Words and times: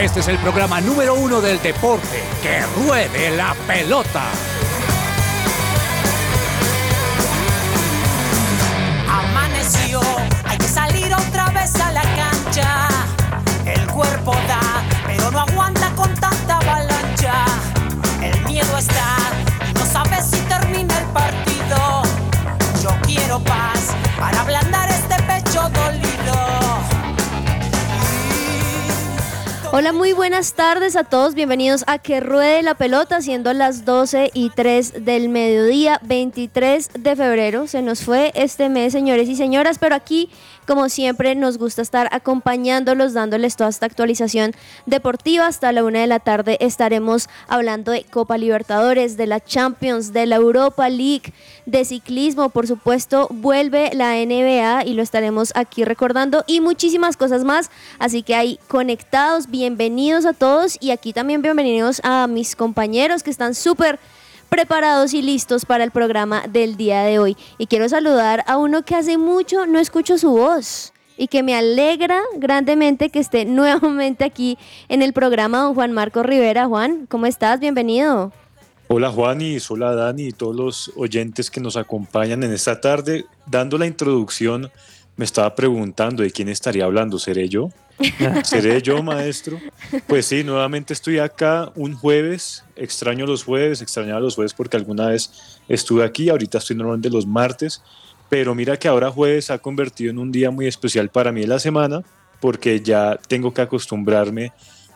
Este 0.00 0.20
es 0.20 0.28
el 0.28 0.38
programa 0.38 0.80
número 0.80 1.12
uno 1.12 1.42
del 1.42 1.60
deporte. 1.60 2.24
¡Que 2.42 2.62
ruede 2.86 3.36
la 3.36 3.54
pelota! 3.66 4.22
Amaneció, 9.06 10.00
hay 10.46 10.56
que 10.56 10.68
salir 10.68 11.14
otra 11.14 11.50
vez 11.50 11.74
a 11.78 11.92
la 11.92 12.00
cancha. 12.00 12.88
El 13.66 13.86
cuerpo 13.88 14.32
da, 14.48 14.82
pero 15.06 15.30
no 15.32 15.40
aguanta 15.40 15.90
con 15.94 16.14
tanta 16.14 16.56
avalancha. 16.56 17.44
El 18.22 18.40
miedo 18.46 18.78
está 18.78 19.16
y 19.68 19.74
no 19.74 19.84
sabes 19.84 20.24
si 20.30 20.38
termina 20.48 20.98
el 20.98 21.06
partido. 21.08 22.02
Yo 22.82 22.90
quiero 23.06 23.38
paz 23.40 23.79
Hola, 29.72 29.92
muy 29.92 30.12
buenas 30.12 30.54
tardes 30.54 30.96
a 30.96 31.04
todos. 31.04 31.34
Bienvenidos 31.34 31.84
a 31.86 31.98
Que 31.98 32.18
Ruede 32.18 32.60
la 32.64 32.74
Pelota, 32.74 33.22
siendo 33.22 33.52
las 33.52 33.84
12 33.84 34.32
y 34.34 34.50
3 34.50 35.04
del 35.04 35.28
mediodía, 35.28 36.00
23 36.02 36.90
de 36.98 37.14
febrero. 37.14 37.68
Se 37.68 37.80
nos 37.80 38.02
fue 38.02 38.32
este 38.34 38.68
mes, 38.68 38.92
señores 38.92 39.28
y 39.28 39.36
señoras, 39.36 39.78
pero 39.78 39.94
aquí, 39.94 40.28
como 40.70 40.88
siempre, 40.88 41.34
nos 41.34 41.58
gusta 41.58 41.82
estar 41.82 42.08
acompañándolos, 42.12 43.12
dándoles 43.12 43.56
toda 43.56 43.70
esta 43.70 43.86
actualización 43.86 44.52
deportiva. 44.86 45.48
Hasta 45.48 45.72
la 45.72 45.82
una 45.82 45.98
de 45.98 46.06
la 46.06 46.20
tarde 46.20 46.58
estaremos 46.60 47.28
hablando 47.48 47.90
de 47.90 48.04
Copa 48.04 48.38
Libertadores, 48.38 49.16
de 49.16 49.26
la 49.26 49.40
Champions, 49.40 50.12
de 50.12 50.26
la 50.26 50.36
Europa 50.36 50.88
League, 50.88 51.32
de 51.66 51.84
ciclismo, 51.84 52.50
por 52.50 52.68
supuesto, 52.68 53.26
vuelve 53.32 53.90
la 53.94 54.14
NBA 54.14 54.84
y 54.84 54.94
lo 54.94 55.02
estaremos 55.02 55.50
aquí 55.56 55.82
recordando 55.84 56.44
y 56.46 56.60
muchísimas 56.60 57.16
cosas 57.16 57.42
más. 57.42 57.68
Así 57.98 58.22
que 58.22 58.36
ahí 58.36 58.60
conectados, 58.68 59.50
bienvenidos 59.50 60.24
a 60.24 60.34
todos 60.34 60.78
y 60.80 60.92
aquí 60.92 61.12
también 61.12 61.42
bienvenidos 61.42 62.00
a 62.04 62.28
mis 62.28 62.54
compañeros 62.54 63.24
que 63.24 63.30
están 63.30 63.56
súper 63.56 63.98
preparados 64.50 65.14
y 65.14 65.22
listos 65.22 65.64
para 65.64 65.84
el 65.84 65.92
programa 65.92 66.42
del 66.48 66.76
día 66.76 67.02
de 67.04 67.18
hoy. 67.18 67.36
Y 67.56 67.66
quiero 67.66 67.88
saludar 67.88 68.44
a 68.46 68.58
uno 68.58 68.82
que 68.84 68.96
hace 68.96 69.16
mucho 69.16 69.64
no 69.64 69.78
escucho 69.78 70.18
su 70.18 70.30
voz 70.30 70.92
y 71.16 71.28
que 71.28 71.42
me 71.42 71.54
alegra 71.54 72.20
grandemente 72.36 73.08
que 73.08 73.20
esté 73.20 73.44
nuevamente 73.46 74.24
aquí 74.24 74.58
en 74.88 75.00
el 75.00 75.12
programa, 75.12 75.62
don 75.62 75.74
Juan 75.74 75.92
Marco 75.92 76.22
Rivera. 76.22 76.66
Juan, 76.66 77.06
¿cómo 77.06 77.26
estás? 77.26 77.60
Bienvenido. 77.60 78.32
Hola 78.88 79.12
Juan 79.12 79.40
y 79.40 79.58
hola 79.68 79.94
Dani 79.94 80.24
y 80.24 80.32
todos 80.32 80.56
los 80.56 80.92
oyentes 80.96 81.48
que 81.48 81.60
nos 81.60 81.76
acompañan 81.76 82.42
en 82.42 82.52
esta 82.52 82.80
tarde. 82.80 83.24
Dando 83.46 83.78
la 83.78 83.86
introducción, 83.86 84.68
me 85.14 85.24
estaba 85.24 85.54
preguntando 85.54 86.24
de 86.24 86.32
quién 86.32 86.48
estaría 86.48 86.86
hablando. 86.86 87.16
¿Seré 87.20 87.48
yo? 87.48 87.70
¿Seré 88.44 88.80
yo, 88.82 89.02
maestro? 89.02 89.60
Pues 90.06 90.26
sí, 90.26 90.44
nuevamente 90.44 90.92
estoy 90.92 91.18
acá 91.18 91.70
un 91.74 91.94
jueves. 91.94 92.64
Extraño 92.76 93.26
los 93.26 93.44
jueves, 93.44 93.82
extrañaba 93.82 94.20
los 94.20 94.34
jueves 94.34 94.54
porque 94.54 94.76
alguna 94.76 95.08
vez 95.08 95.60
estuve 95.68 96.04
aquí. 96.04 96.28
Ahorita 96.28 96.58
estoy 96.58 96.76
normalmente 96.76 97.10
los 97.10 97.26
martes. 97.26 97.82
Pero 98.28 98.54
mira 98.54 98.78
que 98.78 98.88
ahora 98.88 99.10
jueves 99.10 99.50
ha 99.50 99.58
convertido 99.58 100.10
en 100.10 100.18
un 100.18 100.30
día 100.32 100.50
muy 100.50 100.66
especial 100.66 101.08
para 101.08 101.32
mí 101.32 101.40
de 101.40 101.48
la 101.48 101.58
semana 101.58 102.02
porque 102.40 102.80
ya 102.80 103.18
tengo 103.28 103.52
que 103.52 103.62
acostumbrarme 103.62 104.52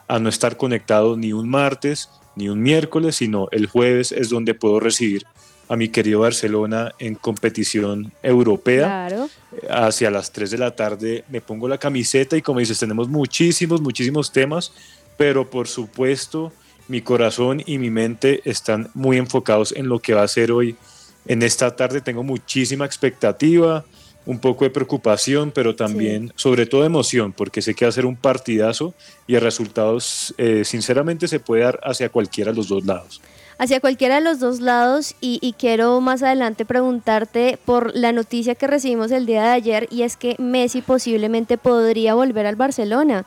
a 0.09 0.19
no 0.19 0.29
estar 0.29 0.57
conectado 0.57 1.17
ni 1.17 1.33
un 1.33 1.49
martes 1.49 2.11
ni 2.37 2.49
un 2.49 2.63
miércoles, 2.63 3.17
sino 3.17 3.49
el 3.53 3.67
jueves 3.67 4.11
es 4.13 4.29
donde 4.29 4.55
puedo 4.55 4.81
recibir 4.81 5.25
a 5.69 5.77
mi 5.77 5.89
querido 5.89 6.21
Barcelona 6.21 6.95
en 6.99 7.15
competición 7.15 8.13
europea. 8.23 9.09
Claro. 9.09 9.31
Hacia 9.71 10.11
las 10.11 10.33
3 10.33 10.51
de 10.51 10.59
la 10.59 10.75
tarde 10.75 11.25
me 11.29 11.41
pongo 11.41 11.69
la 11.69 11.79
camiseta 11.79 12.37
y 12.37 12.43
como 12.43 12.61
dices, 12.61 12.79
tenemos 12.79 13.09
muchísimos, 13.09 13.81
muchísimos 13.81 14.33
temas, 14.33 14.73
pero 15.17 15.49
por 15.49 15.69
supuesto 15.69 16.53
mi 16.89 17.01
corazón 17.01 17.63
y 17.65 17.79
mi 17.79 17.91
mente 17.91 18.43
están 18.45 18.91
muy 18.95 19.17
enfocados 19.17 19.73
en 19.73 19.89
lo 19.89 20.01
que 20.01 20.15
va 20.15 20.23
a 20.23 20.29
ser 20.29 20.53
hoy. 20.53 20.77
En 21.27 21.43
esta 21.43 21.75
tarde 21.75 22.01
tengo 22.03 22.23
muchísima 22.23 22.85
expectativa, 22.85 23.85
un 24.27 24.39
poco 24.39 24.65
de 24.65 24.71
preocupación, 24.71 25.51
pero 25.51 25.75
también 25.75 26.33
sobre 26.35 26.67
todo 26.67 26.85
emoción, 26.85 27.33
porque 27.33 27.63
sé 27.63 27.75
que 27.75 27.85
va 27.85 27.91
a 27.91 27.93
ser 27.93 28.07
un 28.07 28.17
partidazo 28.17 28.95
y 29.27 29.35
el 29.35 29.41
resultado 29.41 29.99
eh, 30.37 30.65
sinceramente 30.65 31.29
se 31.29 31.41
puede 31.41 31.63
dar 31.63 31.81
hacia 31.83 32.09
cualquiera 32.09 32.51
de 32.51 32.57
los 32.57 32.69
dos 32.69 32.85
lados 32.85 33.21
hacia 33.59 33.81
cualquiera 33.81 34.17
de 34.17 34.21
los 34.21 34.41
dos 34.41 34.61
lados 34.61 35.15
y, 35.21 35.39
y, 35.43 35.53
quiero 35.55 36.01
más 36.01 36.23
adelante 36.23 36.65
preguntarte 36.65 37.59
por 37.65 37.95
la 37.97 38.13
noticia 38.13 38.55
que 38.55 38.67
recibimos 38.67 39.11
el 39.11 39.27
día 39.27 39.43
de 39.43 39.49
ayer 39.51 39.89
y 39.91 40.03
es 40.03 40.17
que 40.17 40.37
Messi 40.39 40.83
posiblemente 40.83 41.59
podría 41.59 42.15
volver 42.15 42.47
al 42.47 42.57
Barcelona. 42.57 43.25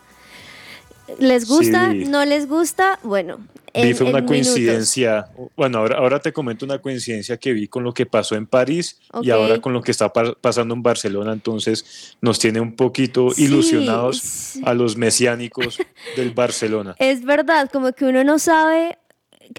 ¿Les 1.20 1.48
gusta? 1.48 1.92
Sí. 1.92 2.06
¿No 2.06 2.26
les 2.26 2.48
gusta? 2.48 3.00
Bueno. 3.04 3.40
Vi 3.74 3.94
fue 3.94 4.10
una 4.10 4.26
coincidencia, 4.26 5.28
bueno, 5.56 5.78
ahora, 5.78 5.98
ahora 6.00 6.20
te 6.20 6.34
comento 6.34 6.66
una 6.66 6.80
coincidencia 6.80 7.38
que 7.38 7.54
vi 7.54 7.68
con 7.68 7.84
lo 7.84 7.94
que 7.94 8.08
pasó 8.08 8.34
en 8.36 8.48
París 8.48 8.98
y 9.22 9.30
ahora 9.30 9.62
con 9.62 9.72
lo 9.72 9.84
que 9.84 9.92
está 9.92 10.12
pa- 10.12 10.34
pasando 10.34 10.74
en 10.74 10.82
Barcelona, 10.82 11.32
entonces 11.32 12.16
nos 12.20 12.40
tiene 12.40 12.59
un 12.59 12.76
poquito 12.76 13.30
Sí, 13.30 13.44
ilusionados 13.44 14.54
a 14.64 14.74
los 14.74 14.98
mesiánicos 14.98 15.78
del 16.18 16.32
Barcelona. 16.32 16.96
Es 16.98 17.24
verdad, 17.24 17.70
como 17.72 17.92
que 17.94 18.06
uno 18.06 18.24
no 18.24 18.40
sabe 18.40 18.98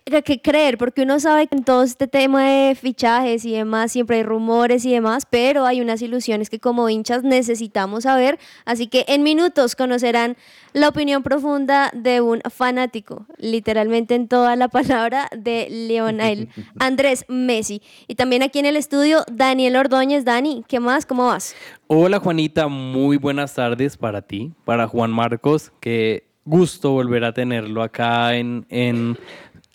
qué 0.03 0.41
creer, 0.41 0.79
porque 0.79 1.03
uno 1.03 1.21
sabe 1.21 1.47
que 1.47 1.57
en 1.57 1.65
todo 1.65 1.83
este 1.83 2.07
tema 2.07 2.45
de 2.45 2.75
fichajes 2.75 3.45
y 3.45 3.53
demás 3.53 3.93
siempre 3.93 4.17
hay 4.17 4.23
rumores 4.23 4.85
y 4.85 4.93
demás, 4.93 5.25
pero 5.29 5.67
hay 5.67 5.81
unas 5.81 6.03
ilusiones 6.03 6.51
que 6.51 6.61
como 6.61 6.89
hinchas 6.89 7.23
necesitamos 7.23 8.05
saber, 8.05 8.39
así 8.65 8.87
que 8.87 9.05
en 9.09 9.23
minutos 9.23 9.77
conocerán 9.77 10.37
la 10.73 10.89
opinión 10.89 11.23
profunda 11.23 11.91
de 11.95 12.21
un 12.21 12.41
fanático, 12.51 13.27
literalmente 13.39 14.15
en 14.15 14.29
toda 14.29 14.57
la 14.57 14.69
palabra 14.79 15.29
de 15.37 15.69
Lionel 15.71 16.49
Andrés 16.79 17.25
Messi. 17.29 17.83
Y 18.07 18.15
también 18.15 18.43
aquí 18.43 18.59
en 18.59 18.67
el 18.67 18.77
estudio, 18.77 19.25
Daniel 19.31 19.77
Ordóñez. 19.77 20.25
Dani, 20.25 20.65
¿qué 20.69 20.81
más? 20.81 21.07
¿Cómo 21.07 21.27
vas? 21.27 21.55
Hola 21.87 22.19
Juanita, 22.19 22.69
muy 22.69 23.17
buenas 23.17 23.55
tardes 23.55 23.97
para 23.97 24.23
ti, 24.23 24.53
para 24.65 24.87
Juan 24.87 25.11
Marcos, 25.11 25.73
qué 25.81 26.29
gusto 26.49 26.93
volver 26.93 27.25
a 27.25 27.33
tenerlo 27.33 27.83
acá 27.83 28.35
en, 28.35 28.65
en 28.71 29.19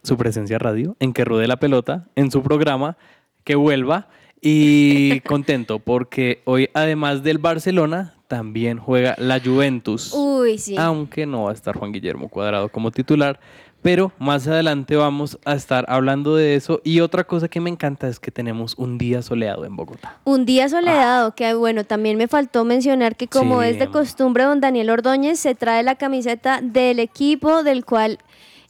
su 0.03 0.17
presencia 0.17 0.59
radio, 0.59 0.95
en 0.99 1.13
que 1.13 1.25
ruede 1.25 1.47
la 1.47 1.57
pelota, 1.57 2.07
en 2.15 2.29
su 2.31 2.43
programa, 2.43 2.97
que 3.43 3.55
vuelva 3.55 4.09
y 4.41 5.19
contento 5.25 5.79
porque 5.79 6.41
hoy 6.45 6.69
además 6.73 7.23
del 7.23 7.37
Barcelona 7.37 8.15
también 8.27 8.77
juega 8.79 9.15
la 9.17 9.39
Juventus, 9.39 10.11
Uy, 10.13 10.57
sí. 10.57 10.75
aunque 10.77 11.25
no 11.25 11.43
va 11.43 11.51
a 11.51 11.53
estar 11.53 11.75
Juan 11.77 11.91
Guillermo 11.91 12.29
Cuadrado 12.29 12.69
como 12.69 12.91
titular. 12.91 13.39
Pero 13.83 14.13
más 14.17 14.47
adelante 14.47 14.95
vamos 14.95 15.37
a 15.43 15.55
estar 15.55 15.83
hablando 15.89 16.37
de 16.37 16.55
eso. 16.55 16.79
Y 16.85 17.01
otra 17.01 17.25
cosa 17.25 17.49
que 17.49 17.59
me 17.59 17.69
encanta 17.69 18.07
es 18.07 18.17
que 18.17 18.31
tenemos 18.31 18.75
un 18.77 18.97
día 18.97 19.21
soleado 19.21 19.65
en 19.65 19.75
Bogotá. 19.75 20.19
Un 20.23 20.45
día 20.45 20.69
soleado, 20.69 21.35
que 21.35 21.53
bueno, 21.53 21.83
también 21.83 22.17
me 22.17 22.29
faltó 22.29 22.63
mencionar 22.63 23.17
que 23.17 23.27
como 23.27 23.61
Sí. 23.61 23.67
es 23.67 23.79
de 23.79 23.87
costumbre, 23.87 24.45
don 24.45 24.61
Daniel 24.61 24.89
Ordóñez 24.89 25.37
se 25.37 25.53
trae 25.53 25.83
la 25.83 25.95
camiseta 25.95 26.61
del 26.63 26.99
equipo 26.99 27.61
del 27.61 27.83
cual 27.83 28.19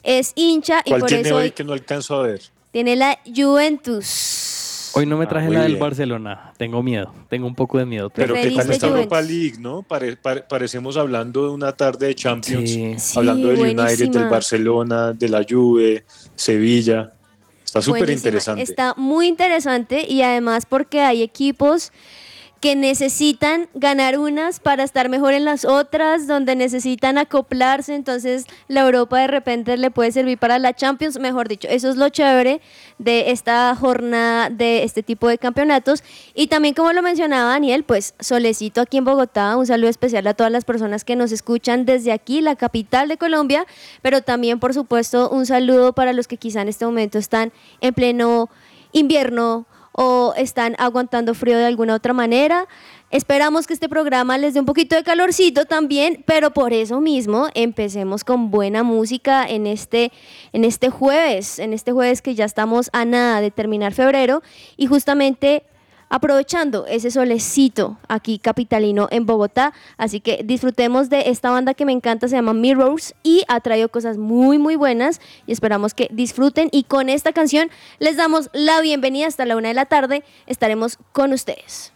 es 0.04 0.34
hincha 0.36 0.82
y 0.86 0.90
¿Cuál 0.90 1.00
por 1.02 1.10
tiene 1.10 1.24
eso 1.28 1.36
hoy 1.38 1.44
hoy 1.44 1.52
que 1.52 1.64
no 1.64 1.74
alcanzo 1.74 2.16
a 2.20 2.24
ver? 2.24 2.42
tiene 2.72 2.96
la 2.96 3.18
Juventus. 3.36 4.92
Hoy 4.96 5.08
no 5.08 5.18
me 5.18 5.26
Ah, 5.26 5.30
traje 5.30 5.48
muy 5.48 5.56
la 5.56 5.64
del 5.64 5.72
bien. 5.74 5.80
Barcelona. 5.82 6.54
Tengo 6.58 6.84
miedo. 6.84 7.12
Tengo 7.28 7.48
un 7.48 7.56
poco 7.56 7.80
de 7.80 7.86
miedo. 7.86 8.12
Pero 8.12 8.36
¿qué 8.36 8.42
tal 8.42 8.50
Preferiste 8.52 8.74
esta 8.74 8.88
Europa 8.88 9.16
Juventus. 9.22 9.36
League, 9.36 9.58
no? 9.60 9.82
Pare- 9.82 10.16
pare- 10.18 10.44
parecemos 10.44 10.98
hablando 10.98 11.44
de 11.48 11.50
una 11.50 11.72
tarde 11.72 12.08
de 12.08 12.16
Champions, 12.16 12.70
Sí. 12.70 12.94
Sí, 13.00 13.18
hablando 13.20 13.48
del 13.48 13.60
United, 13.60 13.76
buenísima. 13.84 14.20
del 14.20 14.30
Barcelona, 14.30 15.14
de 15.14 15.30
la 15.30 15.44
Juve, 15.50 16.06
Sevilla. 16.36 17.12
Está 17.66 17.82
súper 17.82 18.02
Buenísima. 18.02 18.18
interesante. 18.30 18.62
Está 18.62 18.94
muy 18.96 19.28
interesante 19.28 20.06
y 20.08 20.22
además 20.22 20.68
porque 20.68 21.02
hay 21.02 21.24
equipos 21.24 21.92
que 22.64 22.78
necesitan 22.78 23.68
ganar 23.74 24.18
unas 24.18 24.62
para 24.62 24.86
estar 24.86 25.10
mejor 25.10 25.34
en 25.34 25.44
las 25.44 25.66
otras, 25.66 26.28
donde 26.28 26.56
necesitan 26.56 27.18
acoplarse, 27.18 27.94
entonces 27.94 28.46
la 28.70 28.84
Europa 28.84 29.20
de 29.20 29.28
repente 29.28 29.76
le 29.76 29.92
puede 29.92 30.14
servir 30.14 30.38
para 30.38 30.58
la 30.60 30.74
Champions, 30.74 31.20
mejor 31.20 31.50
dicho, 31.50 31.68
eso 31.68 31.90
es 31.90 31.98
lo 31.98 32.08
chévere 32.08 32.62
de 33.00 33.32
esta 33.32 33.76
jornada 33.76 34.50
de 34.50 34.84
este 34.84 35.04
tipo 35.04 35.28
de 35.28 35.38
campeonatos. 35.38 36.06
Y 36.36 36.48
también 36.48 36.74
como 36.74 36.94
lo 36.94 37.02
mencionaba 37.02 37.50
Daniel, 37.50 37.84
pues 37.84 38.16
solecito 38.22 38.80
aquí 38.80 38.96
en 38.96 39.04
Bogotá, 39.04 39.58
un 39.58 39.68
saludo 39.68 39.90
especial 39.90 40.26
a 40.28 40.34
todas 40.34 40.50
las 40.54 40.64
personas 40.64 41.04
que 41.04 41.18
nos 41.18 41.34
escuchan 41.34 41.84
desde 41.84 42.14
aquí, 42.14 42.40
la 42.40 42.56
capital 42.56 43.10
de 43.10 43.18
Colombia, 43.18 43.66
pero 44.02 44.22
también 44.22 44.62
por 44.62 44.74
supuesto 44.74 45.30
un 45.30 45.46
saludo 45.46 45.92
para 45.92 46.14
los 46.14 46.30
que 46.30 46.38
quizá 46.38 46.62
en 46.62 46.70
este 46.70 46.86
momento 46.86 47.18
están 47.18 47.52
en 47.82 47.94
pleno 47.94 48.50
invierno 48.94 49.66
o 49.94 50.34
están 50.36 50.76
aguantando 50.78 51.34
frío 51.34 51.58
de 51.58 51.66
alguna 51.66 51.96
otra 51.96 52.14
manera. 52.14 52.68
Esperamos 53.12 53.68
que 53.68 53.74
este 53.74 53.88
programa 53.88 54.38
les 54.40 54.56
dé 54.56 54.60
un 54.60 54.66
poquito 54.66 54.96
de 54.96 55.04
calorcito 55.04 55.66
también, 55.66 56.24
pero 56.26 56.52
por 56.52 56.74
eso 56.74 57.00
mismo 57.00 57.48
empecemos 57.54 58.24
con 58.24 58.50
buena 58.50 58.82
música 58.82 59.46
en 59.48 59.68
este, 59.68 60.12
en 60.52 60.66
este 60.66 60.90
jueves, 60.90 61.60
en 61.60 61.74
este 61.74 61.92
jueves 61.92 62.24
que 62.24 62.34
ya 62.34 62.46
estamos 62.46 62.90
a 62.92 63.06
nada 63.06 63.40
de 63.40 63.52
terminar 63.52 63.94
febrero 63.94 64.42
y 64.78 64.88
justamente 64.88 65.64
aprovechando 66.14 66.86
ese 66.86 67.10
solecito 67.10 67.98
aquí 68.08 68.38
capitalino 68.38 69.08
en 69.10 69.26
Bogotá. 69.26 69.74
Así 69.98 70.20
que 70.20 70.44
disfrutemos 70.46 71.10
de 71.10 71.32
esta 71.32 71.50
banda 71.50 71.74
que 71.74 71.86
me 71.86 71.92
encanta, 71.92 72.28
se 72.28 72.36
llama 72.36 72.54
Mirrors 72.54 73.16
y 73.24 73.42
ha 73.48 73.60
traído 73.62 73.90
cosas 73.90 74.20
muy 74.20 74.60
muy 74.60 74.76
buenas 74.76 75.20
y 75.48 75.54
esperamos 75.54 75.96
que 75.96 76.10
disfruten 76.12 76.70
y 76.72 76.84
con 76.84 77.10
esta 77.10 77.34
canción 77.34 77.72
les 77.98 78.16
damos 78.16 78.52
la 78.54 78.80
bienvenida 78.82 79.26
hasta 79.26 79.48
la 79.48 79.58
una 79.58 79.70
de 79.70 79.74
la 79.74 79.88
tarde. 79.88 80.24
Estaremos 80.46 81.00
con 81.14 81.34
ustedes. 81.34 81.94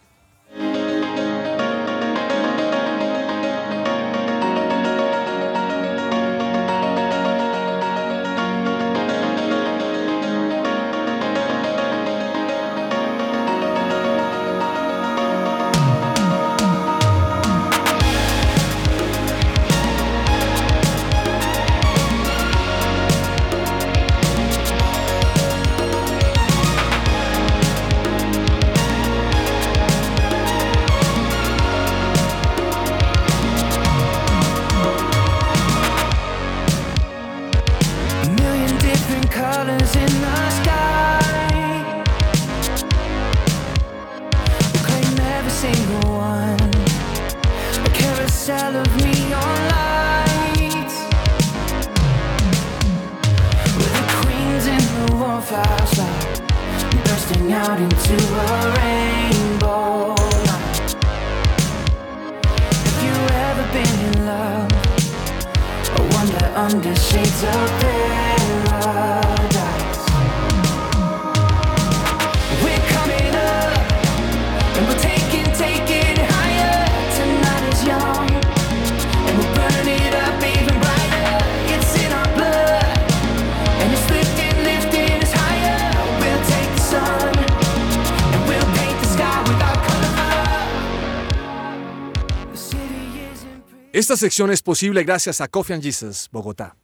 Esta 94.08 94.16
sección 94.16 94.48
es 94.50 94.62
posible 94.62 95.04
gracias 95.04 95.42
a 95.42 95.48
Coffee 95.48 95.74
and 95.74 95.82
Jesus, 95.82 96.30
Bogotá. 96.32 96.74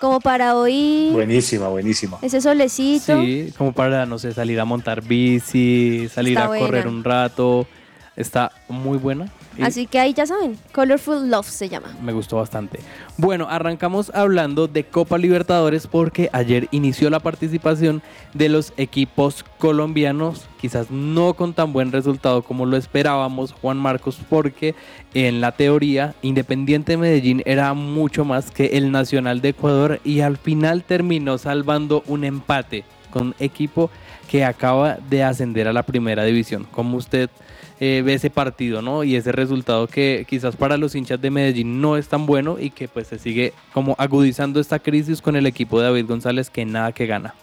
Como 0.00 0.20
para 0.20 0.56
hoy 0.56 1.08
Buenísima, 1.12 1.68
buenísima. 1.68 2.18
ese 2.20 2.40
solecito. 2.40 3.18
Sí, 3.20 3.52
como 3.56 3.72
para, 3.72 4.04
no 4.04 4.18
sé, 4.18 4.34
salir 4.34 4.60
a 4.60 4.66
montar 4.66 5.02
bici, 5.02 6.08
salir 6.12 6.36
Está 6.36 6.54
a 6.54 6.58
correr 6.58 6.86
un 6.86 7.02
rato. 7.02 7.66
Está 8.14 8.52
muy 8.68 8.98
buena. 8.98 9.26
Y 9.58 9.62
Así 9.62 9.86
que 9.86 9.98
ahí 9.98 10.12
ya 10.12 10.26
saben, 10.26 10.58
Colorful 10.72 11.30
Love 11.30 11.48
se 11.48 11.68
llama. 11.68 11.88
Me 12.02 12.12
gustó 12.12 12.36
bastante. 12.36 12.80
Bueno, 13.16 13.46
arrancamos 13.48 14.10
hablando 14.14 14.68
de 14.68 14.84
Copa 14.84 15.18
Libertadores 15.18 15.86
porque 15.86 16.28
ayer 16.32 16.68
inició 16.70 17.10
la 17.10 17.20
participación 17.20 18.02
de 18.34 18.48
los 18.48 18.72
equipos 18.76 19.44
colombianos, 19.58 20.46
quizás 20.60 20.90
no 20.90 21.34
con 21.34 21.54
tan 21.54 21.72
buen 21.72 21.92
resultado 21.92 22.42
como 22.42 22.66
lo 22.66 22.76
esperábamos, 22.76 23.52
Juan 23.52 23.78
Marcos, 23.78 24.18
porque 24.28 24.74
en 25.14 25.40
la 25.40 25.52
teoría 25.52 26.14
Independiente 26.22 26.96
Medellín 26.96 27.42
era 27.46 27.72
mucho 27.74 28.24
más 28.24 28.50
que 28.50 28.66
el 28.78 28.92
Nacional 28.92 29.40
de 29.40 29.50
Ecuador 29.50 30.00
y 30.04 30.20
al 30.20 30.36
final 30.36 30.82
terminó 30.82 31.38
salvando 31.38 32.02
un 32.06 32.24
empate 32.24 32.84
con 33.10 33.28
un 33.28 33.34
equipo 33.38 33.90
que 34.28 34.44
acaba 34.44 34.98
de 35.08 35.22
ascender 35.24 35.68
a 35.68 35.72
la 35.72 35.84
primera 35.84 36.24
división. 36.24 36.66
Como 36.70 36.96
usted 36.96 37.30
eh, 37.78 38.02
ve 38.04 38.14
ese 38.14 38.30
partido, 38.30 38.80
¿no? 38.80 39.04
Y 39.04 39.16
ese 39.16 39.32
resultado 39.32 39.86
que 39.86 40.26
quizás 40.28 40.56
para 40.56 40.76
los 40.76 40.94
hinchas 40.94 41.20
de 41.20 41.30
Medellín 41.30 41.80
no 41.80 41.96
es 41.96 42.08
tan 42.08 42.24
bueno 42.26 42.56
y 42.58 42.70
que 42.70 42.88
pues 42.88 43.08
se 43.08 43.18
sigue 43.18 43.52
como 43.72 43.94
agudizando 43.98 44.60
esta 44.60 44.78
crisis 44.78 45.20
con 45.20 45.36
el 45.36 45.46
equipo 45.46 45.78
de 45.78 45.86
David 45.86 46.06
González 46.06 46.48
que 46.48 46.64
nada 46.64 46.92
que 46.92 47.06
gana. 47.06 47.34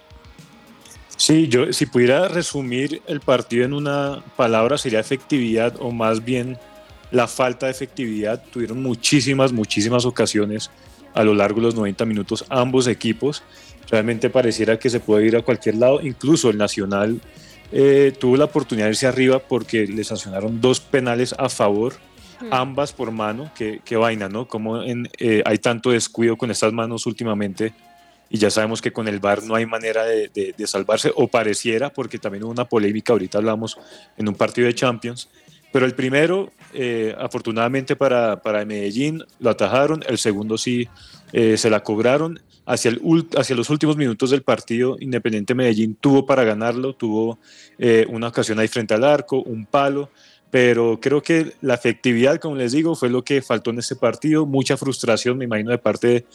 Sí, 1.17 1.47
yo 1.47 1.71
si 1.71 1.85
pudiera 1.85 2.27
resumir 2.27 3.01
el 3.07 3.19
partido 3.21 3.65
en 3.65 3.73
una 3.73 4.23
palabra 4.35 4.77
sería 4.77 4.99
efectividad 4.99 5.75
o 5.79 5.91
más 5.91 6.25
bien 6.25 6.57
la 7.11 7.27
falta 7.27 7.67
de 7.67 7.71
efectividad. 7.71 8.43
Tuvieron 8.51 8.81
muchísimas, 8.81 9.51
muchísimas 9.53 10.03
ocasiones 10.03 10.71
a 11.13 11.23
lo 11.23 11.35
largo 11.35 11.57
de 11.59 11.67
los 11.67 11.75
90 11.75 12.05
minutos 12.05 12.43
ambos 12.49 12.87
equipos. 12.87 13.43
Realmente 13.89 14.31
pareciera 14.31 14.79
que 14.79 14.89
se 14.89 14.99
puede 14.99 15.27
ir 15.27 15.35
a 15.35 15.43
cualquier 15.43 15.75
lado. 15.75 16.01
Incluso 16.01 16.49
el 16.49 16.57
Nacional 16.57 17.21
eh, 17.73 18.13
tuvo 18.19 18.37
la 18.37 18.45
oportunidad 18.45 18.85
de 18.87 18.91
irse 18.91 19.07
arriba 19.07 19.39
porque 19.39 19.87
le 19.87 20.03
sancionaron 20.03 20.61
dos 20.61 20.79
penales 20.79 21.33
a 21.37 21.49
favor, 21.49 21.93
ambas 22.51 22.93
por 22.93 23.11
mano. 23.11 23.51
Qué, 23.55 23.81
qué 23.83 23.95
vaina, 23.97 24.29
¿no? 24.29 24.47
Como 24.47 24.81
en, 24.83 25.09
eh, 25.17 25.41
hay 25.45 25.57
tanto 25.57 25.89
descuido 25.91 26.37
con 26.37 26.51
estas 26.51 26.71
manos 26.71 27.05
últimamente 27.05 27.73
y 28.29 28.37
ya 28.37 28.49
sabemos 28.49 28.81
que 28.81 28.91
con 28.91 29.07
el 29.07 29.19
VAR 29.19 29.43
no 29.43 29.55
hay 29.55 29.65
manera 29.65 30.03
de, 30.05 30.27
de- 30.33 30.53
de 30.57 30.67
salvarse, 30.67 31.11
o 31.15 31.27
pareciera, 31.27 31.91
porque 31.91 32.17
también 32.17 32.43
hubo 32.43 32.51
una 32.51 32.65
polémica, 32.65 33.13
ahorita 33.13 33.37
hablamos 33.37 33.77
en 34.17 34.27
un 34.27 34.33
partido 34.35 34.65
de 34.67 34.73
Champions, 34.73 35.29
pero 35.71 35.85
el 35.85 35.93
primero, 35.93 36.51
eh, 36.73 37.15
afortunadamente 37.19 37.95
para, 37.95 38.41
para 38.41 38.65
Medellín, 38.65 39.23
lo 39.39 39.49
atajaron, 39.51 40.03
el 40.07 40.17
segundo 40.17 40.57
sí 40.57 40.87
eh, 41.31 41.57
se 41.57 41.69
la 41.69 41.81
cobraron, 41.83 42.39
hacia, 42.65 42.91
el, 42.91 43.01
hacia 43.37 43.55
los 43.55 43.69
últimos 43.69 43.97
minutos 43.97 44.29
del 44.31 44.41
partido, 44.43 44.97
Independiente 44.99 45.53
Medellín 45.55 45.95
tuvo 45.95 46.25
para 46.25 46.43
ganarlo, 46.43 46.93
tuvo 46.93 47.39
eh, 47.77 48.05
una 48.09 48.27
ocasión 48.29 48.59
ahí 48.59 48.67
frente 48.67 48.93
al 48.93 49.03
arco, 49.03 49.41
un 49.41 49.65
palo, 49.65 50.09
pero 50.49 50.99
creo 51.01 51.21
que 51.23 51.53
la 51.61 51.73
efectividad, 51.73 52.39
como 52.39 52.55
les 52.55 52.71
digo, 52.71 52.95
fue 52.95 53.09
lo 53.09 53.23
que 53.23 53.41
faltó 53.41 53.71
en 53.71 53.79
este 53.79 53.95
partido, 53.95 54.45
mucha 54.45 54.77
frustración, 54.77 55.37
me 55.37 55.45
imagino, 55.45 55.71
de 55.71 55.77
parte 55.79 56.07
de, 56.07 56.25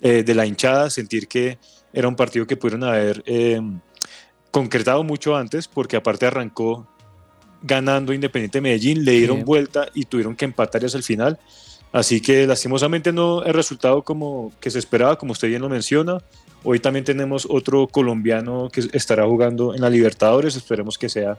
eh, 0.00 0.22
de 0.24 0.34
la 0.34 0.46
hinchada, 0.46 0.90
sentir 0.90 1.28
que 1.28 1.58
era 1.92 2.08
un 2.08 2.16
partido 2.16 2.46
que 2.46 2.56
pudieron 2.56 2.84
haber 2.84 3.22
eh, 3.24 3.60
concretado 4.50 5.04
mucho 5.04 5.36
antes, 5.36 5.68
porque 5.68 5.96
aparte 5.96 6.26
arrancó 6.26 6.88
ganando 7.62 8.12
Independiente 8.12 8.60
Medellín, 8.60 9.04
le 9.04 9.12
dieron 9.12 9.38
Sí. 9.38 9.44
vuelta 9.44 9.88
y 9.94 10.04
tuvieron 10.04 10.36
que 10.36 10.44
empatar 10.44 10.84
hacia 10.84 10.96
el 10.98 11.02
final. 11.04 11.38
Así 11.92 12.20
que 12.20 12.46
lastimosamente 12.46 13.12
no 13.12 13.42
el 13.42 13.54
resultado 13.54 14.02
como 14.02 14.52
que 14.60 14.70
se 14.70 14.78
esperaba, 14.78 15.16
como 15.16 15.32
usted 15.32 15.48
bien 15.48 15.62
lo 15.62 15.68
menciona. 15.68 16.18
Hoy 16.64 16.80
también 16.80 17.04
tenemos 17.04 17.46
otro 17.48 17.86
colombiano 17.86 18.68
que 18.70 18.82
estará 18.92 19.24
jugando 19.24 19.74
en 19.74 19.80
la 19.80 19.88
Libertadores. 19.88 20.56
Esperemos 20.56 20.98
que 20.98 21.08
sea 21.08 21.38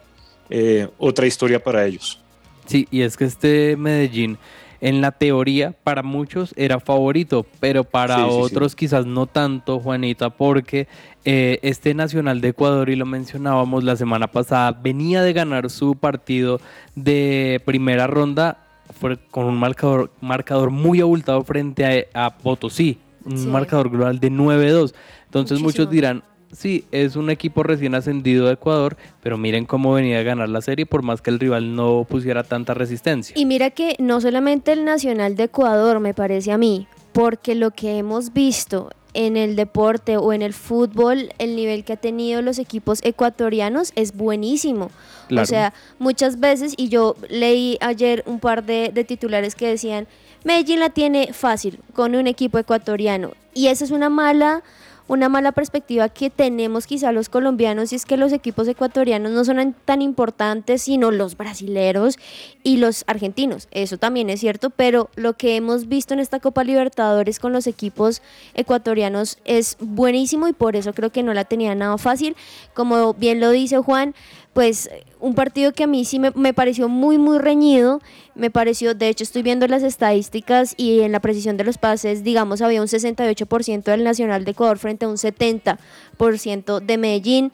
eh, 0.50 0.88
otra 0.98 1.28
historia 1.28 1.64
para 1.64 1.86
ellos. 1.86 2.20
Sí, 2.66 2.88
y 2.90 3.02
es 3.02 3.18
que 3.18 3.26
este 3.26 3.76
Medellín 3.78 4.38
en 4.82 5.02
la 5.02 5.12
teoría 5.12 5.74
para 5.84 6.04
muchos 6.04 6.54
era 6.56 6.80
favorito, 6.80 7.46
pero 7.60 7.84
para 7.84 8.16
Sí, 8.16 8.22
sí, 8.24 8.30
sí. 8.30 8.38
otros 8.42 8.76
quizás 8.76 9.06
no 9.06 9.26
tanto, 9.28 9.80
Juanita, 9.80 10.30
porque 10.30 10.88
eh, 11.26 11.60
este 11.64 11.94
Nacional 11.94 12.40
de 12.42 12.50
Ecuador, 12.50 12.90
y 12.90 12.96
lo 12.96 13.06
mencionábamos 13.06 13.84
la 13.84 13.98
semana 13.98 14.28
pasada, 14.28 14.72
venía 14.72 15.22
de 15.22 15.34
ganar 15.34 15.70
su 15.70 15.96
partido 15.96 16.62
de 16.96 17.62
primera 17.66 18.08
ronda 18.08 18.69
fue 18.98 19.18
con 19.32 19.46
un 19.46 19.58
marcador, 19.58 20.12
marcador 20.22 20.70
muy 20.72 21.02
abultado 21.02 21.44
frente 21.44 22.08
a, 22.14 22.26
a 22.26 22.38
Potosí, 22.38 22.98
un 23.26 23.38
Sí. 23.38 23.48
marcador 23.48 23.90
global 23.90 24.20
de 24.20 24.32
9-2. 24.32 24.94
Entonces 25.26 25.60
Muchísimo. 25.60 25.64
muchos 25.86 25.90
dirán, 25.92 26.24
sí, 26.52 26.86
es 26.92 27.16
un 27.16 27.30
equipo 27.30 27.62
recién 27.64 27.94
ascendido 27.96 28.48
de 28.48 28.54
Ecuador, 28.54 28.98
pero 29.22 29.38
miren 29.38 29.66
cómo 29.66 29.94
venía 29.94 30.20
a 30.20 30.24
ganar 30.24 30.50
la 30.50 30.62
serie 30.62 30.86
por 30.86 31.04
más 31.04 31.22
que 31.22 31.30
el 31.30 31.40
rival 31.40 31.76
no 31.76 32.06
pusiera 32.10 32.44
tanta 32.44 32.74
resistencia. 32.74 33.36
Y 33.38 33.46
mira 33.46 33.70
que 33.70 33.96
no 34.00 34.20
solamente 34.22 34.72
el 34.72 34.86
Nacional 34.86 35.36
de 35.36 35.44
Ecuador, 35.44 36.00
me 36.00 36.14
parece 36.14 36.52
a 36.52 36.58
mí, 36.58 36.88
porque 37.14 37.54
lo 37.56 37.72
que 37.72 37.98
hemos 37.98 38.34
visto 38.34 38.90
en 39.14 39.38
el 39.38 39.56
deporte 39.56 40.18
o 40.18 40.34
en 40.34 40.42
el 40.42 40.54
fútbol, 40.54 41.30
el 41.38 41.56
nivel 41.56 41.84
que 41.84 41.94
ha 41.94 41.98
tenido 41.98 42.42
los 42.42 42.60
equipos 42.60 43.00
ecuatorianos 43.04 43.92
es 43.96 44.16
buenísimo. 44.16 44.92
Claro. 45.28 45.44
O 45.44 45.46
sea, 45.46 45.74
muchas 45.98 46.40
veces, 46.40 46.74
y 46.78 46.90
yo 46.90 47.16
leí 47.30 47.78
ayer 47.82 48.24
un 48.26 48.40
par 48.40 48.64
de, 48.64 48.92
de 48.94 49.04
titulares 49.04 49.56
que 49.56 49.68
decían, 49.68 50.08
Medellín 50.44 50.80
la 50.80 50.90
tiene 50.90 51.34
fácil 51.34 51.80
con 51.94 52.16
un 52.16 52.28
equipo 52.28 52.58
ecuatoriano. 52.58 53.32
Y 53.54 53.68
esa 53.68 53.84
es 53.84 53.92
una 53.92 54.10
mala, 54.10 54.64
una 55.10 55.28
mala 55.28 55.52
perspectiva 55.52 56.08
que 56.08 56.30
tenemos 56.30 56.88
quizá 56.88 57.12
los 57.12 57.28
colombianos, 57.28 57.92
y 57.92 57.96
es 57.98 58.06
que 58.06 58.16
los 58.16 58.32
equipos 58.32 58.68
ecuatorianos 58.68 59.32
no 59.32 59.44
son 59.44 59.76
tan 59.84 60.02
importantes, 60.02 60.84
sino 60.84 61.12
los 61.12 61.36
brasileros 61.36 62.18
y 62.64 62.78
los 62.78 63.04
argentinos. 63.08 63.68
Eso 63.72 63.98
también 63.98 64.30
es 64.30 64.40
cierto, 64.40 64.70
pero 64.70 65.10
lo 65.16 65.34
que 65.34 65.56
hemos 65.56 65.88
visto 65.88 66.14
en 66.14 66.20
esta 66.22 66.40
Copa 66.40 66.64
Libertadores 66.64 67.40
con 67.40 67.52
los 67.52 67.68
equipos 67.68 68.22
ecuatorianos 68.54 69.40
es 69.46 69.78
buenísimo 69.80 70.48
y 70.48 70.54
por 70.54 70.76
eso 70.76 70.94
creo 70.94 71.12
que 71.12 71.24
no 71.24 71.34
la 71.34 71.44
tenía 71.44 71.74
nada 71.74 71.98
fácil. 71.98 72.36
Como 72.74 73.16
bien 73.16 73.40
lo 73.40 73.50
dice 73.50 73.80
Juan, 73.80 74.14
pues 74.60 74.90
un 75.22 75.36
partido 75.36 75.72
que 75.72 75.86
a 75.86 75.88
mí 75.88 76.04
sí 76.04 76.20
me, 76.20 76.54
pareció 76.54 76.90
muy, 76.90 77.18
muy 77.18 77.38
reñido. 77.38 78.02
Me 78.36 78.52
pareció, 78.52 78.94
de 78.94 79.08
hecho, 79.08 79.24
estoy 79.24 79.42
viendo 79.42 79.66
las 79.68 79.84
estadísticas 79.84 80.74
y 80.76 81.00
en 81.00 81.14
la 81.14 81.22
precisión 81.22 81.56
de 81.56 81.64
los 81.64 81.78
pases, 81.78 82.26
digamos, 82.26 82.62
había 82.62 82.82
un 82.82 82.90
68% 82.90 83.84
del 83.84 84.04
Nacional 84.04 84.44
de 84.44 84.52
Ecuador 84.52 84.78
frente 84.78 85.06
a 85.06 85.08
un 85.08 85.16
70% 85.16 86.82
de 86.82 86.98
Medellín. 86.98 87.54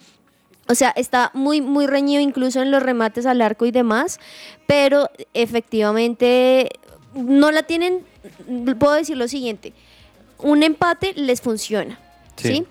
O 0.67 0.73
sea, 0.73 0.93
está 0.95 1.29
muy, 1.35 1.61
muy 1.61 1.85
reñido 1.85 2.23
incluso 2.23 2.63
en 2.63 2.71
los 2.71 2.81
remates 2.81 3.27
al 3.27 3.39
arco 3.43 3.67
y 3.67 3.71
demás, 3.71 4.19
pero 4.65 5.07
efectivamente 5.35 6.71
no 7.13 7.51
la 7.51 7.61
tienen, 7.61 7.99
puedo 8.79 8.93
decir 8.93 9.15
lo 9.15 9.27
siguiente, 9.27 9.73
un 10.39 10.63
empate 10.63 11.13
les 11.13 11.39
funciona. 11.39 11.99
¿sí? 12.35 12.65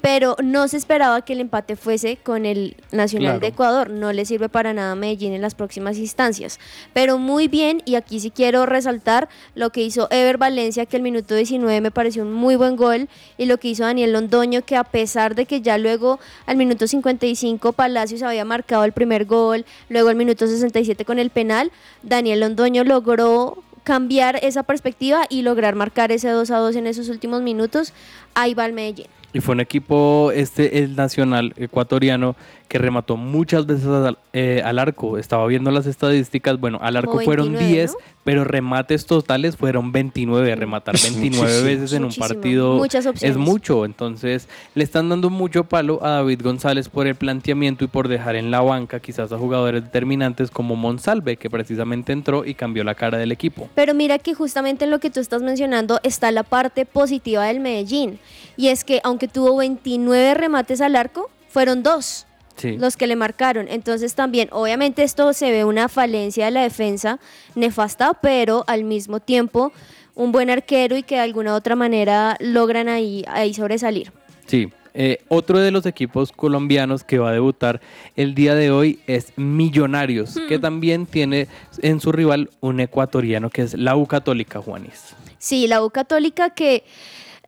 Pero 0.00 0.36
no 0.42 0.66
se 0.68 0.76
esperaba 0.78 1.22
que 1.22 1.34
el 1.34 1.40
empate 1.40 1.76
fuese 1.76 2.16
con 2.16 2.46
el 2.46 2.76
Nacional 2.90 3.32
Claro. 3.32 3.40
de 3.40 3.46
Ecuador, 3.48 3.90
no 3.90 4.12
le 4.12 4.24
sirve 4.24 4.48
para 4.48 4.72
nada 4.72 4.92
a 4.92 4.94
Medellín 4.94 5.34
en 5.34 5.42
las 5.42 5.54
próximas 5.54 5.98
instancias. 5.98 6.58
Pero 6.94 7.18
muy 7.18 7.48
bien, 7.48 7.82
y 7.84 7.96
aquí 7.96 8.18
sí 8.18 8.30
quiero 8.30 8.64
resaltar 8.64 9.28
lo 9.54 9.70
que 9.70 9.82
hizo 9.82 10.08
Ever 10.10 10.38
Valencia, 10.38 10.86
que 10.86 10.96
el 10.96 11.02
minuto 11.02 11.34
19 11.34 11.80
me 11.80 11.90
pareció 11.90 12.22
un 12.22 12.32
muy 12.32 12.56
buen 12.56 12.76
gol, 12.76 13.08
y 13.36 13.44
lo 13.44 13.58
que 13.58 13.68
hizo 13.68 13.84
Daniel 13.84 14.12
Londoño, 14.12 14.62
que 14.62 14.76
a 14.76 14.84
pesar 14.84 15.34
de 15.34 15.44
que 15.44 15.60
ya 15.60 15.76
luego 15.76 16.18
al 16.46 16.56
minuto 16.56 16.86
55 16.86 17.72
Palacios 17.72 18.22
había 18.22 18.44
marcado 18.44 18.84
el 18.84 18.92
primer 18.92 19.26
gol, 19.26 19.66
luego 19.90 20.08
al 20.08 20.16
minuto 20.16 20.46
67 20.46 21.04
con 21.04 21.18
el 21.18 21.30
penal, 21.30 21.70
Daniel 22.02 22.40
Londoño 22.40 22.84
logró 22.84 23.62
cambiar 23.84 24.38
esa 24.42 24.62
perspectiva 24.62 25.24
y 25.28 25.42
lograr 25.42 25.74
marcar 25.74 26.12
ese 26.12 26.28
2 26.28 26.50
a 26.50 26.58
2 26.58 26.76
en 26.76 26.86
esos 26.86 27.08
últimos 27.08 27.42
minutos. 27.42 27.92
Ahí 28.34 28.54
va 28.54 28.66
el 28.66 28.72
Medellín. 28.72 29.06
Y 29.32 29.40
fue 29.40 29.54
un 29.54 29.60
equipo, 29.60 30.32
este, 30.34 30.82
el 30.82 30.96
nacional 30.96 31.54
ecuatoriano, 31.56 32.34
que 32.70 32.78
remató 32.78 33.16
muchas 33.16 33.66
veces 33.66 33.88
al, 33.88 34.16
eh, 34.32 34.62
al 34.64 34.78
arco. 34.78 35.18
Estaba 35.18 35.44
viendo 35.48 35.72
las 35.72 35.86
estadísticas, 35.86 36.60
bueno, 36.60 36.78
al 36.80 36.96
arco 36.96 37.18
fueron 37.18 37.48
29, 37.48 37.74
10, 37.74 37.90
¿no? 37.90 37.98
pero 38.22 38.44
remates 38.44 39.06
totales 39.06 39.56
fueron 39.56 39.90
29. 39.90 40.54
Rematar 40.54 40.94
29 41.02 41.36
Muchísimo. 41.36 41.66
veces 41.66 41.92
en 41.94 42.04
un 42.04 42.14
partido 42.14 42.76
Muchas 42.76 43.06
es 43.22 43.36
mucho. 43.36 43.84
Entonces, 43.84 44.48
le 44.76 44.84
están 44.84 45.08
dando 45.08 45.30
mucho 45.30 45.64
palo 45.64 45.98
a 46.04 46.10
David 46.10 46.42
González 46.44 46.88
por 46.88 47.08
el 47.08 47.16
planteamiento 47.16 47.82
y 47.82 47.88
por 47.88 48.06
dejar 48.06 48.36
en 48.36 48.52
la 48.52 48.60
banca 48.60 49.00
quizás 49.00 49.32
a 49.32 49.36
jugadores 49.36 49.82
determinantes 49.82 50.52
como 50.52 50.76
Monsalve, 50.76 51.36
que 51.38 51.50
precisamente 51.50 52.12
entró 52.12 52.44
y 52.44 52.54
cambió 52.54 52.84
la 52.84 52.94
cara 52.94 53.18
del 53.18 53.32
equipo. 53.32 53.68
Pero 53.74 53.94
mira 53.94 54.20
que 54.20 54.32
justamente 54.32 54.84
en 54.84 54.92
lo 54.92 55.00
que 55.00 55.10
tú 55.10 55.18
estás 55.18 55.42
mencionando 55.42 55.98
está 56.04 56.30
la 56.30 56.44
parte 56.44 56.86
positiva 56.86 57.46
del 57.46 57.58
Medellín. 57.58 58.20
Y 58.56 58.68
es 58.68 58.84
que 58.84 59.00
aunque 59.02 59.26
tuvo 59.26 59.56
29 59.56 60.34
remates 60.34 60.80
al 60.80 60.94
arco, 60.94 61.30
fueron 61.48 61.82
dos 61.82 62.28
Sí. 62.60 62.76
los 62.76 62.96
que 62.96 63.06
le 63.06 63.16
marcaron. 63.16 63.66
Entonces 63.68 64.14
también, 64.14 64.48
obviamente 64.52 65.02
esto 65.02 65.32
se 65.32 65.50
ve 65.50 65.64
una 65.64 65.88
falencia 65.88 66.44
de 66.44 66.50
la 66.50 66.62
defensa 66.62 67.18
nefasta, 67.54 68.14
pero 68.14 68.64
al 68.66 68.84
mismo 68.84 69.20
tiempo 69.20 69.72
un 70.14 70.32
buen 70.32 70.50
arquero 70.50 70.96
y 70.96 71.02
que 71.02 71.14
de 71.14 71.22
alguna 71.22 71.54
otra 71.54 71.76
manera 71.76 72.36
logran 72.40 72.88
ahí, 72.88 73.24
ahí 73.28 73.54
sobresalir. 73.54 74.12
Sí. 74.46 74.70
Eh, 74.92 75.18
otro 75.28 75.60
de 75.60 75.70
los 75.70 75.86
equipos 75.86 76.32
colombianos 76.32 77.04
que 77.04 77.18
va 77.18 77.30
a 77.30 77.32
debutar 77.32 77.80
el 78.16 78.34
día 78.34 78.56
de 78.56 78.72
hoy 78.72 78.98
es 79.06 79.32
Millonarios, 79.36 80.36
que 80.48 80.58
también 80.58 81.06
tiene 81.06 81.46
en 81.80 82.00
su 82.00 82.10
rival 82.10 82.50
un 82.58 82.80
ecuatoriano 82.80 83.50
que 83.50 83.62
es 83.62 83.74
la 83.74 83.94
U 83.94 84.06
Católica, 84.06 84.60
Juanis. 84.60 85.14
Sí, 85.38 85.68
la 85.68 85.82
U 85.84 85.90
Católica 85.90 86.50
que 86.50 86.82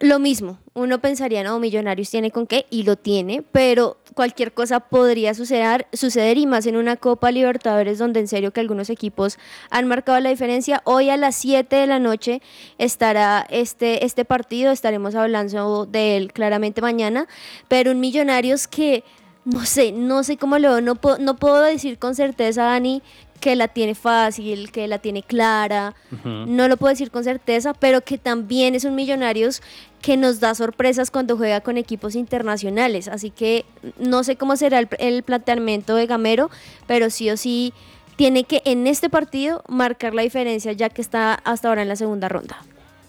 lo 0.03 0.19
mismo, 0.19 0.59
uno 0.75 1.01
pensaría, 1.01 1.45
no, 1.45 1.61
Millonarios 1.61 2.11
tiene 2.11 2.33
con 2.33 2.49
qué, 2.49 2.67
y 2.71 2.83
lo 2.83 2.97
tiene, 2.97 3.45
pero 3.53 3.99
cualquier 4.15 4.53
cosa 4.53 4.81
podría 4.81 5.33
suceder, 5.33 5.87
suceder 5.93 6.39
y 6.39 6.47
más 6.47 6.67
en 6.67 6.77
una 6.77 6.97
Copa 6.97 7.31
Libertadores 7.31 7.99
donde 7.99 8.19
en 8.19 8.27
serio 8.27 8.53
que 8.53 8.59
algunos 8.59 8.91
equipos 8.91 9.39
han 9.71 9.87
marcado 9.87 10.19
la 10.19 10.31
diferencia. 10.31 10.83
Hoy 10.85 11.09
a 11.09 11.17
las 11.17 11.37
7 11.37 11.77
de 11.77 11.87
la 11.87 12.01
noche 12.01 12.43
estará 12.79 13.47
este, 13.49 14.05
este 14.05 14.25
partido, 14.25 14.73
estaremos 14.73 15.15
hablando 15.15 15.87
de 15.87 16.17
él 16.17 16.33
claramente 16.33 16.83
mañana, 16.83 17.29
pero 17.69 17.93
un 17.93 18.01
Millonarios 18.01 18.67
que, 18.67 19.05
no 19.45 19.65
sé, 19.65 19.93
no 19.93 20.25
sé 20.25 20.37
cómo 20.37 20.59
lo 20.59 20.71
veo, 20.71 20.81
no, 20.81 20.99
no 21.21 21.37
puedo 21.37 21.63
decir 21.63 22.01
con 22.01 22.17
certeza, 22.17 22.65
Dani, 22.65 23.03
que 23.43 23.57
la 23.57 23.67
tiene 23.67 23.97
fácil, 23.97 24.71
que 24.71 24.87
la 24.87 24.99
tiene 24.99 25.25
clara, 25.25 25.97
no 26.25 26.69
lo 26.69 26.77
puedo 26.77 26.93
decir 26.93 27.11
con 27.11 27.25
certeza, 27.25 27.75
pero 27.75 28.01
que 28.03 28.17
también 28.17 28.77
es 28.77 28.85
un 28.85 28.95
Millonarios 28.95 29.63
que 30.01 30.17
nos 30.17 30.39
da 30.39 30.55
sorpresas 30.55 31.11
cuando 31.11 31.37
juega 31.37 31.61
con 31.61 31.77
equipos 31.77 32.15
internacionales. 32.15 33.09
Así 33.09 33.31
que 33.31 33.65
no 33.99 34.23
sé 34.23 34.37
cómo 34.37 34.55
será 34.55 34.79
el, 34.79 34.89
el 35.01 35.25
planteamiento 35.25 35.97
de 35.97 36.07
Gamero, 36.07 36.51
pero 36.87 37.11
sí 37.11 37.31
o 37.31 37.37
sí 37.37 37.75
tiene 38.15 38.45
que 38.45 38.63
en 38.65 38.87
este 38.87 39.11
partido 39.11 39.65
marcar 39.69 40.15
la 40.15 40.23
diferencia 40.23 40.71
ya 40.71 40.89
que 40.89 41.03
está 41.03 41.35
hasta 41.35 41.69
ahora 41.69 41.83
en 41.83 41.89
la 41.89 41.97
segunda 41.97 42.29
ronda. 42.29 42.59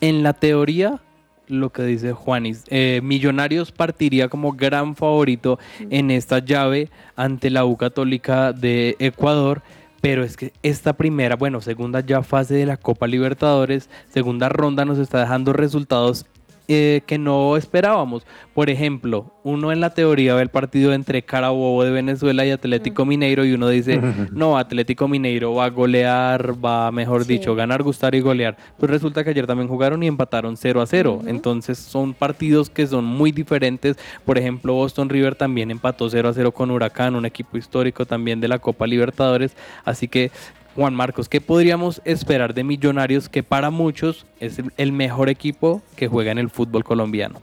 En 0.02 0.24
la 0.24 0.34
teoría, 0.34 1.00
lo 1.48 1.70
que 1.70 1.84
dice 1.84 2.12
Juanis, 2.12 2.64
eh, 2.70 3.02
Millonarios 3.04 3.72
partiría 3.72 4.30
como 4.30 4.54
gran 4.54 4.96
favorito 4.96 5.60
en 5.92 6.10
esta 6.10 6.40
llave 6.40 6.90
ante 7.16 7.52
la 7.52 7.66
U 7.66 7.78
Católica 7.78 8.52
de 8.52 8.96
Ecuador. 8.98 9.62
Pero 10.04 10.26
es 10.26 10.36
que 10.36 10.52
esta 10.64 10.92
primera, 10.92 11.38
bueno, 11.38 11.62
segunda 11.62 12.02
ya 12.02 12.24
fase 12.24 12.56
de 12.56 12.66
la 12.66 12.76
Copa 12.76 13.08
Libertadores, 13.08 13.90
segunda 14.10 14.50
ronda 14.50 14.84
nos 14.84 14.98
está 14.98 15.22
dejando 15.22 15.54
resultados 15.54 16.26
eh, 16.68 17.02
que 17.06 17.18
no 17.18 17.58
esperábamos. 17.58 18.26
Por 18.54 18.70
ejemplo, 18.70 19.32
uno 19.44 19.72
en 19.72 19.80
la 19.82 19.90
teoría 19.94 20.36
ve 20.36 20.44
el 20.44 20.50
partido 20.50 20.94
entre 20.94 21.22
Carabobo 21.24 21.84
de 21.84 21.92
Venezuela 21.92 22.46
y 22.46 22.52
Atlético 22.52 23.06
Mineiro 23.06 23.44
y 23.46 23.54
uno 23.54 23.68
dice, 23.68 24.00
no, 24.32 24.58
Atlético 24.58 25.08
Mineiro 25.08 25.54
va 25.56 25.66
a 25.66 25.70
golear, 25.70 26.54
va, 26.64 26.92
mejor 26.92 27.26
Sí. 27.26 27.34
dicho, 27.34 27.56
ganar, 27.56 27.84
gustar 27.84 28.16
y 28.16 28.22
golear. 28.22 28.56
Pues 28.78 28.90
resulta 28.92 29.24
que 29.24 29.32
ayer 29.32 29.48
también 29.48 29.68
jugaron 29.68 30.02
y 30.04 30.08
empataron 30.08 30.56
0 30.58 30.82
a 30.82 30.86
0. 30.86 31.22
Entonces 31.28 31.78
son 31.78 32.14
partidos 32.14 32.70
que 32.70 32.88
son 32.88 33.06
muy 33.06 33.32
diferentes. 33.32 33.98
Por 34.26 34.38
ejemplo, 34.38 34.74
Boston 34.74 35.10
River 35.10 35.36
también 35.36 35.72
empató 35.72 36.10
0 36.10 36.30
a 36.30 36.34
0 36.34 36.52
con 36.54 36.72
Huracán, 36.72 37.16
un 37.16 37.26
equipo 37.26 37.58
histórico 37.58 38.06
también 38.06 38.40
de 38.40 38.48
la 38.48 38.60
Copa 38.60 38.88
Libertadores. 38.88 39.56
Así 39.84 40.08
que 40.08 40.32
Juan 40.76 40.96
Marcos, 40.96 41.30
¿qué 41.30 41.40
podríamos 41.40 42.02
esperar 42.04 42.54
de 42.54 42.64
Millonarios 42.64 43.30
que 43.30 43.44
para 43.44 43.70
muchos 43.70 44.26
es 44.40 44.58
el- 44.78 44.92
mejor 44.92 45.30
equipo 45.30 45.84
que 45.96 46.08
juega 46.08 46.32
en 46.32 46.40
el 46.40 46.50
fútbol 46.50 46.84
colombiano? 46.84 47.42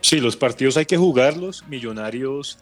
Sí, 0.00 0.20
los 0.20 0.36
partidos 0.36 0.76
hay 0.76 0.84
que 0.86 0.96
jugarlos. 0.96 1.64
Millonarios 1.68 2.58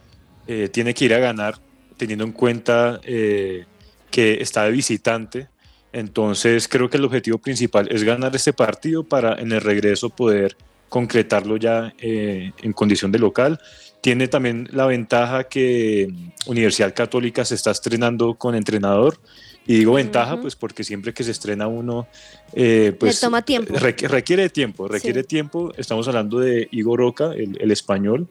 eh, 0.47 0.69
tiene 0.71 0.92
que 0.92 1.04
ir 1.07 1.14
a 1.14 1.19
ganar, 1.19 1.57
teniendo 1.97 2.25
en 2.25 2.33
cuenta 2.33 3.00
eh, 3.04 3.64
que 4.11 4.35
está 4.42 4.64
de 4.64 4.73
visitante. 4.73 5.49
Entonces, 5.92 6.69
creo 6.69 6.88
que 6.90 6.97
el 6.99 7.04
objetivo 7.04 7.38
principal 7.38 7.88
es 7.90 8.02
ganar 8.04 8.35
este 8.35 8.52
partido 8.52 9.04
para 9.04 9.35
en 9.40 9.52
el 9.52 9.61
regreso 9.61 10.11
poder 10.11 10.57
concretarlo 10.88 11.57
ya 11.57 11.92
eh, 11.99 12.52
en 12.62 12.73
condición 12.73 13.12
de 13.12 13.19
local. 13.19 13.59
Tiene 14.00 14.26
también 14.28 14.69
la 14.73 14.87
ventaja 14.87 15.45
que 15.45 16.12
Universidad 16.47 16.92
Católica 16.95 17.45
se 17.45 17.54
está 17.54 17.71
estrenando 17.71 18.35
con 18.35 18.54
entrenador. 18.54 19.19
Y 19.66 19.76
digo 19.76 19.95
ventaja, 19.95 20.35
Ujú. 20.35 20.42
pues 20.42 20.57
porque 20.57 20.83
siempre 20.85 21.14
que 21.14 21.23
se 21.23 21.31
estrena 21.31 21.69
uno, 21.69 22.09
eh, 22.52 22.95
pues 22.99 23.21
toma 23.21 23.42
tiempo. 23.42 23.75
requ- 23.75 24.09
requiere 24.09 24.49
tiempo, 24.50 24.88
requiere 24.88 25.21
Sí. 25.23 25.26
tiempo. 25.28 25.73
Estamos 25.76 26.09
hablando 26.09 26.40
de 26.40 26.69
Igor 26.73 26.99
Roca, 26.99 27.33
el, 27.33 27.57
el 27.61 27.71
español, 27.71 28.28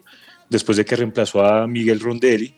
después 0.50 0.76
de 0.76 0.84
que 0.84 0.94
reemplazó 0.96 1.44
a 1.44 1.66
Miguel 1.66 2.00
Rondelli. 2.00 2.54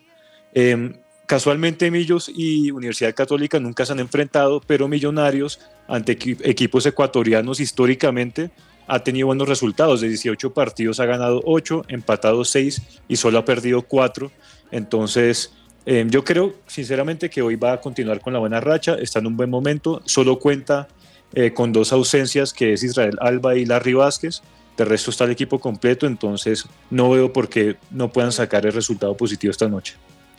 Eh, 0.55 0.93
casualmente 1.27 1.91
Millos 1.91 2.29
y 2.35 2.71
Universidad 2.73 3.15
Católica 3.15 3.59
nunca 3.61 3.87
se 3.87 3.93
han 3.93 4.01
enfrentado, 4.01 4.61
pero 4.67 4.89
Millonarios 4.89 5.61
ante 5.87 6.19
equi- 6.19 6.41
equipos 6.45 6.85
ecuatorianos 6.87 7.61
históricamente 7.61 8.51
ha 8.89 8.99
tenido 9.05 9.29
buenos 9.29 9.49
resultados. 9.49 10.01
De 10.01 10.09
18 10.09 10.53
partidos 10.53 10.99
ha 11.01 11.07
ganado 11.07 11.41
8, 11.45 11.85
empatado 11.89 12.45
6 12.45 12.83
y 13.09 13.17
solo 13.17 13.39
ha 13.39 13.45
perdido 13.45 13.83
4. 13.83 14.31
Entonces, 14.71 15.53
eh, 15.87 16.07
yo 16.09 16.25
creo 16.25 16.55
sinceramente 16.67 17.29
que 17.29 17.43
hoy 17.43 17.57
va 17.57 17.75
a 17.75 17.81
continuar 17.81 18.21
con 18.21 18.33
la 18.33 18.39
buena 18.39 18.61
racha, 18.61 18.95
está 18.95 19.19
en 19.19 19.27
un 19.27 19.37
buen 19.37 19.51
momento, 19.51 20.03
solo 20.05 20.39
cuenta 20.39 20.89
eh, 21.33 21.53
con 21.53 21.73
dos 21.73 21.93
ausencias 21.93 22.53
que 22.53 22.73
es 22.73 22.83
Israel 22.83 23.17
Alba 23.21 23.57
y 23.57 23.67
Larry 23.67 23.95
Vázquez. 23.95 24.43
De 24.77 24.85
resto 24.85 25.11
está 25.11 25.25
el 25.25 25.31
equipo 25.31 25.61
completo, 25.61 26.07
entonces 26.07 26.65
no 26.91 27.11
veo 27.11 27.33
por 27.33 27.49
qué 27.49 27.77
no 27.91 28.11
puedan 28.11 28.33
sacar 28.33 28.67
el 28.67 28.73
resultado 28.73 29.17
positivo 29.17 29.51
esta 29.51 29.69
noche. 29.69 29.95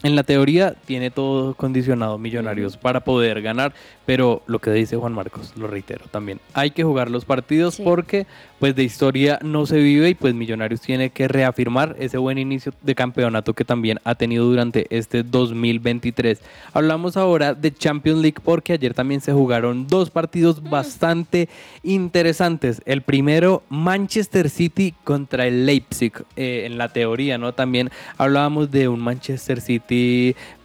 En 0.05 0.15
la 0.15 0.21
teoría 0.21 0.75
tiene 0.85 1.09
todo 1.09 1.55
condicionado 1.55 2.19
Millonarios 2.19 2.77
para 2.77 3.00
poder 3.00 3.41
ganar, 3.41 3.74
pero 4.05 4.43
lo 4.45 4.59
que 4.59 4.69
dice 4.69 4.97
Juan 4.97 5.13
Marcos, 5.13 5.53
lo 5.57 5.65
reitero 5.65 6.05
también, 6.12 6.39
hay 6.53 6.69
que 6.69 6.83
jugar 6.83 7.09
los 7.09 7.25
partidos 7.25 7.74
Sí. 7.74 7.81
porque 7.83 8.27
pues 8.59 8.75
de 8.75 8.83
historia 8.83 9.39
no 9.41 9.65
se 9.65 9.77
vive 9.77 10.09
y 10.09 10.13
pues 10.13 10.35
Millonarios 10.35 10.81
tiene 10.81 11.09
que 11.09 11.27
reafirmar 11.27 11.95
ese 12.00 12.19
buen 12.19 12.38
inicio 12.38 12.71
de 12.83 12.93
campeonato 12.93 13.55
que 13.55 13.65
también 13.65 14.00
ha 14.03 14.13
tenido 14.13 14.45
durante 14.45 14.85
este 14.95 15.24
2023. 15.24 16.39
Hablamos 16.74 17.17
ahora 17.17 17.55
de 17.55 17.74
Champions 17.74 18.21
League 18.21 18.38
porque 18.43 18.74
ayer 18.74 18.93
también 18.93 19.21
se 19.21 19.33
jugaron 19.33 19.88
dos 19.88 20.12
partidos 20.12 20.62
bastante 20.62 21.50
interesantes. 21.81 22.81
El 22.85 23.01
primero, 23.01 23.63
Manchester 23.69 24.51
City 24.51 24.93
contra 25.03 25.47
el 25.47 25.65
Leipzig. 25.65 26.13
Eh, 26.35 26.63
en 26.65 26.77
la 26.77 26.89
teoría, 26.93 27.39
¿no? 27.39 27.53
También 27.53 27.89
hablábamos 28.17 28.69
de 28.69 28.88
un 28.88 29.00
Manchester 29.00 29.62
City 29.62 29.94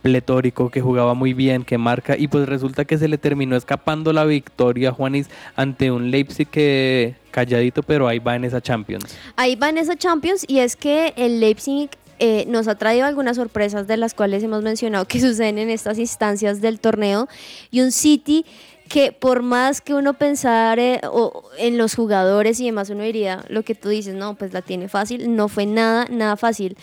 pletórico 0.02 0.70
que 0.70 0.80
jugaba 0.80 1.14
muy 1.14 1.32
bien, 1.34 1.64
que 1.64 1.78
marca, 1.78 2.16
y 2.16 2.28
pues 2.28 2.49
resulta 2.49 2.84
que 2.84 2.99
se 2.99 3.08
le 3.08 3.18
terminó 3.18 3.56
escapando 3.56 4.12
la 4.12 4.25
victoria, 4.25 4.92
Juanis, 4.92 5.28
ante 5.56 5.90
un 5.90 6.10
Leipzig 6.10 6.49
que 6.49 7.14
calladito, 7.30 7.82
pero 7.82 8.08
ahí 8.08 8.18
va 8.18 8.37
en 8.37 8.44
esa 8.44 8.60
Champions. 8.60 9.16
Ahí 9.37 9.54
va 9.56 9.68
en 9.68 9.78
esa 9.78 9.96
Champions 9.96 10.44
y 10.49 10.58
es 10.60 10.76
que 10.76 11.12
el 11.16 11.40
Leipzig 11.40 11.90
eh, 12.18 12.44
nos 12.49 12.68
ha 12.68 12.75
traído 12.76 13.06
algunas 13.06 13.37
sorpresas 13.37 13.87
de 13.87 13.96
las 13.96 14.14
cuales 14.14 14.42
hemos 14.42 14.62
mencionado 14.62 15.04
que 15.06 15.20
suceden 15.26 15.58
en 15.58 15.70
estas 15.70 15.99
instancias 15.99 16.60
del 16.60 16.80
torneo 16.80 17.28
y 17.70 17.80
un 17.80 17.92
City 17.92 18.44
que 18.88 19.12
por 19.12 19.42
más 19.42 19.80
que 19.80 19.94
uno 19.94 20.14
pensara 20.14 20.82
eh, 20.82 21.00
o- 21.12 21.44
en 21.58 21.78
los 21.78 21.94
jugadores 21.94 22.58
y 22.58 22.64
demás, 22.66 22.90
uno 22.90 23.04
diría 23.04 23.44
lo 23.49 23.62
que 23.62 23.76
tú 23.76 23.88
dices, 23.88 24.16
no, 24.16 24.34
pues 24.34 24.52
la 24.52 24.62
tiene 24.62 24.88
fácil, 24.88 25.37
no 25.37 25.46
fue 25.49 25.64
nada, 25.64 26.06
nada 26.10 26.37
fácil. 26.37 26.76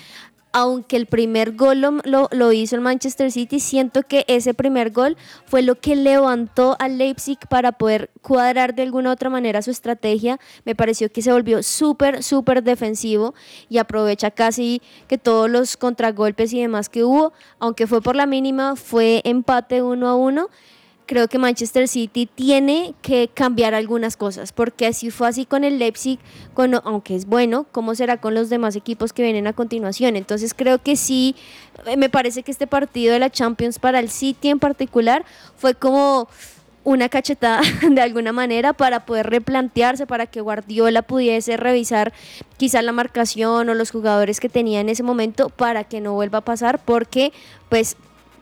Aunque 0.59 0.97
el 0.97 1.05
primer 1.05 1.55
gol 1.55 1.81
lo, 1.81 2.29
lo- 2.31 2.51
hizo 2.51 2.75
el 2.75 2.81
Manchester 2.81 3.31
City, 3.31 3.59
siento 3.59 4.01
que 4.01 4.25
ese 4.27 4.55
primer 4.55 4.89
gol 4.89 5.15
fue 5.45 5.61
lo 5.61 5.75
que 5.75 5.95
levantó 5.95 6.75
al 6.79 6.97
Leipzig 6.97 7.37
para 7.47 7.73
poder 7.73 8.09
cuadrar 8.23 8.73
de 8.73 8.81
alguna 8.81 9.11
u 9.11 9.13
otra 9.13 9.29
manera 9.29 9.61
su 9.61 9.69
estrategia. 9.69 10.39
Me 10.65 10.73
pareció 10.73 11.11
que 11.11 11.21
se 11.21 11.31
volvió 11.31 11.61
súper, 11.61 12.23
súper 12.23 12.63
defensivo 12.63 13.35
y 13.69 13.77
aprovecha 13.77 14.31
casi 14.31 14.81
que 15.07 15.19
todos 15.19 15.47
los 15.47 15.77
contragolpes 15.77 16.51
y 16.53 16.61
demás 16.61 16.89
que 16.89 17.03
hubo, 17.03 17.33
aunque 17.59 17.85
fue 17.85 18.01
por 18.01 18.15
la 18.15 18.25
mínima, 18.25 18.75
fue 18.75 19.21
empate 19.25 19.83
uno 19.83 20.07
a 20.07 20.15
uno 20.15 20.49
creo 21.07 21.27
que 21.27 21.39
Manchester 21.39 21.87
City 21.87 22.27
tiene 22.27 22.93
que 23.01 23.29
cambiar 23.33 23.73
algunas 23.73 24.17
cosas, 24.17 24.51
porque 24.51 24.85
así 24.85 25.09
fue 25.09 25.27
así 25.27 25.45
con 25.45 25.63
el 25.63 25.79
Leipzig, 25.79 26.19
con, 26.53 26.75
aunque 26.83 27.15
es 27.15 27.25
bueno, 27.25 27.65
¿cómo 27.71 27.95
será 27.95 28.17
con 28.17 28.35
los 28.35 28.49
demás 28.49 28.75
equipos 28.75 29.13
que 29.13 29.23
vienen 29.23 29.47
a 29.47 29.53
continuación? 29.53 30.15
Entonces 30.15 30.53
creo 30.53 30.79
que 30.79 30.95
sí, 30.95 31.35
eh, 31.85 31.97
me 31.97 32.09
parece 32.09 32.43
que 32.43 32.51
este 32.51 32.67
partido 32.67 33.13
de 33.13 33.19
la 33.19 33.31
Champions 33.31 33.79
para 33.79 33.99
el 33.99 34.09
City 34.09 34.49
en 34.49 34.59
particular 34.59 35.25
fue 35.55 35.73
como 35.73 36.27
una 36.83 37.09
cachetada 37.09 37.61
de 37.89 38.01
alguna 38.01 38.31
manera 38.31 38.73
para 38.73 39.05
poder 39.05 39.29
replantearse, 39.29 40.07
para 40.07 40.25
que 40.25 40.41
Guardiola 40.41 41.01
pudiese 41.01 41.57
revisar 41.57 42.13
quizá 42.57 42.81
la 42.81 42.91
marcación 42.91 43.67
o 43.69 43.73
los 43.73 43.91
jugadores 43.91 44.39
que 44.39 44.49
tenía 44.49 44.79
en 44.81 44.89
ese 44.89 45.03
momento 45.03 45.49
para 45.49 45.83
que 45.83 45.99
no 45.99 46.13
vuelva 46.13 46.39
a 46.39 46.45
pasar, 46.45 46.79
porque 46.83 47.33
pues 47.69 47.97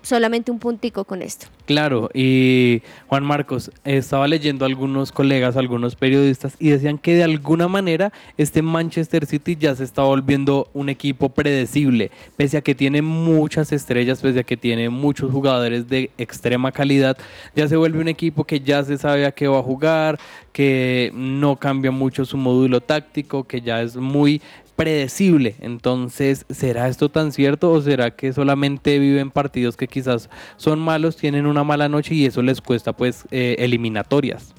solamente 0.05 0.51
un 0.51 0.59
puntico 0.59 1.03
con 1.03 1.21
esto. 1.21 1.47
Claro, 1.65 2.09
y 2.13 2.83
Juan 3.07 3.25
Marcos, 3.25 3.71
estaba 3.83 4.27
leyendo 4.27 4.65
a 4.65 4.67
algunos 4.67 5.12
colegas, 5.12 5.55
a 5.55 5.59
algunos 5.59 5.95
periodistas, 5.95 6.55
y 6.59 6.69
decían 6.69 7.00
que 7.00 7.15
de 7.15 7.24
alguna 7.24 7.67
manera 7.67 8.13
este 8.38 8.62
Manchester 8.62 9.25
City 9.25 9.55
ya 9.59 9.75
se 9.75 9.83
está 9.83 10.03
volviendo 10.03 10.70
un 10.74 10.89
equipo 10.89 11.29
predecible, 11.29 12.11
pese 12.37 12.57
a 12.57 12.61
que 12.61 12.75
tiene 12.75 13.01
muchas 13.01 13.72
estrellas, 13.72 14.22
pese 14.22 14.41
a 14.41 14.44
que 14.44 14.57
tiene 14.57 14.89
muchos 14.89 15.31
jugadores 15.31 15.89
de 15.89 16.11
extrema 16.20 16.72
calidad, 16.72 17.18
ya 17.55 17.68
se 17.68 17.75
vuelve 17.75 18.00
un 18.00 18.09
equipo 18.09 18.44
que 18.44 18.59
ya 18.59 18.83
se 18.83 19.00
sabe 19.00 19.25
a 19.25 19.31
qué 19.31 19.48
va 19.48 19.59
a 19.59 19.63
jugar, 19.63 20.20
que 20.51 21.11
no 21.15 21.55
cambia 21.55 21.91
mucho 21.91 22.25
su 22.25 22.37
módulo 22.37 22.79
táctico, 22.79 23.44
que 23.44 23.61
ya 23.61 23.81
es 23.81 23.98
muy 23.98 24.41
predecible. 24.75 25.55
Entonces, 25.59 26.46
¿será 26.50 26.88
esto 26.88 27.09
tan 27.09 27.31
cierto 27.31 27.72
o 27.72 27.81
será 27.81 28.11
que 28.11 28.33
solamente 28.33 29.00
viven 29.00 29.31
partidos 29.31 29.77
que 29.77 29.88
quizás 29.88 30.29
son 30.57 30.79
malos, 30.79 31.16
tienen 31.16 31.46
una 31.46 31.64
mala 31.64 31.90
noche 31.90 32.16
y 32.16 32.25
eso 32.25 32.42
les 32.42 32.61
cuesta 32.61 32.94
pues 32.94 33.25
eh, 33.31 33.55
eliminatorias? 33.59 34.53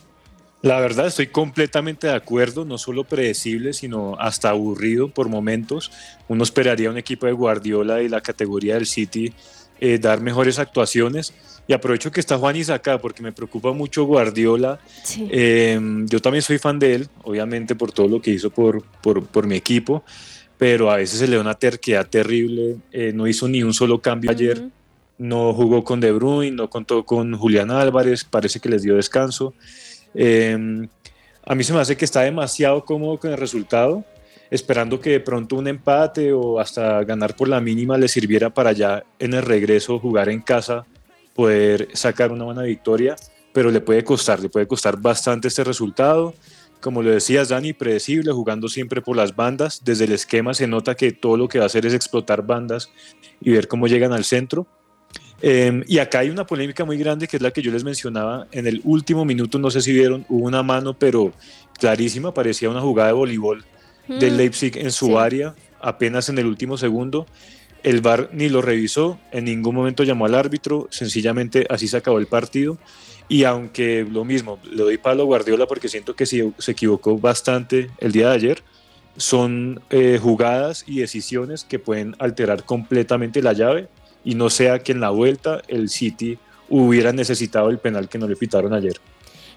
La 0.63 0.81
verdad 0.81 1.07
estoy 1.07 1.29
completamente 1.29 2.09
de 2.09 2.15
acuerdo, 2.15 2.65
no 2.65 2.79
solo 2.79 3.05
predecible, 3.05 3.73
sino 3.73 4.17
hasta 4.19 4.49
aburrido 4.49 5.09
por 5.09 5.29
momentos. 5.29 5.93
Uno 6.29 6.43
esperaría 6.43 6.91
un 6.91 6.97
equipo 6.97 7.27
de 7.27 7.33
Guardiola 7.33 8.03
y 8.03 8.09
la 8.09 8.21
categoría 8.21 8.75
del 8.75 8.87
City 8.87 9.33
eh, 9.79 9.99
dar 9.99 10.21
mejores 10.21 10.59
actuaciones. 10.59 11.35
Y 11.69 11.73
aprovecho 11.73 12.13
que 12.13 12.21
está 12.21 12.39
Juanis 12.39 12.71
acá 12.71 12.99
porque 12.99 13.23
me 13.23 13.33
preocupa 13.33 13.73
mucho 13.73 14.05
Guardiola. 14.05 14.79
Sí. 15.03 15.29
Eh, 15.31 15.79
yo 16.07 16.21
también 16.21 16.43
soy 16.43 16.59
fan 16.59 16.79
de 16.79 16.95
él, 16.95 17.09
obviamente 17.25 17.75
por 17.75 17.93
todo 17.93 18.07
lo 18.07 18.21
que 18.21 18.31
hizo 18.31 18.51
por, 18.51 18.85
por, 19.03 19.27
por 19.27 19.47
mi 19.47 19.57
equipo, 19.57 20.05
pero 20.59 20.91
a 20.91 20.97
veces 20.97 21.19
se 21.19 21.27
le 21.27 21.37
da 21.37 21.43
una 21.43 21.55
terquedad 21.55 22.07
terrible. 22.07 22.77
Eh, 22.93 23.13
no 23.13 23.27
hizo 23.27 23.49
ni 23.49 23.63
un 23.63 23.75
solo 23.75 24.01
cambio 24.01 24.31
ayer. 24.31 24.59
Ujú. 24.59 24.71
No 25.19 25.55
jugó 25.55 25.83
con 25.83 25.99
De 25.99 26.13
Bruyne, 26.13 26.55
no 26.55 26.69
contó 26.69 27.05
con 27.05 27.37
Julián 27.37 27.71
Álvarez, 27.71 28.25
parece 28.25 28.61
que 28.61 28.69
les 28.69 28.83
dio 28.83 28.97
descanso. 28.97 29.55
Eh, 30.15 30.87
a 31.49 31.55
mí 31.55 31.63
se 31.63 31.73
me 31.73 31.81
hace 31.81 31.97
que 31.97 32.05
está 32.05 32.23
demasiado 32.23 32.85
cómodo 32.85 33.19
con 33.19 33.31
el 33.31 33.39
resultado, 33.39 34.05
esperando 34.51 35.01
que 35.01 35.11
de 35.11 35.21
pronto 35.21 35.57
un 35.57 35.69
empate 35.69 36.33
o 36.33 36.59
hasta 36.59 37.05
ganar 37.05 37.37
por 37.37 37.49
la 37.49 37.61
mínima 37.61 37.97
le 37.97 38.09
sirviera 38.09 38.51
para 38.51 38.73
ya 38.73 39.05
en 39.19 39.33
el 39.33 39.43
regreso 39.43 39.99
jugar 40.01 40.29
en 40.29 40.41
casa, 40.41 40.85
poder 41.37 41.89
sacar 41.93 42.33
una 42.33 42.45
buena 42.45 42.63
victoria, 42.63 43.15
pero 43.53 43.71
le 43.71 43.81
puede 43.81 44.03
costar, 44.03 44.41
le 44.41 44.49
puede 44.49 44.67
costar 44.67 45.01
bastante 45.01 45.49
este 45.49 45.63
resultado. 45.63 46.35
Como 46.81 47.03
lo 47.03 47.11
decías, 47.11 47.49
Dani, 47.49 47.73
predecible, 47.73 48.33
jugando 48.33 48.69
siempre 48.69 49.01
por 49.01 49.17
las 49.17 49.35
bandas. 49.35 49.83
Desde 49.85 50.05
el 50.05 50.13
esquema 50.13 50.55
se 50.55 50.67
nota 50.67 50.95
que 50.95 51.13
todo 51.13 51.37
lo 51.37 51.49
que 51.49 51.59
va 51.59 51.65
a 51.65 51.67
hacer 51.67 51.87
es 51.87 51.95
explotar 51.95 52.47
bandas 52.47 52.91
y 53.41 53.51
ver 53.51 53.69
cómo 53.69 53.87
llegan 53.87 54.13
al 54.13 54.25
centro. 54.25 54.67
Eh, 55.43 55.83
y 55.87 55.99
acá 55.99 56.21
hay 56.21 56.31
una 56.31 56.47
polémica 56.47 56.85
muy 56.85 56.97
grande 56.97 57.29
que 57.29 57.37
es 57.37 57.43
la 57.43 57.51
que 57.51 57.63
yo 57.63 57.71
les 57.71 57.85
mencionaba. 57.85 58.47
En 58.53 58.67
el 58.67 58.81
último 58.85 59.25
minuto, 59.25 59.59
no 59.59 59.71
sé 59.71 59.81
si 59.81 59.93
vieron, 59.93 60.25
hubo 60.29 60.47
una 60.47 60.63
mano, 60.63 60.99
pero 60.99 61.33
clarísima, 61.79 62.33
parecía 62.33 62.71
una 62.71 62.81
jugada 62.81 63.09
de 63.09 63.15
voleibol 63.15 63.65
del 64.09 64.35
Mm. 64.35 64.37
Leipzig 64.37 64.77
en 64.79 64.93
su 64.93 65.07
sí. 65.07 65.15
área, 65.17 65.55
apenas 65.81 66.29
en 66.29 66.39
el 66.39 66.47
último 66.47 66.77
segundo. 66.79 67.27
El 67.87 68.01
VAR 68.01 68.31
ni 68.33 68.49
lo 68.49 68.63
revisó, 68.63 69.17
en 69.31 69.45
ningún 69.45 69.77
momento 69.77 70.03
llamó 70.03 70.27
al 70.27 70.35
árbitro, 70.35 70.89
sencillamente 70.91 71.69
así 71.71 71.87
se 71.87 71.97
acabó 71.97 72.19
el 72.19 72.27
partido. 72.27 72.79
Y 73.29 73.45
aunque 73.45 74.05
lo 74.11 74.25
mismo, 74.25 74.59
le 74.69 74.83
doy 74.83 74.99
palo 74.99 75.25
Guardiola 75.25 75.67
porque 75.69 75.89
siento 75.89 76.17
que 76.17 76.27
se 76.27 76.53
equivocó 76.67 77.17
bastante 77.17 77.93
el 77.99 78.11
día 78.11 78.31
de 78.31 78.35
ayer, 78.35 78.63
son 79.17 79.81
eh, 79.91 80.19
jugadas 80.21 80.83
y 80.89 80.99
decisiones 80.99 81.63
que 81.63 81.79
pueden 81.79 82.17
alterar 82.19 82.65
completamente 82.65 83.41
la 83.41 83.53
llave 83.53 83.87
y 84.25 84.35
no 84.35 84.51
sea 84.51 84.81
que 84.81 84.91
en 84.91 85.01
la 85.01 85.11
vuelta 85.11 85.63
el 85.69 85.89
City 85.89 86.39
hubiera 86.69 87.13
necesitado 87.13 87.71
el 87.71 87.79
penal 87.79 88.09
que 88.09 88.19
no 88.19 88.27
le 88.27 88.35
pitaron 88.35 88.75
ayer. 88.75 88.97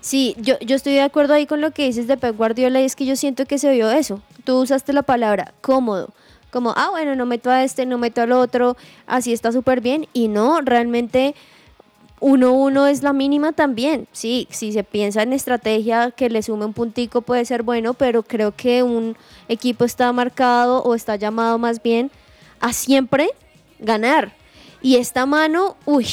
Sí, 0.02 0.36
yo, 0.38 0.60
yo 0.60 0.76
estoy 0.76 0.94
de 0.94 1.02
acuerdo 1.02 1.34
ahí 1.34 1.48
con 1.48 1.62
lo 1.62 1.72
que 1.72 1.86
dices 1.86 2.06
de 2.06 2.16
Pep 2.16 2.38
Guardiola 2.38 2.80
y 2.80 2.86
es 2.86 2.96
que 2.96 3.08
yo 3.08 3.16
siento 3.16 3.48
que 3.48 3.58
se 3.58 3.72
vio 3.72 3.90
eso. 3.90 4.22
Tú 4.44 4.62
usaste 4.62 4.94
la 4.94 5.02
palabra 5.02 5.56
cómodo. 5.62 6.14
Como, 6.52 6.74
ah, 6.76 6.90
bueno, 6.92 7.16
no 7.16 7.26
meto 7.26 7.50
a 7.50 7.64
este, 7.64 7.86
no 7.86 7.98
meto 7.98 8.22
al 8.22 8.32
otro, 8.32 8.76
así 9.06 9.34
está 9.34 9.52
súper 9.52 9.82
bien. 9.82 10.08
Y 10.14 10.28
no, 10.28 10.62
realmente 10.62 11.36
1-1 12.20 12.90
es 12.90 13.04
la 13.04 13.14
mínima 13.14 13.52
también. 13.52 14.08
Sí, 14.12 14.48
si 14.52 14.72
se 14.72 14.84
piensa 14.84 15.24
en 15.24 15.34
estrategia 15.34 16.12
que 16.12 16.30
le 16.30 16.42
sume 16.42 16.66
un 16.66 16.74
puntico 16.74 17.22
puede 17.22 17.46
ser 17.46 17.64
bueno, 17.64 17.94
pero 17.94 18.24
creo 18.24 18.56
que 18.56 18.84
un 18.84 19.16
equipo 19.48 19.86
está 19.86 20.12
marcado 20.12 20.82
o 20.84 20.96
está 20.96 21.16
llamado 21.16 21.58
más 21.58 21.82
bien 21.82 22.12
a 22.60 22.74
siempre 22.74 23.30
ganar. 23.80 24.34
Y 24.82 24.96
esta 24.96 25.26
mano, 25.26 25.76
uy, 25.86 26.08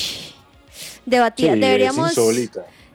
debatida. 1.05 1.55
Sí, 1.55 1.61
Deberíamos... 1.61 2.15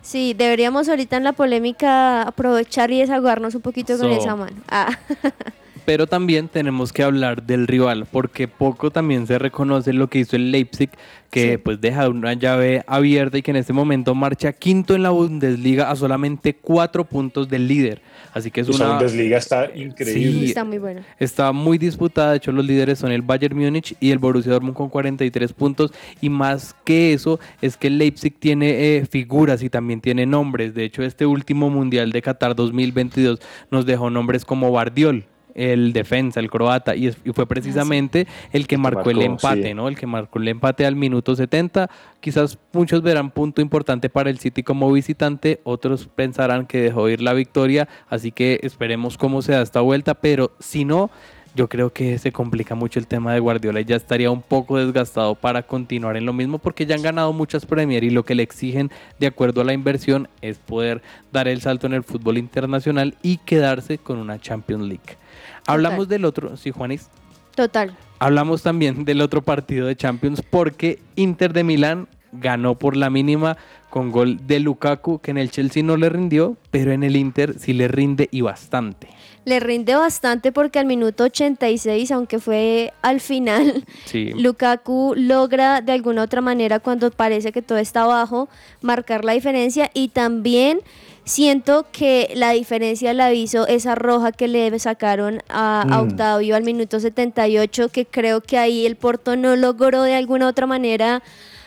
Sí, 0.01 0.33
deberíamos 0.33 0.89
ahorita 0.89 1.15
en 1.17 1.23
la 1.23 1.31
polémica 1.31 2.23
aprovechar 2.23 2.91
y 2.91 2.99
desahogarnos 2.99 3.53
un 3.55 3.61
poquito 3.61 3.97
con 3.97 4.09
esa 4.09 4.35
mano. 4.35 4.57
Ah, 4.67 4.97
pero 5.85 6.07
también 6.07 6.47
tenemos 6.47 6.91
que 6.93 7.03
hablar 7.03 7.43
del 7.43 7.67
rival, 7.67 8.05
porque 8.11 8.47
poco 8.47 8.91
también 8.91 9.27
se 9.27 9.39
reconoce 9.39 9.93
lo 9.93 10.07
que 10.07 10.19
hizo 10.19 10.35
el 10.35 10.51
Leipzig, 10.51 10.89
que 11.29 11.51
Sí. 11.53 11.57
pues 11.57 11.79
deja 11.79 12.09
una 12.09 12.33
llave 12.33 12.83
abierta 12.87 13.37
y 13.37 13.41
que 13.41 13.51
en 13.51 13.57
este 13.57 13.71
momento 13.71 14.13
marcha 14.13 14.51
quinto 14.51 14.95
en 14.95 15.03
la 15.03 15.11
Bundesliga 15.11 15.89
a 15.89 15.95
solamente 15.95 16.53
cuatro 16.55 17.05
puntos 17.05 17.47
del 17.47 17.67
líder. 17.69 18.01
Así 18.33 18.51
que 18.51 18.61
es 18.61 18.69
Esa 18.69 18.83
una... 18.85 18.93
Bundesliga 18.95 19.37
está 19.37 19.69
increíble. 19.73 20.39
Sí. 20.39 20.45
Está 20.47 20.63
muy 20.65 20.77
bueno. 20.77 21.01
Está 21.19 21.51
muy 21.53 21.77
disputada, 21.77 22.31
de 22.31 22.37
hecho 22.37 22.51
los 22.51 22.65
líderes 22.65 22.99
son 22.99 23.11
el 23.13 23.21
Bayern 23.21 23.57
Múnich 23.57 23.95
y 24.01 24.11
el 24.11 24.19
Borussia 24.19 24.51
Dortmund 24.51 24.75
con 24.75 24.89
43 24.89 25.53
puntos 25.53 25.91
y 26.19 26.29
más 26.29 26.75
que 26.83 27.13
eso 27.13 27.39
es 27.61 27.77
que 27.77 27.87
el 27.87 27.97
Leipzig 27.97 28.37
tiene 28.37 28.97
eh, 28.97 29.05
figuras 29.05 29.63
y 29.63 29.69
también 29.69 30.01
tiene 30.01 30.25
nombres, 30.25 30.73
de 30.73 30.83
hecho 30.83 31.01
este 31.03 31.25
último 31.25 31.69
Mundial 31.69 32.11
de 32.11 32.21
Qatar 32.21 32.55
2022 32.55 33.39
nos 33.69 33.85
dejó 33.85 34.09
nombres 34.09 34.43
como 34.45 34.71
Bardiol, 34.71 35.25
el 35.55 35.93
defensa, 35.93 36.39
el 36.39 36.49
croata, 36.49 36.95
y, 36.95 37.07
es- 37.07 37.17
y 37.25 37.31
fue 37.31 37.45
precisamente 37.45 38.27
el 38.51 38.67
que 38.67 38.77
marcó 38.77 39.09
el 39.11 39.21
empate, 39.21 39.69
sí. 39.69 39.73
¿no? 39.73 39.87
El 39.87 39.97
que 39.97 40.07
marcó 40.07 40.39
el 40.39 40.47
empate 40.47 40.85
al 40.85 40.95
minuto 40.95 41.35
70. 41.35 41.89
Quizás 42.19 42.57
muchos 42.73 43.01
verán 43.01 43.31
punto 43.31 43.61
importante 43.61 44.09
para 44.09 44.29
el 44.29 44.39
City 44.39 44.63
como 44.63 44.91
visitante, 44.91 45.59
otros 45.63 46.07
pensarán 46.13 46.65
que 46.65 46.81
dejó 46.81 47.09
ir 47.09 47.21
la 47.21 47.33
victoria, 47.33 47.87
así 48.09 48.31
que 48.31 48.59
esperemos 48.63 49.17
cómo 49.17 49.41
se 49.41 49.53
da 49.53 49.61
esta 49.61 49.81
vuelta, 49.81 50.13
pero 50.15 50.51
si 50.59 50.85
no, 50.85 51.09
yo 51.53 51.67
creo 51.67 51.91
que 51.91 52.17
se 52.17 52.31
complica 52.31 52.75
mucho 52.75 52.97
el 52.97 53.07
tema 53.07 53.33
de 53.33 53.41
Guardiola 53.41 53.81
y 53.81 53.85
ya 53.85 53.97
estaría 53.97 54.31
un 54.31 54.41
poco 54.41 54.77
desgastado 54.77 55.35
para 55.35 55.63
continuar 55.63 56.15
en 56.15 56.25
lo 56.25 56.31
mismo 56.31 56.59
porque 56.59 56.85
ya 56.85 56.95
han 56.95 57.01
ganado 57.01 57.33
muchas 57.33 57.65
Premier 57.65 58.05
y 58.05 58.09
lo 58.09 58.23
que 58.23 58.35
le 58.35 58.43
exigen 58.43 58.89
de 59.19 59.27
acuerdo 59.27 59.59
a 59.59 59.65
la 59.65 59.73
inversión 59.73 60.29
es 60.41 60.59
poder 60.59 61.01
dar 61.33 61.49
el 61.49 61.59
salto 61.59 61.87
en 61.87 61.93
el 61.93 62.03
fútbol 62.03 62.37
internacional 62.37 63.15
y 63.21 63.35
quedarse 63.35 63.97
con 63.97 64.17
una 64.19 64.39
Champions 64.39 64.83
League. 64.87 65.17
Hablamos 65.67 66.07
del 66.07 66.25
otro, 66.25 66.57
sí, 66.57 66.71
Juanis. 66.71 67.07
Total. 67.55 67.95
Hablamos 68.19 68.63
también 68.63 69.03
del 69.05 69.21
otro 69.21 69.41
partido 69.41 69.87
de 69.87 69.95
Champions 69.95 70.41
porque 70.47 70.99
Inter 71.15 71.53
de 71.53 71.63
Milán 71.63 72.07
ganó 72.31 72.75
por 72.75 72.95
la 72.95 73.09
mínima 73.09 73.57
con 73.89 74.09
gol 74.11 74.47
de 74.47 74.61
Lukaku, 74.61 75.19
que 75.19 75.31
en 75.31 75.37
el 75.37 75.51
Chelsea 75.51 75.83
no 75.83 75.97
le 75.97 76.07
rindió, 76.07 76.55
pero 76.71 76.93
en 76.93 77.03
el 77.03 77.17
Inter 77.17 77.59
sí 77.59 77.73
le 77.73 77.89
rinde 77.89 78.29
y 78.31 78.39
bastante. 78.39 79.09
Le 79.43 79.59
rinde 79.59 79.95
bastante 79.95 80.51
porque 80.53 80.79
al 80.79 80.85
minuto 80.85 81.25
86, 81.25 82.11
aunque 82.11 82.39
fue 82.39 82.93
al 83.01 83.19
final, 83.19 83.83
Sí. 84.05 84.31
Lukaku 84.37 85.13
logra 85.17 85.81
de 85.81 85.91
alguna 85.91 86.23
otra 86.23 86.39
manera 86.41 86.79
cuando 86.79 87.11
parece 87.11 87.51
que 87.51 87.61
todo 87.61 87.79
está 87.79 88.03
abajo 88.03 88.47
marcar 88.81 89.25
la 89.25 89.33
diferencia 89.33 89.91
y 89.93 90.09
también 90.09 90.79
siento 91.23 91.85
que 91.91 92.31
la 92.35 92.51
diferencia 92.51 93.13
la 93.13 93.33
hizo 93.33 93.67
esa 93.67 93.95
roja 93.95 94.31
que 94.31 94.47
le 94.47 94.77
sacaron 94.79 95.41
a, 95.49 95.81
a 95.81 96.01
Mm. 96.01 96.07
Octavio 96.09 96.55
al 96.55 96.63
minuto 96.63 96.99
78 96.99 97.89
que 97.89 98.05
creo 98.05 98.41
que 98.41 98.57
ahí 98.57 98.85
el 98.85 98.95
Porto 98.95 99.35
no 99.35 99.55
logró 99.55 100.03
de 100.03 100.15
alguna 100.15 100.47
otra 100.47 100.65
manera 100.65 101.21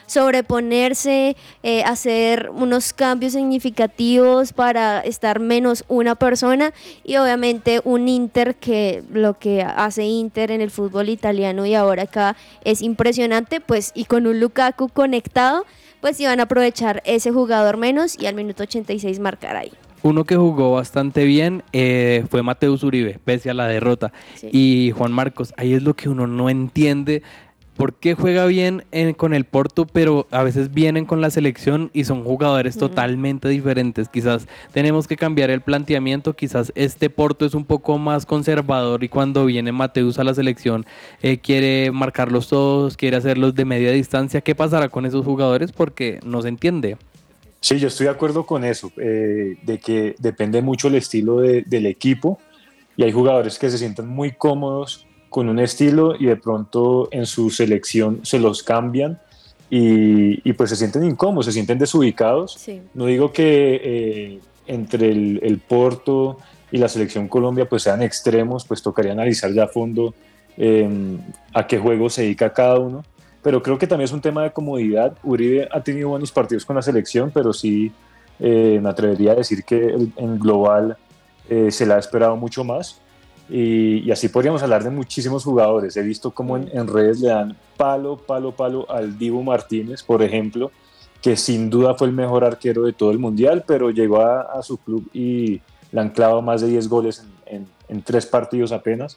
sobreponerse, 0.07 1.37
eh, 1.63 1.83
hacer 1.85 2.51
unos 2.51 2.93
cambios 2.93 3.33
significativos 3.33 4.53
para 4.53 5.01
estar 5.01 5.41
menos 5.41 5.85
una 5.89 6.15
persona 6.15 6.73
y 7.05 7.17
obviamente 7.17 7.81
un 7.85 8.09
Inter 8.09 8.55
que 8.57 9.03
lo 9.13 9.39
que 9.39 9.63
hace 9.63 10.05
Inter 10.05 10.51
en 10.51 10.61
el 10.61 10.71
fútbol 10.71 11.09
italiano 11.09 11.67
y 11.67 11.75
ahora 11.75 12.05
acá 12.05 12.37
es 12.65 12.83
impresionante, 12.83 13.61
pues 13.61 13.93
y 13.95 14.05
con 14.05 14.27
un 14.27 14.41
Lukaku 14.41 14.89
conectado, 14.89 15.65
pues 16.05 16.21
iban 16.21 16.39
a 16.39 16.43
aprovechar 16.43 17.03
ese 17.07 17.33
jugador 17.33 17.79
menos 17.79 18.21
y 18.21 18.27
al 18.27 18.35
minuto 18.35 18.65
86 18.65 19.21
marcar 19.21 19.57
ahí. 19.57 19.73
Uno 20.03 20.25
que 20.25 20.37
jugó 20.37 20.71
bastante 20.73 21.25
bien 21.25 21.63
eh, 21.73 22.27
fue 22.29 22.43
Mateus 22.43 22.83
Uribe, 22.83 23.19
pese 23.25 23.49
a 23.49 23.55
la 23.55 23.67
derrota. 23.67 24.13
Sí. 24.35 24.51
Y 24.53 24.91
Juan 24.91 25.13
Marcos, 25.13 25.55
ahí 25.57 25.73
es 25.73 25.83
lo 25.83 25.95
que 25.95 26.11
uno 26.11 26.27
no 26.27 26.51
entiende. 26.51 27.23
¿Por 27.77 27.95
qué 27.95 28.15
juega 28.15 28.47
bien 28.47 28.85
en- 28.93 29.15
con 29.15 29.35
el 29.35 29.45
Porto, 29.45 29.85
pero 29.85 30.29
a 30.31 30.45
veces 30.45 30.73
vienen 30.73 31.07
con 31.07 31.21
la 31.21 31.31
selección 31.31 31.91
y 31.93 32.05
son 32.05 32.23
jugadores 32.23 32.77
totalmente 32.79 33.49
diferentes? 33.49 34.09
Quizás 34.09 34.47
tenemos 34.73 35.09
que 35.09 35.17
cambiar 35.17 35.51
el 35.51 35.61
planteamiento, 35.61 36.35
quizás 36.35 36.73
este 36.77 37.11
Porto 37.11 37.45
es 37.45 37.53
un 37.55 37.65
poco 37.65 37.99
más 37.99 38.27
conservador 38.27 39.03
y 39.03 39.09
cuando 39.09 39.45
viene 39.45 39.73
Mateus 39.73 40.21
a 40.21 40.25
la 40.25 40.35
selección 40.35 40.87
eh, 41.21 41.39
quiere 41.39 41.91
marcarlos 41.91 42.49
todos, 42.49 42.97
quiere 42.97 43.17
hacerlos 43.17 43.57
de 43.57 43.65
media 43.65 43.91
distancia. 43.91 44.41
¿Qué 44.41 44.55
pasará 44.55 44.89
con 44.89 45.05
esos 45.05 45.25
jugadores? 45.25 45.73
Porque 45.73 46.21
no 46.25 46.43
se 46.43 46.49
entiende. 46.49 46.97
Sí, 47.61 47.81
yo 47.81 47.89
estoy 47.89 48.05
de 48.05 48.13
acuerdo 48.13 48.47
con 48.47 48.63
eso, 48.63 48.93
eh, 48.99 49.57
de 49.63 49.79
que 49.81 50.15
depende 50.21 50.63
mucho 50.63 50.87
el 50.89 50.95
estilo 50.95 51.41
de- 51.41 51.63
del 51.63 51.87
equipo 51.87 52.39
y 52.97 53.03
hay 53.03 53.11
jugadores 53.11 53.59
que 53.59 53.69
se 53.69 53.79
sienten 53.79 54.07
muy 54.07 54.31
cómodos 54.33 55.07
con 55.35 55.49
un 55.49 55.59
estilo 55.59 56.15
y 56.17 56.27
de 56.27 56.37
pronto 56.37 57.09
en 57.11 57.27
su 57.27 57.51
selección 57.51 58.21
se 58.23 58.39
los 58.39 58.63
cambian 58.63 59.19
y, 59.69 60.49
y 60.49 60.53
pues 60.53 60.71
se 60.71 60.77
sienten 60.77 61.03
incómodos, 61.03 61.47
se 61.47 61.53
sienten 61.53 61.77
desubicados. 61.77 62.53
Sí. 62.57 62.81
No 62.95 63.07
digo 63.07 63.33
que 63.33 63.81
eh, 63.83 64.39
entre 64.69 65.11
el, 65.11 65.41
el 65.43 65.59
Porto 65.59 66.39
y 66.71 66.79
la 66.79 66.87
selección 66.89 67.27
Colombia 67.27 67.69
pues 67.69 67.83
sean 67.83 68.01
extremos, 68.01 68.65
pues 68.65 68.81
tocaría 68.81 69.11
analizar 69.11 69.53
ya 69.53 69.65
a 69.65 69.67
fondo 69.67 70.15
eh, 70.57 70.89
a 71.53 71.67
qué 71.67 71.79
juego 71.79 72.09
se 72.09 72.23
dedica 72.23 72.53
cada 72.53 72.79
uno, 72.79 73.03
pero 73.43 73.61
creo 73.61 73.77
que 73.77 73.89
también 73.89 74.05
es 74.05 74.13
un 74.13 74.21
tema 74.21 74.45
de 74.45 74.53
comodidad. 74.53 75.19
Uribe 75.25 75.67
ha 75.73 75.81
tenido 75.83 76.11
buenos 76.11 76.31
partidos 76.31 76.65
con 76.65 76.77
la 76.77 76.83
selección, 76.83 77.33
pero 77.35 77.53
sí 77.53 77.91
eh, 78.39 78.79
me 78.81 78.89
atrevería 78.89 79.33
a 79.33 79.35
decir 79.35 79.65
que 79.65 79.79
el- 79.87 80.13
en 80.17 80.39
global 80.39 80.97
eh, 81.49 81.73
se 81.73 81.87
la 81.87 81.97
ha 81.97 81.99
esperado 81.99 82.37
mucho 82.37 82.63
más. 82.63 83.01
Y, 83.51 84.11
así 84.11 84.29
podríamos 84.29 84.63
hablar 84.63 84.85
de 84.85 84.91
muchísimos 84.91 85.45
jugadores. 85.45 85.97
He 85.97 86.03
visto 86.03 86.31
cómo 86.31 86.57
en, 86.57 86.71
en 86.73 86.87
redes 86.87 87.21
le 87.21 87.29
dan 87.29 87.57
palo, 87.77 88.17
palo, 88.17 88.53
palo 88.53 88.91
al 88.91 89.19
Dibu 89.19 89.43
Martínez, 89.43 90.03
por 90.03 90.23
ejemplo, 90.23 90.71
que 91.21 91.37
sin 91.37 91.71
duda 91.71 91.95
fue 91.95 92.07
el 92.07 92.13
mejor 92.13 92.45
arquero 92.45 92.83
de 92.85 92.93
todo 92.93 93.11
el 93.11 93.19
mundial, 93.19 93.65
pero 93.67 93.91
llegó 93.91 94.21
a, 94.21 94.63
su 94.63 94.77
club 94.79 95.09
y 95.13 95.61
le 95.93 96.01
han 96.01 96.13
más 96.43 96.61
de 96.61 96.69
10 96.69 96.89
goles 96.89 97.25
en, 97.47 97.57
en- 97.57 97.69
en 97.89 98.03
tres 98.03 98.27
partidos 98.27 98.73
apenas. 98.73 99.17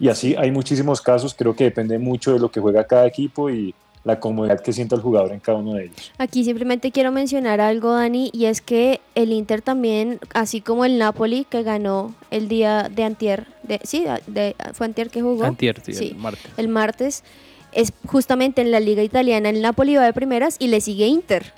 Y 0.00 0.08
así 0.08 0.34
hay 0.36 0.50
muchísimos 0.50 1.00
casos, 1.00 1.34
creo 1.34 1.54
que 1.56 1.64
depende 1.64 1.98
mucho 1.98 2.32
de 2.32 2.38
lo 2.38 2.50
que 2.50 2.60
juega 2.60 2.84
cada 2.84 3.06
equipo 3.06 3.50
y 3.50 3.74
la 4.04 4.20
comodidad 4.20 4.60
que 4.60 4.72
sienta 4.72 4.94
el 4.96 5.02
jugador 5.02 5.32
en 5.32 5.40
cada 5.40 5.58
uno 5.58 5.74
de 5.74 5.84
ellos. 5.86 6.12
Aquí 6.18 6.44
simplemente 6.44 6.90
quiero 6.92 7.12
mencionar 7.12 7.60
algo, 7.60 7.92
Dani, 7.92 8.30
y 8.32 8.46
es 8.46 8.60
que 8.60 9.00
el 9.14 9.32
Inter 9.32 9.62
también, 9.62 10.20
así 10.34 10.60
como 10.60 10.84
el 10.84 10.98
Napoli, 10.98 11.44
que 11.44 11.62
ganó 11.62 12.14
el 12.30 12.48
día 12.48 12.88
de 12.88 13.04
antier, 13.04 13.46
de, 13.62 13.80
sí, 13.84 14.04
de, 14.26 14.56
fue 14.72 14.86
antier 14.86 15.10
que 15.10 15.22
jugó. 15.22 15.44
Antier, 15.44 15.80
sí, 15.84 15.94
Sí. 15.94 16.08
el 16.08 16.16
martes. 16.16 16.52
el 16.56 16.68
martes, 16.68 17.24
es 17.72 17.92
justamente 18.06 18.62
en 18.62 18.70
la 18.70 18.80
liga 18.80 19.02
italiana, 19.02 19.50
el 19.50 19.60
Napoli 19.60 19.96
va 19.96 20.04
de 20.04 20.12
primeras 20.12 20.56
y 20.58 20.68
le 20.68 20.80
sigue 20.80 21.06
Inter. 21.06 21.52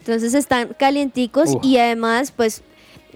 Entonces 0.00 0.34
están 0.34 0.74
calienticos 0.78 1.56
y 1.62 1.78
además, 1.78 2.30
pues 2.30 2.62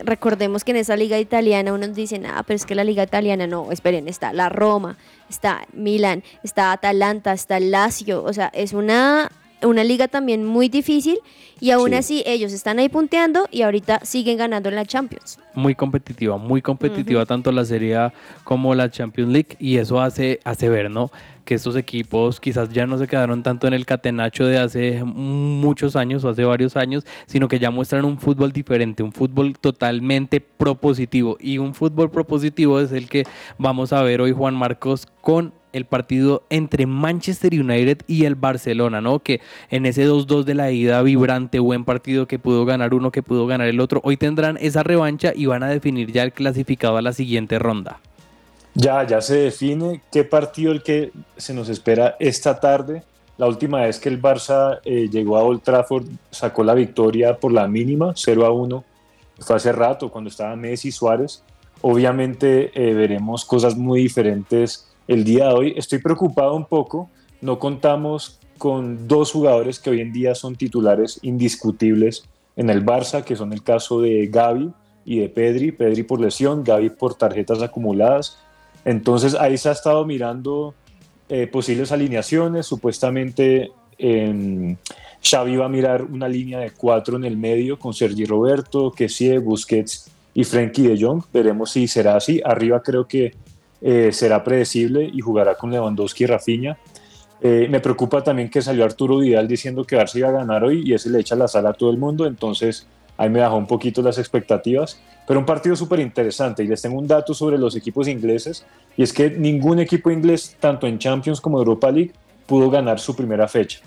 recordemos 0.04 0.64
que 0.64 0.70
en 0.72 0.78
esa 0.78 0.96
liga 0.96 1.18
italiana 1.18 1.72
unos 1.72 1.94
dicen, 1.94 2.26
ah, 2.26 2.42
pero 2.46 2.56
es 2.56 2.66
que 2.66 2.74
la 2.74 2.84
liga 2.84 3.02
italiana 3.02 3.46
no, 3.46 3.72
esperen, 3.72 4.08
está 4.08 4.32
la 4.32 4.48
Roma, 4.48 4.96
está 5.28 5.66
Milan, 5.72 6.22
está 6.42 6.72
Atalanta, 6.72 7.32
está 7.32 7.60
Lazio, 7.60 8.22
o 8.24 8.32
sea, 8.32 8.48
es 8.54 8.72
una, 8.72 9.30
una 9.62 9.84
liga 9.84 10.08
también 10.08 10.44
muy 10.44 10.68
difícil 10.68 11.18
y 11.60 11.70
aún 11.72 11.90
Sí. 11.90 11.94
así 11.96 12.22
ellos 12.26 12.52
están 12.52 12.78
ahí 12.78 12.88
punteando 12.88 13.46
y 13.50 13.62
ahorita 13.62 14.00
siguen 14.04 14.38
ganando 14.38 14.68
en 14.68 14.74
la 14.74 14.86
Champions. 14.86 15.38
muy 15.54 15.74
competitiva, 15.74 16.36
muy 16.38 16.62
competitiva 16.62 17.26
tanto 17.26 17.52
la 17.52 17.64
Serie 17.64 17.96
A 17.96 18.12
como 18.44 18.74
la 18.74 18.90
Champions 18.90 19.32
League 19.32 19.56
y 19.58 19.76
eso 19.78 20.00
hace, 20.00 20.40
hace 20.44 20.68
ver, 20.68 20.90
¿no? 20.90 21.10
Que 21.50 21.56
estos 21.56 21.74
equipos 21.74 22.38
quizás 22.38 22.68
ya 22.68 22.86
no 22.86 22.96
se 22.96 23.08
quedaron 23.08 23.42
tanto 23.42 23.66
en 23.66 23.74
el 23.74 23.84
catenacho 23.84 24.46
de 24.46 24.56
hace 24.58 25.02
muchos 25.02 25.96
años 25.96 26.22
o 26.22 26.28
hace 26.28 26.44
varios 26.44 26.76
años, 26.76 27.04
sino 27.26 27.48
que 27.48 27.58
ya 27.58 27.72
muestran 27.72 28.04
un 28.04 28.18
fútbol 28.20 28.52
diferente, 28.52 29.02
un 29.02 29.10
fútbol 29.10 29.58
totalmente 29.58 30.40
propositivo 30.40 31.36
y 31.40 31.58
un 31.58 31.74
fútbol 31.74 32.08
propositivo 32.08 32.78
es 32.78 32.92
el 32.92 33.08
que 33.08 33.24
vamos 33.58 33.92
a 33.92 34.00
ver 34.04 34.20
hoy 34.20 34.30
Juan 34.30 34.54
Marcos 34.54 35.08
con 35.22 35.52
el 35.72 35.86
partido 35.86 36.44
entre 36.50 36.86
Manchester 36.86 37.52
United 37.52 38.02
y 38.06 38.26
el 38.26 38.36
Barcelona, 38.36 39.00
¿no? 39.00 39.18
Que 39.18 39.40
en 39.70 39.86
ese 39.86 40.08
2-2 40.08 40.44
de 40.44 40.54
la 40.54 40.70
ida 40.70 41.02
vibrante, 41.02 41.58
buen 41.58 41.84
partido 41.84 42.28
que 42.28 42.38
pudo 42.38 42.64
ganar 42.64 42.94
uno, 42.94 43.10
que 43.10 43.24
pudo 43.24 43.48
ganar 43.48 43.66
el 43.66 43.80
otro, 43.80 44.00
hoy 44.04 44.16
tendrán 44.16 44.56
esa 44.60 44.84
revancha 44.84 45.32
y 45.34 45.46
van 45.46 45.64
a 45.64 45.68
definir 45.68 46.12
ya 46.12 46.22
el 46.22 46.32
clasificado 46.32 46.96
a 46.96 47.02
la 47.02 47.12
siguiente 47.12 47.58
ronda. 47.58 47.98
Ya, 48.74 49.04
ya 49.06 49.20
se 49.20 49.37
define 49.37 50.02
qué 50.12 50.24
partido 50.24 50.72
el 50.72 50.83
que 50.83 51.12
se 51.37 51.54
nos 51.54 51.68
espera 51.68 52.16
esta 52.20 52.61
tarde. 52.61 53.02
La 53.37 53.46
última 53.46 53.80
vez 53.80 53.98
que 53.98 54.09
el 54.09 54.20
Barça 54.20 54.80
eh, 54.85 55.09
llegó 55.11 55.37
a 55.37 55.42
Old 55.42 55.62
Trafford 55.62 56.06
sacó 56.30 56.62
la 56.62 56.74
victoria 56.74 57.37
por 57.37 57.52
la 57.52 57.66
mínima, 57.66 58.12
0 58.14 58.46
a 58.46 58.50
1. 58.50 58.85
Fue 59.40 59.56
hace 59.56 59.72
rato, 59.72 60.11
cuando 60.11 60.28
estaba 60.28 60.54
Messi 60.56 60.88
y 60.88 60.92
Suárez. 60.92 61.42
Obviamente 61.80 62.70
eh, 62.74 62.94
veremos 62.94 63.44
cosas 63.44 63.76
muy 63.76 64.02
diferentes 64.02 64.88
el 65.09 65.24
día 65.24 65.46
de 65.48 65.54
hoy. 65.54 65.74
Estoy 65.76 65.98
preocupado 65.98 66.54
un 66.54 66.66
poco. 66.66 67.11
No 67.40 67.59
contamos 67.59 68.38
con 68.59 69.09
dos 69.09 69.33
jugadores 69.33 69.80
que 69.80 69.88
hoy 69.88 70.02
en 70.02 70.12
día 70.12 70.35
son 70.35 70.54
titulares 70.54 71.18
indiscutibles 71.22 72.24
en 72.56 72.68
el 72.68 72.85
Barça, 72.85 73.24
que 73.24 73.37
son 73.37 73.54
el 73.54 73.62
caso 73.62 74.02
de 74.02 74.26
Gaby 74.26 74.70
y 75.06 75.20
de 75.20 75.30
Pedri. 75.30 75.72
Pedri 75.72 76.02
por 76.02 76.20
lesión, 76.20 76.62
Gaby 76.62 76.90
por 76.90 77.14
tarjetas 77.14 77.62
acumuladas. 77.62 78.38
Entonces 78.85 79.35
ahí 79.35 79.59
se 79.59 79.69
ha 79.69 79.73
estado 79.73 80.05
mirando 80.05 80.75
eh, 81.29 81.47
posibles 81.47 81.93
alineaciones. 81.93 82.66
Supuestamente 82.66 83.73
em, 83.99 84.77
Xavi 85.23 85.57
va 85.57 85.66
a 85.66 85.69
mirar 85.69 86.03
una 86.03 86.29
línea 86.29 86.59
de 86.61 86.71
cuatro 86.71 87.16
en 87.16 87.25
el 87.25 87.37
medio 87.37 87.79
con 87.79 87.95
Sergi 87.95 88.25
Roberto, 88.25 88.90
Kessie, 88.90 89.38
Busquets 89.38 90.11
y 90.35 90.45
Frenkie 90.45 90.88
de 90.88 91.01
Jong. 91.01 91.23
Veremos 91.33 91.71
si 91.73 91.87
será 91.87 92.16
así. 92.16 92.40
Arriba 92.45 92.83
creo 92.83 93.07
que 93.07 93.35
eh, 93.83 94.11
será 94.12 94.45
predecible 94.45 95.11
y 95.12 95.21
jugará 95.21 95.55
con 95.55 95.71
Lewandowski 95.71 96.25
y 96.25 96.27
Rafinha. 96.27 96.79
Eh, 97.43 97.69
me 97.71 97.81
preocupa 97.81 98.23
también 98.23 98.51
que 98.51 98.61
salió 98.61 98.85
Arturo 98.85 99.19
Vidal 99.19 99.49
diciendo 99.49 99.85
que 99.85 99.97
Barça 99.97 100.16
iba 100.16 100.29
a 100.29 100.33
ganar 100.33 100.62
hoy 100.62 100.83
y 100.85 100.93
ese 100.93 101.09
le 101.09 101.21
echa 101.21 101.35
la 101.35 101.49
sala 101.49 101.71
a 101.71 101.73
todo 101.73 101.90
el 101.90 101.97
mundo, 101.97 102.27
entonces 102.27 102.87
ahí 103.16 103.31
me 103.31 103.40
bajó 103.40 103.57
un 103.57 103.66
poquito 103.66 104.03
las 104.03 104.19
expectativas, 104.19 105.01
pero 105.31 105.38
un 105.38 105.47
partido 105.47 105.77
súper 105.77 106.01
interesante 106.01 106.64
y 106.64 106.66
les 106.66 106.83
tengo 106.83 106.99
un 106.99 107.07
dato 107.07 107.35
sobre 107.35 107.57
los 107.57 107.77
equipos 107.77 108.09
ingleses 108.09 108.66
y 108.97 109.05
es 109.05 109.12
que 109.12 109.31
ningún 109.31 109.79
equipo 109.79 110.11
inglés, 110.11 110.57
tanto 110.59 110.88
en 110.88 110.99
Champions 110.99 111.40
como 111.40 111.57
Europa 111.57 111.88
League, 111.88 112.11
pudo 112.49 112.69
ganar 112.69 112.99
su 112.99 113.14
primera 113.14 113.47
fecha. 113.47 113.79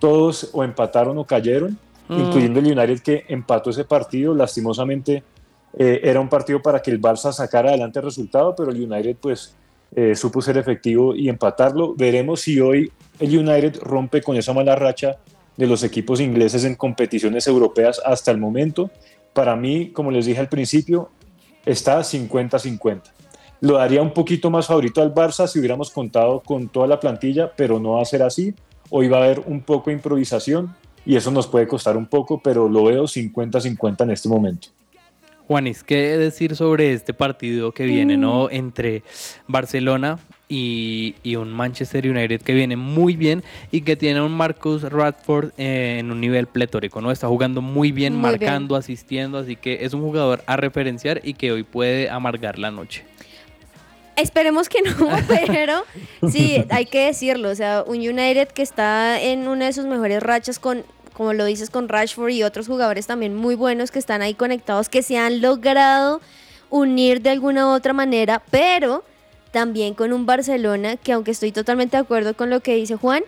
Todos 0.00 0.48
o 0.50 0.64
empataron 0.64 1.18
o 1.18 1.24
cayeron, 1.24 1.76
Mm. 2.08 2.20
incluyendo 2.20 2.60
el 2.60 2.78
United 2.78 3.00
que 3.00 3.24
empató 3.28 3.68
ese 3.68 3.84
partido, 3.84 4.34
lastimosamente 4.34 5.22
eh, 5.78 6.00
era 6.02 6.20
un 6.20 6.28
partido 6.30 6.62
para 6.62 6.80
que 6.80 6.90
el 6.90 6.98
Barça 6.98 7.34
sacara 7.34 7.68
adelante 7.68 7.98
el 7.98 8.06
resultado, 8.06 8.56
pero 8.56 8.70
el 8.70 8.90
United 8.90 9.16
pues 9.20 9.54
eh, 9.94 10.14
supo 10.14 10.40
ser 10.40 10.56
efectivo 10.56 11.14
y 11.14 11.28
empatarlo. 11.28 11.94
Veremos 11.94 12.40
si 12.40 12.60
hoy 12.60 12.90
el 13.20 13.38
United 13.38 13.80
rompe 13.82 14.22
con 14.22 14.38
esa 14.38 14.54
mala 14.54 14.74
racha 14.74 15.18
de 15.54 15.66
los 15.66 15.82
equipos 15.82 16.18
ingleses 16.18 16.64
en 16.64 16.76
competiciones 16.76 17.46
europeas 17.46 18.00
hasta 18.02 18.30
el 18.30 18.38
momento. 18.38 18.90
Para 19.38 19.54
mí, 19.54 19.90
como 19.92 20.10
les 20.10 20.26
dije 20.26 20.40
al 20.40 20.48
principio, 20.48 21.10
está 21.64 22.00
50-50. 22.00 23.02
Lo 23.60 23.74
daría 23.74 24.02
un 24.02 24.12
poquito 24.12 24.50
más 24.50 24.66
favorito 24.66 25.00
al 25.00 25.14
Barça 25.14 25.46
si 25.46 25.60
hubiéramos 25.60 25.92
contado 25.92 26.40
con 26.40 26.68
toda 26.68 26.88
la 26.88 26.98
plantilla, 26.98 27.52
pero 27.56 27.78
no 27.78 27.92
va 27.92 28.02
a 28.02 28.04
ser 28.04 28.24
así. 28.24 28.52
Hoy 28.90 29.06
va 29.06 29.18
a 29.18 29.24
haber 29.26 29.44
un 29.46 29.60
poco 29.60 29.90
de 29.90 29.94
improvisación 29.94 30.74
y 31.06 31.14
eso 31.14 31.30
nos 31.30 31.46
puede 31.46 31.68
costar 31.68 31.96
un 31.96 32.06
poco, 32.06 32.40
pero 32.42 32.68
lo 32.68 32.82
veo 32.82 33.04
50-50 33.04 34.02
en 34.02 34.10
este 34.10 34.28
momento. 34.28 34.70
Juanis, 35.46 35.84
¿qué 35.84 36.18
decir 36.18 36.56
sobre 36.56 36.92
este 36.92 37.14
partido 37.14 37.70
que 37.70 37.84
viene, 37.84 38.16
no? 38.16 38.50
Entre 38.50 39.04
Barcelona 39.46 40.18
y, 40.48 41.14
y 41.22 41.36
un 41.36 41.52
Manchester 41.52 42.08
United 42.08 42.40
que 42.42 42.54
viene 42.54 42.76
muy 42.76 43.16
bien 43.16 43.44
y 43.70 43.82
que 43.82 43.96
tiene 43.96 44.22
un 44.22 44.32
Marcus 44.32 44.82
Radford 44.82 45.52
eh, 45.58 45.98
en 46.00 46.10
un 46.10 46.20
nivel 46.20 46.46
pletórico, 46.46 47.00
¿no? 47.00 47.10
Está 47.10 47.28
jugando 47.28 47.60
muy 47.60 47.92
bien, 47.92 48.14
Muy 48.14 48.22
marcando, 48.22 48.74
asistiendo, 48.76 49.38
así 49.38 49.56
que 49.56 49.84
es 49.84 49.92
un 49.92 50.00
jugador 50.00 50.42
a 50.46 50.56
referenciar 50.56 51.20
y 51.22 51.34
que 51.34 51.52
hoy 51.52 51.62
puede 51.62 52.08
amargar 52.08 52.58
la 52.58 52.70
noche. 52.70 53.04
Esperemos 54.16 54.68
que 54.68 54.82
no, 54.82 54.90
pero 55.46 55.84
sí, 56.28 56.64
hay 56.70 56.86
que 56.86 57.06
decirlo. 57.06 57.50
O 57.50 57.54
sea, 57.54 57.84
un 57.86 57.98
United 57.98 58.48
que 58.48 58.62
está 58.62 59.20
en 59.20 59.46
una 59.46 59.66
de 59.66 59.72
sus 59.72 59.84
mejores 59.84 60.22
rachas 60.22 60.58
con, 60.58 60.82
como 61.12 61.34
lo 61.34 61.44
dices, 61.44 61.70
con 61.70 61.88
Rashford 61.88 62.30
y 62.30 62.42
otros 62.42 62.66
jugadores 62.66 63.06
también 63.06 63.36
muy 63.36 63.54
buenos 63.54 63.90
que 63.90 63.98
están 63.98 64.22
ahí 64.22 64.34
conectados, 64.34 64.88
que 64.88 65.02
se 65.02 65.18
han 65.18 65.40
logrado 65.40 66.20
unir 66.70 67.22
de 67.22 67.30
alguna 67.30 67.66
u 67.66 67.70
otra 67.70 67.92
manera, 67.92 68.42
pero 68.50 69.04
también 69.50 69.94
con 69.94 70.12
un 70.12 70.26
Barcelona 70.26 70.96
que 70.96 71.12
aunque 71.12 71.30
estoy 71.30 71.52
totalmente 71.52 71.96
de 71.96 72.02
acuerdo 72.02 72.34
con 72.36 72.50
lo 72.50 72.60
que 72.60 72.74
dice 72.74 72.96
Juan, 72.96 73.22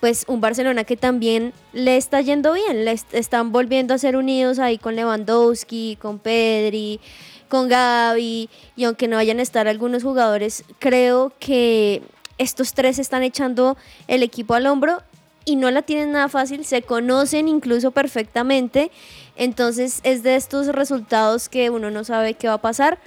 pues 0.00 0.24
un 0.28 0.40
Barcelona 0.40 0.84
que 0.84 0.96
también 0.96 1.52
le 1.72 1.96
está 1.96 2.20
yendo 2.20 2.52
bien, 2.52 2.84
le 2.84 2.92
est- 2.92 3.14
están 3.14 3.50
volviendo 3.52 3.94
a 3.94 3.98
ser 3.98 4.16
unidos 4.16 4.58
ahí 4.58 4.76
con 4.78 4.94
Lewandowski, 4.94 5.96
con 6.00 6.18
Pedri, 6.18 7.00
con 7.48 7.68
Gaby, 7.68 8.50
y 8.76 8.84
aunque 8.84 9.08
no 9.08 9.16
vayan 9.16 9.38
a 9.38 9.42
estar 9.42 9.68
algunos 9.68 10.02
jugadores, 10.02 10.64
creo 10.80 11.32
que 11.38 12.02
estos 12.38 12.74
tres 12.74 12.98
están 12.98 13.22
echando 13.22 13.76
el 14.08 14.22
equipo 14.22 14.52
al 14.54 14.66
hombro 14.66 14.98
y 15.46 15.56
no 15.56 15.70
la 15.70 15.82
tienen 15.82 16.12
nada 16.12 16.28
fácil, 16.28 16.64
se 16.66 16.82
conocen 16.82 17.48
incluso 17.48 17.92
perfectamente, 17.92 18.90
entonces 19.36 20.00
es 20.02 20.22
de 20.22 20.36
estos 20.36 20.66
resultados 20.66 21.48
que 21.48 21.70
uno 21.70 21.90
no 21.90 22.04
sabe 22.04 22.34
qué 22.34 22.48
va 22.48 22.54
a 22.54 22.60
pasar, 22.60 22.98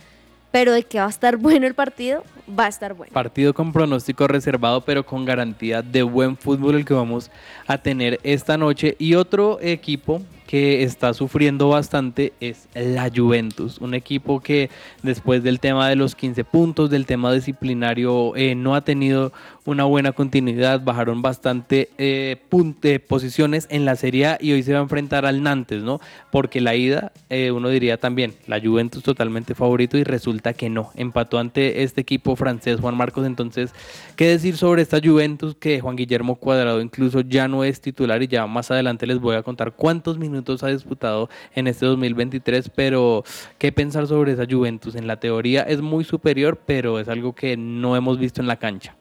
pero 0.52 0.74
de 0.74 0.84
que 0.84 1.00
va 1.00 1.06
a 1.06 1.10
estar 1.10 1.38
bueno 1.38 1.68
el 1.68 1.74
partido, 1.74 2.24
va 2.58 2.66
a 2.66 2.70
estar 2.70 2.94
bueno. 2.94 3.14
Partido 3.14 3.54
con 3.54 3.72
pronóstico 3.72 4.28
reservado, 4.28 4.82
pero 4.82 5.06
con 5.06 5.26
garantía 5.26 5.82
de 5.82 6.04
buen 6.04 6.38
fútbol 6.38 6.76
el 6.76 6.86
que 6.86 6.94
vamos 6.94 7.32
a 7.68 7.78
tener 7.78 8.20
esta 8.24 8.58
noche. 8.58 8.96
Y 9.00 9.16
otro 9.16 9.60
equipo 9.62 10.22
que 10.50 10.82
está 10.82 11.14
sufriendo 11.14 11.70
bastante 11.70 12.34
es 12.40 12.68
la 12.74 13.12
Juventus, 13.16 13.78
un 13.78 13.94
equipo 13.94 14.40
que 14.40 14.72
después 15.04 15.44
del 15.44 15.60
tema 15.60 15.88
de 15.88 15.96
los 15.96 16.16
15 16.16 16.44
puntos, 16.44 16.90
del 16.90 17.06
tema 17.06 17.32
disciplinario, 17.32 18.36
eh, 18.36 18.56
no 18.56 18.74
ha 18.74 18.82
tenido 18.82 19.32
una 19.70 19.84
buena 19.84 20.12
continuidad, 20.12 20.82
bajaron 20.84 21.22
bastante 21.22 21.90
eh, 22.00 22.42
eh, 22.84 23.00
posiciones 23.00 23.68
en 23.70 23.86
la 23.86 23.96
Serie 23.96 24.26
A 24.26 24.38
y 24.42 24.52
hoy 24.52 24.64
se 24.64 24.74
va 24.74 24.80
a 24.80 24.82
enfrentar 24.82 25.28
al 25.28 25.44
Nantes, 25.44 25.84
¿no? 25.84 26.02
Porque 26.32 26.62
la 26.62 26.76
ida, 26.76 27.12
eh, 27.30 27.52
uno 27.52 27.70
diría 27.70 27.98
también, 27.98 28.34
la 28.48 28.60
Juventus 28.60 29.04
totalmente 29.04 29.54
favorito 29.54 30.00
y 30.00 30.04
resulta 30.04 30.54
que 30.54 30.72
no, 30.72 30.90
empató 30.96 31.38
ante 31.38 31.84
este 31.84 32.02
equipo 32.02 32.36
francés 32.36 32.80
Juan 32.80 32.98
Marcos, 32.98 33.28
entonces, 33.28 33.72
¿qué 34.16 34.30
decir 34.30 34.58
sobre 34.58 34.82
esta 34.82 35.00
Juventus 35.04 35.56
que 35.56 35.80
Juan 35.80 35.96
Guillermo 35.96 36.36
Cuadrado 36.38 36.82
incluso 36.82 37.22
ya 37.22 37.48
no 37.48 37.64
es 37.64 37.82
titular 37.82 38.24
y 38.24 38.28
ya 38.28 38.48
más 38.48 38.72
adelante 38.72 39.06
les 39.06 39.20
voy 39.20 39.36
a 39.36 39.44
contar 39.44 39.74
cuántos 39.74 40.18
minutos 40.18 40.39
ha 40.62 40.68
disputado 40.68 41.30
en 41.56 41.68
este 41.68 41.86
2023, 41.86 42.70
pero 42.70 43.24
¿qué 43.58 43.72
pensar 43.72 44.08
sobre 44.08 44.34
esa 44.34 44.46
Juventus? 44.50 44.96
En 44.96 45.08
la 45.08 45.20
teoría 45.20 45.64
es 45.64 45.82
muy 45.82 46.04
superior, 46.04 46.60
pero 46.66 47.00
es 47.00 47.08
algo 47.08 47.34
que 47.34 47.58
no 47.58 47.96
hemos 47.96 48.20
visto 48.20 48.42
en 48.42 48.48
la 48.48 48.58
cancha. 48.58 48.96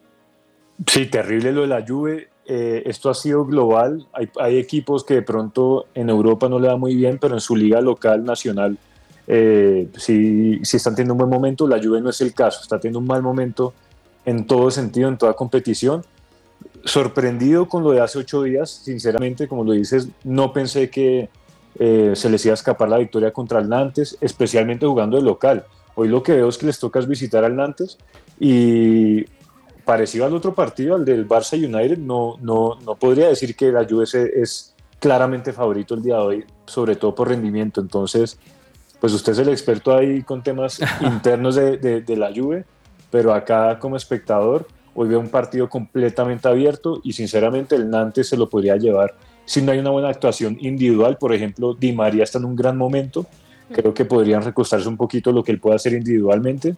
Sí, 0.87 1.07
terrible 1.07 1.53
lo 1.53 1.63
de 1.63 1.67
la 1.67 1.85
Juve. 1.87 2.29
Eh, 2.47 2.83
esto 2.87 3.11
ha 3.11 3.15
sido 3.15 3.45
global. 3.45 4.07
Hay, 4.13 4.29
hay 4.41 4.59
equipos 4.59 5.05
que 5.05 5.15
de 5.15 5.23
pronto 5.23 5.87
en 5.95 6.09
Europa 6.09 6.49
no 6.49 6.59
le 6.59 6.69
va 6.69 6.77
muy 6.77 6.95
bien, 6.95 7.19
pero 7.19 7.35
en 7.35 7.41
su 7.41 7.57
liga 7.57 7.81
local, 7.81 8.25
nacional, 8.25 8.79
eh, 9.31 9.89
sí, 9.99 10.59
sí 10.63 10.79
están 10.79 10.95
teniendo 10.95 11.15
un 11.15 11.19
buen 11.19 11.31
momento. 11.31 11.69
La 11.69 11.83
Juve 11.83 12.01
no 12.01 12.11
es 12.11 12.21
el 12.21 12.33
caso. 12.33 12.61
Está 12.63 12.81
teniendo 12.81 13.01
un 13.01 13.07
mal 13.07 13.23
momento 13.23 13.75
en 14.25 14.47
todo 14.47 14.71
sentido, 14.71 15.09
en 15.09 15.19
toda 15.19 15.35
competición. 15.35 16.03
Sorprendido 16.85 17.69
con 17.69 17.83
lo 17.83 17.91
de 17.91 18.01
hace 18.01 18.19
ocho 18.19 18.43
días, 18.43 18.71
sinceramente, 18.71 19.49
como 19.49 19.65
lo 19.65 19.73
dices, 19.73 20.09
no 20.25 20.53
pensé 20.53 20.91
que 20.91 21.29
eh, 21.79 22.13
se 22.15 22.31
les 22.31 22.45
iba 22.45 22.53
a 22.53 22.55
escapar 22.55 22.89
la 22.89 22.99
victoria 22.99 23.33
contra 23.33 23.61
el 23.61 23.69
Nantes, 23.69 24.17
especialmente 24.21 24.87
jugando 24.87 25.17
de 25.17 25.23
local. 25.23 25.65
Hoy 25.95 26.09
lo 26.09 26.23
que 26.23 26.33
veo 26.33 26.49
es 26.49 26.59
que 26.59 26.67
les 26.67 26.79
toca 26.79 27.01
visitar 27.01 27.45
al 27.45 27.57
Nantes 27.57 27.99
y 28.41 29.25
parecido 29.85 30.27
al 30.27 30.35
otro 30.35 30.55
partido, 30.55 30.97
al 30.97 31.05
del 31.05 31.27
Barça 31.27 31.55
United, 31.57 31.99
no, 31.99 32.37
no, 32.41 32.79
no 32.85 32.95
podría 32.97 33.29
decir 33.29 33.57
que 33.57 33.73
la 33.73 33.87
Juve 33.89 34.05
es, 34.05 34.15
es 34.15 34.75
claramente 35.01 35.53
favorito 35.53 35.95
el 35.95 36.03
día 36.03 36.17
de 36.17 36.21
hoy, 36.21 36.45
sobre 36.67 36.97
todo 36.97 37.15
por 37.15 37.29
rendimiento. 37.29 37.81
Entonces, 37.81 38.39
pues 39.01 39.13
usted 39.13 39.33
es 39.33 39.39
el 39.39 39.49
experto 39.49 39.97
ahí 39.97 40.23
con 40.23 40.43
temas 40.43 40.81
internos 41.01 41.55
de, 41.55 41.79
de, 41.79 42.01
de 42.03 42.17
la 42.17 42.33
Juve, 42.35 42.65
pero 43.11 43.33
acá 43.33 43.79
como 43.79 43.97
espectador, 43.97 44.67
hoy 45.01 45.09
veo 45.09 45.21
un 45.21 45.29
partido 45.29 45.69
completamente 45.69 46.49
abierto 46.49 47.01
y 47.05 47.13
sinceramente 47.13 47.77
el 47.77 47.89
Nantes 47.89 48.29
se 48.29 48.37
lo 48.37 48.49
podría 48.49 48.77
llevar 48.77 49.15
si 49.45 49.63
no 49.63 49.71
hay 49.71 49.79
una 49.79 49.91
buena 49.91 50.09
actuación 50.09 50.59
individual. 50.61 51.17
Por 51.19 51.33
ejemplo, 51.33 51.73
Di 51.73 51.93
María 51.93 52.25
está 52.25 52.39
en 52.39 52.47
un 52.47 52.57
gran 52.57 52.77
momento. 52.77 53.25
Creo 53.71 53.95
que 53.95 54.05
podrían 54.05 54.43
recostarse 54.43 54.89
un 54.89 54.97
poquito 54.97 55.31
lo 55.31 55.45
que 55.45 55.53
él 55.53 55.61
puede 55.61 55.77
hacer 55.77 55.93
individualmente, 55.93 56.75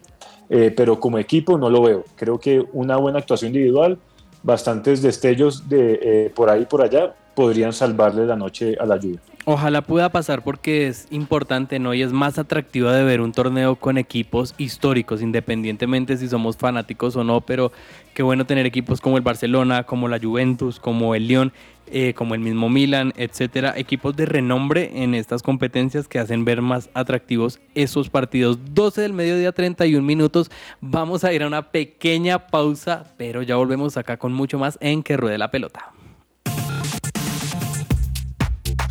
eh, 0.50 0.72
pero 0.76 1.00
como 1.00 1.18
equipo 1.18 1.56
no 1.56 1.70
lo 1.70 1.82
veo. 1.82 2.04
Creo 2.14 2.38
que 2.38 2.62
una 2.74 2.96
buena 2.96 3.20
actuación 3.20 3.54
individual, 3.54 3.98
bastantes 4.42 5.00
destellos 5.00 5.66
de 5.68 5.98
eh, 6.02 6.32
por 6.34 6.50
ahí 6.50 6.62
y 6.62 6.66
por 6.66 6.82
allá 6.82 7.14
podrían 7.34 7.72
salvarle 7.72 8.26
la 8.26 8.36
noche 8.36 8.76
a 8.78 8.84
la 8.84 8.98
lluvia. 8.98 9.20
Ojalá 9.52 9.82
pueda 9.82 10.10
pasar 10.10 10.44
porque 10.44 10.86
es 10.86 11.08
importante, 11.10 11.80
¿no? 11.80 11.92
Y 11.92 12.02
es 12.02 12.12
más 12.12 12.38
atractivo 12.38 12.88
de 12.88 13.02
ver 13.02 13.20
un 13.20 13.32
torneo 13.32 13.74
con 13.74 13.98
equipos 13.98 14.54
históricos, 14.58 15.22
independientemente 15.22 16.16
si 16.16 16.28
somos 16.28 16.56
fanáticos 16.56 17.16
o 17.16 17.24
no, 17.24 17.40
pero 17.40 17.72
qué 18.14 18.22
bueno 18.22 18.46
tener 18.46 18.64
equipos 18.64 19.00
como 19.00 19.16
el 19.16 19.24
Barcelona, 19.24 19.82
como 19.82 20.06
la 20.06 20.20
Juventus, 20.20 20.78
como 20.78 21.16
el 21.16 21.26
Lyon, 21.26 21.52
eh, 21.88 22.14
como 22.14 22.36
el 22.36 22.40
mismo 22.40 22.68
Milan, 22.68 23.12
etcétera, 23.16 23.76
equipos 23.76 24.14
de 24.14 24.26
renombre 24.26 25.02
en 25.02 25.16
estas 25.16 25.42
competencias 25.42 26.06
que 26.06 26.20
hacen 26.20 26.44
ver 26.44 26.62
más 26.62 26.88
atractivos 26.94 27.58
esos 27.74 28.08
partidos. 28.08 28.56
12 28.72 29.00
del 29.00 29.14
mediodía, 29.14 29.50
31 29.50 30.06
minutos. 30.06 30.48
Vamos 30.80 31.24
a 31.24 31.32
ir 31.32 31.42
a 31.42 31.48
una 31.48 31.72
pequeña 31.72 32.46
pausa, 32.46 33.12
pero 33.16 33.42
ya 33.42 33.56
volvemos 33.56 33.96
acá 33.96 34.16
con 34.16 34.32
mucho 34.32 34.60
más 34.60 34.78
en 34.80 35.02
Que 35.02 35.16
Ruede 35.16 35.38
la 35.38 35.50
Pelota. 35.50 35.90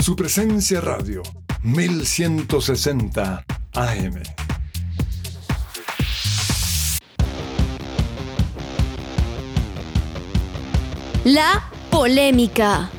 Su 0.10 0.16
presencia 0.16 0.82
radio, 0.82 1.22
1160 1.62 3.46
AM. 3.76 4.24
La 11.26 11.64
polémica. 11.92 12.90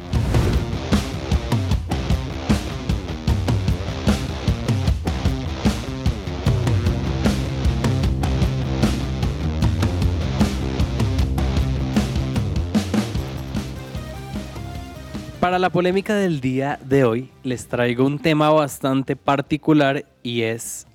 Para 15.41 15.59
la 15.59 15.71
polémica 15.71 16.15
del 16.15 16.43
día 16.43 16.79
de 16.85 17.05
hoy, 17.05 17.31
les 17.45 17.67
traigo 17.67 18.05
un 18.05 18.19
tema 18.19 18.51
bastante 18.51 19.17
particular 19.17 20.05
y 20.23 20.43
es 20.43 20.87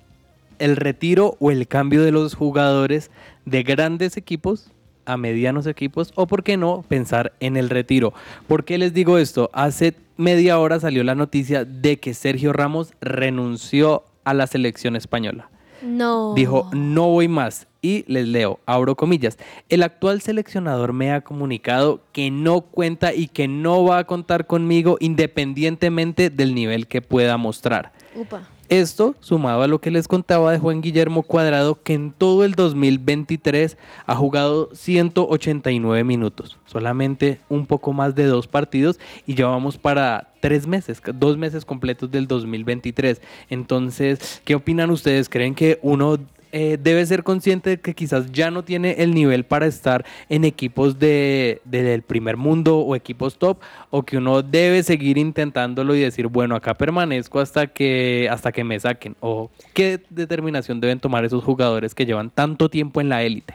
el 0.60 0.76
retiro 0.76 1.36
o 1.40 1.50
el 1.50 1.66
cambio 1.66 2.04
de 2.04 2.12
los 2.12 2.34
jugadores 2.34 3.10
de 3.44 3.64
grandes 3.64 4.16
equipos 4.16 4.70
a 5.04 5.16
medianos 5.16 5.66
equipos 5.66 6.12
o, 6.14 6.28
por 6.28 6.44
qué 6.44 6.56
no, 6.56 6.84
pensar 6.86 7.32
en 7.40 7.56
el 7.56 7.70
retiro. 7.70 8.14
¿Por 8.46 8.64
qué 8.64 8.78
les 8.78 8.94
digo 8.94 9.18
esto? 9.18 9.50
Hace 9.52 9.94
media 10.16 10.60
hora 10.60 10.78
salió 10.78 11.02
la 11.02 11.16
noticia 11.16 11.64
de 11.64 11.98
que 11.98 12.14
Sergio 12.14 12.52
Ramos 12.52 12.92
renunció 13.00 14.04
a 14.22 14.32
la 14.32 14.46
selección 14.46 14.94
española. 14.94 15.50
No. 15.82 16.34
Dijo, 16.34 16.70
no 16.72 17.08
voy 17.08 17.28
más. 17.28 17.66
Y 17.82 18.04
les 18.08 18.26
leo, 18.26 18.58
abro 18.66 18.96
comillas, 18.96 19.38
el 19.68 19.82
actual 19.82 20.20
seleccionador 20.20 20.92
me 20.92 21.12
ha 21.12 21.20
comunicado 21.20 22.00
que 22.12 22.30
no 22.32 22.62
cuenta 22.62 23.14
y 23.14 23.28
que 23.28 23.46
no 23.46 23.84
va 23.84 23.98
a 23.98 24.04
contar 24.04 24.46
conmigo 24.46 24.96
independientemente 24.98 26.30
del 26.30 26.54
nivel 26.54 26.88
que 26.88 27.00
pueda 27.00 27.36
mostrar. 27.36 27.92
Upa. 28.14 28.48
Esto 28.68 29.14
sumado 29.20 29.62
a 29.62 29.68
lo 29.68 29.80
que 29.80 29.90
les 29.90 30.08
contaba 30.08 30.50
de 30.50 30.58
Juan 30.58 30.80
Guillermo 30.80 31.22
Cuadrado, 31.22 31.80
que 31.82 31.94
en 31.94 32.10
todo 32.10 32.44
el 32.44 32.54
2023 32.54 33.76
ha 34.06 34.16
jugado 34.16 34.70
189 34.72 36.02
minutos, 36.04 36.58
solamente 36.66 37.40
un 37.48 37.66
poco 37.66 37.92
más 37.92 38.14
de 38.14 38.24
dos 38.24 38.48
partidos 38.48 38.98
y 39.26 39.34
ya 39.34 39.46
vamos 39.46 39.78
para 39.78 40.32
tres 40.40 40.66
meses, 40.66 41.00
dos 41.14 41.36
meses 41.36 41.64
completos 41.64 42.10
del 42.10 42.26
2023. 42.26 43.20
Entonces, 43.50 44.42
¿qué 44.44 44.54
opinan 44.54 44.90
ustedes? 44.90 45.28
¿Creen 45.28 45.54
que 45.54 45.78
uno 45.82 46.18
eh, 46.52 46.78
debe 46.80 47.04
ser 47.06 47.22
consciente 47.22 47.70
de 47.70 47.80
que 47.80 47.94
quizás 47.94 48.30
ya 48.32 48.50
no 48.50 48.64
tiene 48.64 48.96
el 48.98 49.14
nivel 49.14 49.44
para 49.44 49.66
estar 49.66 50.04
en 50.28 50.44
equipos 50.44 50.98
de, 50.98 51.60
del 51.64 52.02
primer 52.02 52.36
mundo 52.36 52.78
o 52.78 52.94
equipos 52.96 53.38
top, 53.38 53.58
o 53.90 54.02
que 54.02 54.18
uno 54.18 54.42
debe 54.42 54.82
seguir 54.82 55.18
intentándolo 55.18 55.94
y 55.94 56.00
decir, 56.00 56.26
bueno, 56.28 56.56
acá 56.56 56.74
permanezco 56.74 57.40
hasta 57.40 57.66
que, 57.66 58.28
hasta 58.30 58.52
que 58.52 58.64
me 58.64 58.78
saquen, 58.78 59.16
o 59.20 59.50
qué 59.74 60.00
determinación 60.10 60.80
deben 60.80 61.00
tomar 61.00 61.24
esos 61.24 61.44
jugadores 61.44 61.94
que 61.94 62.06
llevan 62.06 62.30
tanto 62.30 62.68
tiempo 62.68 63.00
en 63.00 63.08
la 63.08 63.22
élite. 63.22 63.54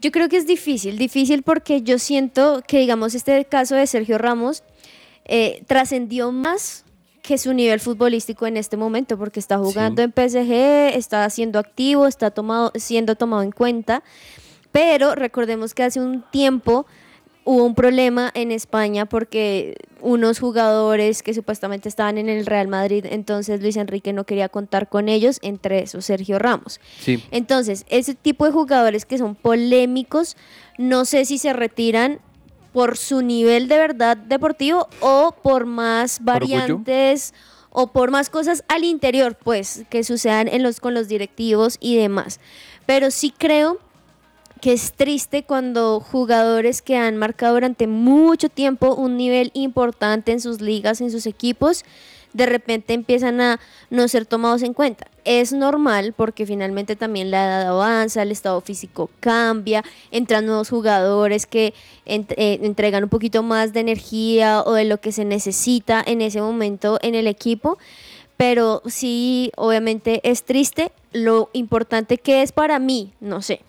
Yo 0.00 0.10
creo 0.10 0.28
que 0.28 0.38
es 0.38 0.46
difícil, 0.46 0.96
difícil 0.96 1.42
porque 1.42 1.82
yo 1.82 1.98
siento 1.98 2.62
que, 2.66 2.78
digamos, 2.78 3.14
este 3.14 3.44
caso 3.44 3.74
de 3.74 3.86
Sergio 3.86 4.16
Ramos 4.16 4.62
eh, 5.26 5.62
trascendió 5.66 6.32
más 6.32 6.84
que 7.30 7.38
su 7.38 7.54
nivel 7.54 7.78
futbolístico 7.78 8.48
en 8.48 8.56
este 8.56 8.76
momento, 8.76 9.16
porque 9.16 9.38
está 9.38 9.56
jugando 9.56 10.02
en 10.02 10.10
PSG, 10.10 10.96
está 10.96 11.30
siendo 11.30 11.60
activo, 11.60 12.08
está 12.08 12.32
tomado, 12.32 12.72
siendo 12.74 13.14
tomado 13.14 13.44
en 13.44 13.52
cuenta, 13.52 14.02
pero 14.72 15.14
recordemos 15.14 15.72
que 15.72 15.84
hace 15.84 16.00
un 16.00 16.24
tiempo 16.32 16.86
hubo 17.44 17.64
un 17.64 17.76
problema 17.76 18.32
en 18.34 18.50
España 18.50 19.06
porque 19.06 19.76
unos 20.00 20.40
jugadores 20.40 21.22
que 21.22 21.32
supuestamente 21.32 21.88
estaban 21.88 22.18
en 22.18 22.28
el 22.28 22.46
Real 22.46 22.66
Madrid, 22.66 23.06
entonces 23.08 23.62
Luis 23.62 23.76
Enrique 23.76 24.12
no 24.12 24.24
quería 24.24 24.48
contar 24.48 24.88
con 24.88 25.08
ellos, 25.08 25.38
entre 25.42 25.84
esos 25.84 26.04
Sergio 26.04 26.40
Ramos. 26.40 26.80
Sí. 26.98 27.22
Entonces, 27.30 27.86
ese 27.90 28.16
tipo 28.16 28.44
de 28.44 28.50
jugadores 28.50 29.04
que 29.04 29.18
son 29.18 29.36
polémicos, 29.36 30.36
no 30.78 31.04
sé 31.04 31.24
si 31.24 31.38
se 31.38 31.52
retiran 31.52 32.18
por 32.72 32.96
su 32.96 33.22
nivel 33.22 33.68
de 33.68 33.78
verdad 33.78 34.16
deportivo 34.16 34.88
o 35.00 35.32
por 35.42 35.66
más 35.66 36.18
variantes 36.22 37.34
o 37.70 37.88
por 37.88 38.10
más 38.10 38.30
cosas 38.30 38.64
al 38.68 38.84
interior, 38.84 39.36
pues, 39.36 39.84
que 39.90 40.04
sucedan 40.04 40.48
en 40.48 40.62
los, 40.62 40.80
con 40.80 40.94
los 40.94 41.08
directivos 41.08 41.76
y 41.80 41.96
demás. 41.96 42.40
Pero 42.86 43.10
sí 43.10 43.32
creo 43.36 43.78
que 44.60 44.72
es 44.72 44.92
triste 44.92 45.44
cuando 45.44 46.00
jugadores 46.00 46.82
que 46.82 46.96
han 46.96 47.16
marcado 47.16 47.54
durante 47.54 47.86
mucho 47.86 48.48
tiempo 48.48 48.94
un 48.94 49.16
nivel 49.16 49.50
importante 49.54 50.32
en 50.32 50.40
sus 50.40 50.60
ligas, 50.60 51.00
en 51.00 51.10
sus 51.10 51.26
equipos, 51.26 51.84
de 52.32 52.46
repente 52.46 52.94
empiezan 52.94 53.40
a 53.40 53.60
no 53.90 54.08
ser 54.08 54.26
tomados 54.26 54.62
en 54.62 54.74
cuenta. 54.74 55.06
Es 55.24 55.52
normal 55.52 56.14
porque 56.16 56.46
finalmente 56.46 56.96
también 56.96 57.30
la 57.30 57.44
edad 57.44 57.68
avanza, 57.68 58.22
el 58.22 58.32
estado 58.32 58.60
físico 58.60 59.10
cambia, 59.20 59.84
entran 60.10 60.46
nuevos 60.46 60.70
jugadores 60.70 61.46
que 61.46 61.74
eh, 62.06 62.58
entregan 62.62 63.04
un 63.04 63.10
poquito 63.10 63.42
más 63.42 63.72
de 63.72 63.80
energía 63.80 64.62
o 64.62 64.72
de 64.72 64.84
lo 64.84 64.98
que 64.98 65.12
se 65.12 65.24
necesita 65.24 66.02
en 66.06 66.22
ese 66.22 66.40
momento 66.40 66.98
en 67.02 67.14
el 67.14 67.26
equipo. 67.26 67.78
Pero 68.36 68.82
sí, 68.86 69.52
obviamente 69.56 70.20
es 70.22 70.44
triste. 70.44 70.92
Lo 71.12 71.50
importante 71.52 72.16
que 72.16 72.42
es 72.42 72.52
para 72.52 72.78
mí, 72.78 73.12
no 73.20 73.42
sé, 73.42 73.60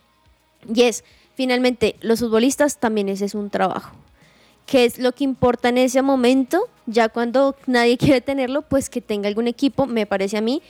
y 0.74 0.84
es, 0.84 1.04
finalmente, 1.36 1.96
los 2.02 2.20
futbolistas 2.20 2.78
también 2.78 3.10
ese 3.10 3.26
es 3.26 3.36
un 3.36 3.50
trabajo. 3.50 3.96
¿Qué 4.72 4.86
es 4.86 5.00
lo 5.00 5.12
que 5.12 5.26
importa 5.26 5.68
en 5.68 5.78
ese 5.78 6.02
momento? 6.02 6.70
Ya 6.86 7.10
cuando 7.10 7.58
nadie 7.68 7.98
quiere 8.00 8.22
tenerlo, 8.22 8.62
pues 8.62 8.90
que 8.90 9.02
tenga 9.02 9.28
algún 9.28 9.50
equipo, 9.50 9.86
me 9.86 10.06
parece 10.06 10.38
a 10.38 10.42
mí, 10.42 10.62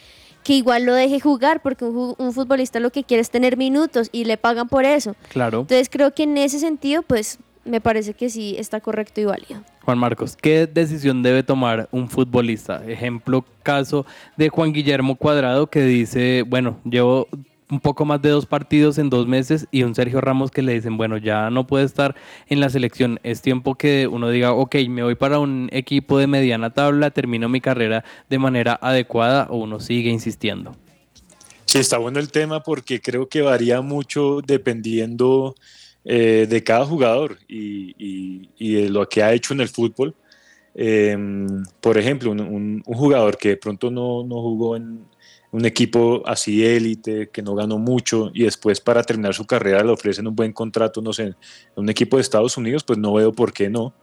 que 0.44 0.54
igual 0.54 0.86
lo 0.86 0.96
deje 0.96 1.20
jugar, 1.20 1.62
porque 1.62 1.86
un, 1.86 2.16
un 2.18 2.34
futbolista 2.34 2.80
lo 2.80 2.90
que 2.90 3.04
quiere 3.04 3.22
es 3.22 3.30
tener 3.30 3.58
minutos 3.58 4.10
y 4.12 4.26
le 4.26 4.38
pagan 4.38 4.68
por 4.68 4.86
eso. 4.86 5.16
Claro. 5.30 5.60
Entonces 5.60 5.88
creo 5.88 6.16
que 6.16 6.24
en 6.24 6.36
ese 6.40 6.58
sentido, 6.58 7.04
pues 7.04 7.38
me 7.64 7.80
parece 7.80 8.16
que 8.16 8.32
sí 8.32 8.56
está 8.58 8.80
correcto 8.80 9.22
y 9.22 9.26
válido. 9.26 9.62
Juan 9.84 10.00
Marcos, 10.00 10.36
¿qué 10.36 10.66
decisión 10.66 11.22
debe 11.22 11.44
tomar 11.44 11.88
un 11.92 12.10
futbolista? 12.10 12.84
Ejemplo, 12.88 13.46
caso 13.62 14.08
de 14.36 14.50
Juan 14.50 14.74
Guillermo 14.74 15.16
Cuadrado 15.16 15.68
que 15.68 15.84
dice, 15.84 16.44
bueno, 16.48 16.80
llevo 16.86 17.28
un 17.72 17.80
poco 17.80 18.04
más 18.06 18.22
de 18.22 18.30
dos 18.30 18.46
partidos 18.46 18.98
en 18.98 19.10
dos 19.10 19.28
meses 19.28 19.66
y 19.72 19.84
un 19.84 19.96
Sergio 19.96 20.20
Ramos 20.20 20.52
que 20.52 20.62
le 20.62 20.74
dicen, 20.74 20.98
bueno, 20.98 21.18
ya 21.18 21.50
no 21.50 21.66
puede 21.66 21.86
estar 21.86 22.16
en 22.48 22.60
la 22.60 22.70
selección. 22.70 23.20
Es 23.24 23.42
tiempo 23.42 23.76
que 23.76 24.08
uno 24.08 24.30
diga, 24.30 24.52
ok, 24.52 24.76
me 24.90 25.04
voy 25.04 25.16
para 25.16 25.40
un 25.40 25.70
equipo 25.72 26.20
de 26.20 26.28
mediana 26.28 26.72
tabla, 26.72 27.12
termino 27.12 27.48
mi 27.48 27.62
carrera 27.62 28.04
de 28.30 28.38
manera 28.38 28.78
adecuada 28.82 29.48
o 29.50 29.58
uno 29.58 29.80
sigue 29.80 30.10
insistiendo. 30.10 30.76
Sí, 31.66 31.80
está 31.80 31.98
bueno 31.98 32.20
el 32.20 32.30
tema 32.30 32.62
porque 32.62 33.02
creo 33.02 33.30
que 33.30 33.42
varía 33.42 33.80
mucho 33.80 34.42
dependiendo 34.46 35.56
eh, 36.04 36.46
de 36.50 36.64
cada 36.64 36.86
jugador 36.86 37.38
y, 37.48 38.50
de 38.60 38.90
lo 38.90 39.08
que 39.08 39.24
ha 39.24 39.32
hecho 39.32 39.54
en 39.54 39.62
el 39.62 39.70
fútbol. 39.70 40.14
Eh, 40.76 41.18
por 41.80 41.98
ejemplo, 41.98 42.32
un 42.32 42.84
jugador 42.86 43.38
que 43.38 43.50
de 43.50 43.58
pronto 43.58 43.90
no, 43.90 44.24
no 44.24 44.42
jugó 44.42 44.76
en 44.76 45.06
un 45.52 45.66
equipo 45.66 46.24
así 46.26 46.66
élite, 46.66 47.30
que 47.30 47.42
no 47.42 47.56
ganó 47.56 47.78
mucho 47.78 48.32
y 48.34 48.44
después 48.44 48.80
para 48.80 49.04
terminar 49.04 49.34
su 49.34 49.46
carrera 49.46 49.84
le 49.84 49.92
ofrecen 49.92 50.28
un 50.28 50.36
buen 50.36 50.54
contrato, 50.54 51.02
no 51.02 51.12
sé, 51.12 51.36
un 51.76 51.90
equipo 51.90 52.18
de 52.18 52.22
Estados 52.22 52.56
Unidos, 52.58 52.84
pues 52.84 52.98
no 52.98 53.14
veo 53.14 53.34
por 53.34 53.52
qué 53.54 53.70
no. 53.70 53.94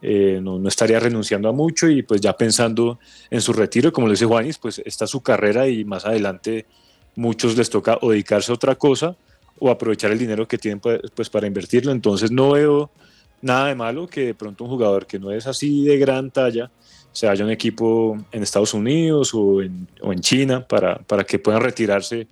Eh, 0.00 0.38
no, 0.40 0.60
no 0.60 0.68
estaría 0.68 1.00
renunciando 1.00 1.48
a 1.48 1.52
mucho 1.52 1.88
y 1.88 2.04
pues 2.04 2.20
ya 2.20 2.36
pensando 2.36 3.00
en 3.30 3.40
su 3.40 3.52
retiro, 3.52 3.92
como 3.92 4.06
lo 4.06 4.12
dice 4.12 4.26
Juanis, 4.26 4.58
pues 4.58 4.80
está 4.84 5.08
su 5.08 5.22
carrera 5.22 5.66
y 5.66 5.84
más 5.84 6.04
adelante 6.04 6.66
muchos 7.16 7.56
les 7.56 7.68
toca 7.68 7.98
o 8.00 8.10
dedicarse 8.10 8.52
a 8.52 8.54
otra 8.54 8.76
cosa 8.76 9.16
o 9.58 9.70
aprovechar 9.70 10.12
el 10.12 10.18
dinero 10.18 10.46
que 10.46 10.56
tienen 10.56 10.78
pues, 10.78 11.00
pues, 11.14 11.28
para 11.28 11.46
invertirlo. 11.46 11.92
Entonces 11.92 12.30
no 12.30 12.52
veo 12.52 12.90
nada 13.42 13.66
de 13.66 13.74
malo 13.74 14.06
que 14.06 14.26
de 14.26 14.34
pronto 14.34 14.64
un 14.64 14.70
jugador 14.70 15.06
que 15.06 15.18
no 15.18 15.32
es 15.32 15.46
así 15.46 15.84
de 15.84 15.98
gran 15.98 16.30
talla 16.30 16.70
se 17.18 17.26
vaya 17.26 17.42
a 17.42 17.46
un 17.46 17.50
equipo 17.50 18.16
en 18.30 18.44
Estados 18.44 18.74
Unidos 18.74 19.34
o 19.34 19.60
en, 19.60 19.88
o 20.00 20.12
en 20.12 20.20
China 20.20 20.64
para, 20.64 20.98
para 20.98 21.24
que 21.24 21.40
puedan 21.40 21.60
retirarse 21.60 22.28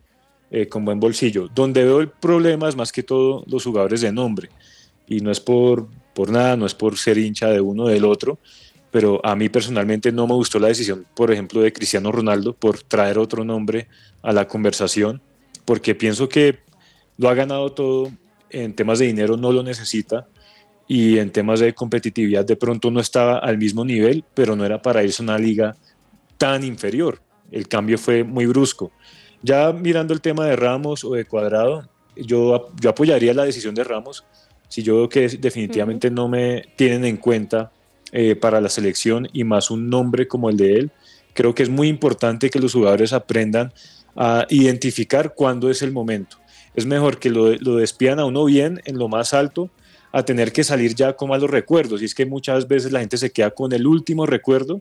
eh, 0.49 0.69
con 0.69 0.85
buen 0.85 1.01
bolsillo. 1.01 1.49
Donde 1.53 1.83
veo 1.83 1.99
el 1.99 2.09
problema 2.09 2.69
es 2.69 2.77
más 2.77 2.93
que 2.93 3.03
todo 3.03 3.43
los 3.49 3.65
jugadores 3.65 4.01
de 4.01 4.13
nombre. 4.13 4.49
Y 5.09 5.23
no 5.23 5.33
es 5.33 5.41
por, 5.41 5.89
por 6.15 6.31
nada, 6.31 6.57
no 6.57 6.67
es 6.67 6.75
por 6.75 6.97
ser 6.99 7.19
hincha 7.19 7.49
de 7.49 7.61
uno 7.61 7.83
o 7.83 7.89
del 7.89 8.05
otro, 8.05 8.39
pero 8.93 9.21
a 9.27 9.35
mí 9.35 9.49
personalmente 9.49 10.13
no 10.13 10.29
me 10.29 10.35
gustó 10.35 10.61
la 10.61 10.69
decisión, 10.69 11.05
por 11.17 11.33
ejemplo, 11.33 11.63
de 11.63 11.73
Cristiano 11.73 12.13
Ronaldo 12.13 12.53
por 12.53 12.81
traer 12.81 13.19
otro 13.19 13.45
nombre 13.45 13.89
a 14.23 14.33
la 14.33 14.47
conversación, 14.47 15.21
porque 15.65 15.97
pienso 15.97 16.29
que 16.29 16.61
lo 17.19 17.29
ha 17.29 17.35
ganado 17.35 17.73
todo, 17.73 18.13
en 18.51 18.73
temas 18.73 19.01
de 19.01 19.07
dinero 19.07 19.37
no 19.37 19.51
lo 19.51 19.65
necesita 19.65 20.29
y 20.89 21.19
en 21.19 21.31
temas 21.31 21.61
de 21.61 21.75
competitividad 21.75 22.45
de 22.45 22.57
pronto 22.57 22.91
no 22.91 23.01
estaba 23.01 23.39
al 23.39 23.59
mismo 23.59 23.85
nivel, 23.85 24.25
pero 24.35 24.55
no 24.55 24.65
era 24.65 24.81
para 24.81 25.03
irse 25.03 25.23
a 25.23 25.25
una 25.25 25.39
liga 25.39 25.77
tan 26.39 26.65
inferior. 26.65 27.21
El 27.51 27.69
cambio 27.69 27.99
fue 27.99 28.25
muy 28.25 28.47
brusco. 28.47 28.93
Ya 29.43 29.73
mirando 29.73 30.15
el 30.15 30.21
tema 30.21 30.47
de 30.47 30.57
Ramos 30.57 31.05
o 31.05 31.15
de 31.15 31.25
Cuadrado, 31.25 31.89
yo, 32.17 32.71
yo 32.81 32.91
apoyaría 32.91 33.35
la 33.35 33.45
decisión 33.45 33.75
de 33.75 33.85
Ramos 33.85 34.25
si 34.69 34.83
yo 34.83 34.97
veo 34.97 35.09
que 35.09 35.29
definitivamente 35.29 36.11
no 36.11 36.29
me 36.29 36.65
tienen 36.77 37.05
en 37.05 37.17
cuenta 37.17 37.71
eh, 38.13 38.35
para 38.35 38.61
la 38.61 38.69
selección 38.69 39.29
y 39.33 39.45
más 39.45 39.71
un 39.71 39.89
nombre 39.89 40.27
como 40.27 40.51
el 40.51 40.57
de 40.57 40.75
él. 40.75 40.91
Creo 41.35 41.55
que 41.55 41.63
es 41.63 41.69
muy 41.69 41.89
importante 41.89 42.51
que 42.51 42.59
los 42.59 42.73
jugadores 42.73 43.13
aprendan 43.13 43.73
a 44.17 44.47
identificar 44.49 45.35
cuándo 45.35 45.71
es 45.71 45.83
el 45.83 45.93
momento. 45.93 46.39
Es 46.75 46.87
mejor 46.87 47.19
que 47.19 47.31
lo, 47.31 47.55
lo 47.55 47.77
despidan 47.77 48.19
a 48.19 48.25
uno 48.25 48.45
bien 48.45 48.81
en 48.85 48.99
lo 48.99 49.09
más 49.09 49.35
alto 49.35 49.71
a 50.13 50.25
tener 50.25 50.53
que 50.53 50.65
salir 50.65 50.95
ya 50.95 51.15
con 51.15 51.29
malos 51.29 51.51
recuerdos. 51.51 52.03
Y 52.03 52.07
es 52.07 52.15
que 52.15 52.27
muchas 52.27 52.69
veces 52.69 52.93
la 52.93 53.01
gente 53.01 53.17
se 53.17 53.31
queda 53.31 53.51
con 53.51 53.73
el 53.73 53.87
último 53.87 54.27
recuerdo 54.27 54.81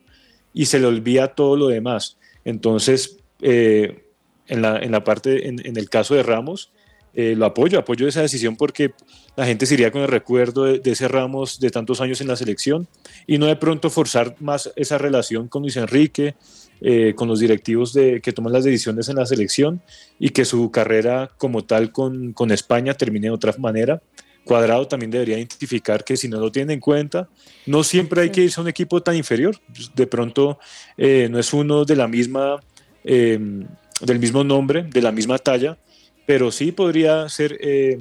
y 0.53 0.65
se 0.65 0.79
le 0.79 0.85
olvida 0.85 1.29
todo 1.29 1.55
lo 1.55 1.67
demás. 1.67 2.17
Entonces, 2.43 3.17
eh, 3.41 4.05
en, 4.47 4.61
la, 4.61 4.79
en 4.79 4.91
la 4.91 5.03
parte, 5.03 5.47
en, 5.47 5.77
el 5.77 5.89
caso 5.89 6.15
de 6.15 6.23
Ramos, 6.23 6.71
eh, 7.13 7.33
lo 7.35 7.45
apoyo, 7.45 7.79
apoyo 7.79 8.07
esa 8.07 8.21
decisión 8.21 8.57
porque 8.57 8.93
la 9.37 9.45
gente 9.45 9.65
se 9.65 9.75
iría 9.75 9.91
con 9.91 10.01
el 10.01 10.07
recuerdo 10.07 10.65
de, 10.65 10.79
de 10.79 10.91
ese 10.91 11.07
Ramos 11.07 11.59
de 11.59 11.69
tantos 11.69 12.01
años 12.01 12.19
en 12.21 12.27
la 12.27 12.35
selección 12.35 12.87
y 13.25 13.37
no 13.37 13.45
de 13.45 13.55
pronto 13.55 13.89
forzar 13.89 14.35
más 14.39 14.71
esa 14.75 14.97
relación 14.97 15.47
con 15.47 15.61
Luis 15.61 15.77
Enrique, 15.77 16.35
eh, 16.81 17.13
con 17.15 17.29
los 17.29 17.39
directivos 17.39 17.93
de, 17.93 18.19
que 18.19 18.33
toman 18.33 18.51
las 18.51 18.65
decisiones 18.65 19.07
en 19.07 19.15
la 19.15 19.25
selección 19.25 19.81
y 20.19 20.31
que 20.31 20.43
su 20.43 20.71
carrera 20.71 21.31
como 21.37 21.63
tal 21.63 21.93
con, 21.93 22.33
con 22.33 22.51
España 22.51 22.93
termine 22.93 23.27
de 23.27 23.31
otra 23.31 23.55
manera. 23.57 24.01
Cuadrado 24.45 24.87
también 24.87 25.11
debería 25.11 25.37
identificar 25.37 26.03
que 26.03 26.15
si 26.15 26.29
no 26.29 26.39
lo 26.39 26.51
tiene 26.51 26.73
en 26.73 26.79
cuenta, 26.79 27.27
no 27.65 27.83
siempre 27.83 28.21
hay 28.21 28.29
que 28.29 28.41
irse 28.41 28.59
a 28.59 28.63
un 28.63 28.69
equipo 28.69 29.01
tan 29.01 29.15
inferior. 29.15 29.59
De 29.95 30.05
pronto 30.05 30.59
eh, 30.97 31.27
no 31.29 31.39
es 31.39 31.51
uno 31.51 31.83
de 31.83 31.95
la 31.95 32.07
misma, 32.07 32.61
eh, 33.03 33.39
del 34.01 34.19
mismo 34.19 34.43
nombre, 34.43 34.83
de 34.83 35.01
la 35.01 35.11
misma 35.11 35.39
talla, 35.39 35.77
pero 36.27 36.51
sí 36.51 36.71
podría 36.71 37.27
ser 37.27 37.57
eh, 37.59 37.97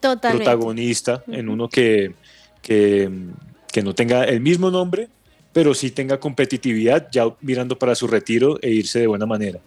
Totalmente. 0.00 0.44
protagonista 0.44 1.24
en 1.26 1.48
uno 1.48 1.68
que, 1.68 2.14
que, 2.62 3.10
que 3.72 3.82
no 3.82 3.92
tenga 3.92 4.24
el 4.24 4.40
mismo 4.40 4.70
nombre, 4.70 5.08
pero 5.52 5.74
sí 5.74 5.90
tenga 5.90 6.20
competitividad, 6.20 7.08
ya 7.10 7.24
mirando 7.40 7.76
para 7.76 7.96
su 7.96 8.06
retiro 8.06 8.58
e 8.62 8.70
irse 8.70 9.00
de 9.00 9.08
buena 9.08 9.26
manera. 9.26 9.58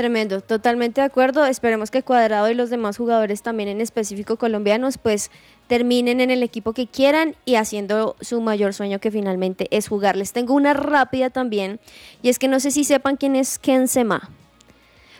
Tremendo, 0.00 0.40
totalmente 0.40 1.02
de 1.02 1.06
acuerdo. 1.08 1.44
Esperemos 1.44 1.90
que 1.90 2.02
Cuadrado 2.02 2.48
y 2.48 2.54
los 2.54 2.70
demás 2.70 2.96
jugadores 2.96 3.42
también 3.42 3.68
en 3.68 3.82
específico 3.82 4.38
colombianos 4.38 4.96
pues 4.96 5.30
terminen 5.66 6.22
en 6.22 6.30
el 6.30 6.42
equipo 6.42 6.72
que 6.72 6.86
quieran 6.86 7.36
y 7.44 7.56
haciendo 7.56 8.16
su 8.22 8.40
mayor 8.40 8.72
sueño 8.72 8.98
que 8.98 9.10
finalmente 9.10 9.68
es 9.70 9.88
jugar. 9.88 10.16
Les 10.16 10.32
tengo 10.32 10.54
una 10.54 10.72
rápida 10.72 11.28
también 11.28 11.80
y 12.22 12.30
es 12.30 12.38
que 12.38 12.48
no 12.48 12.60
sé 12.60 12.70
si 12.70 12.84
sepan 12.84 13.18
quién 13.18 13.36
es 13.36 13.58
Ken 13.58 13.88
Sema. 13.88 14.30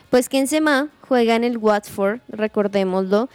Pues 0.09 0.29
Ken 0.29 0.47
Sema 0.47 0.87
juega 1.07 1.35
en 1.35 1.43
el 1.43 1.59
Watford, 1.59 2.21
recordémoslo, 2.29 3.29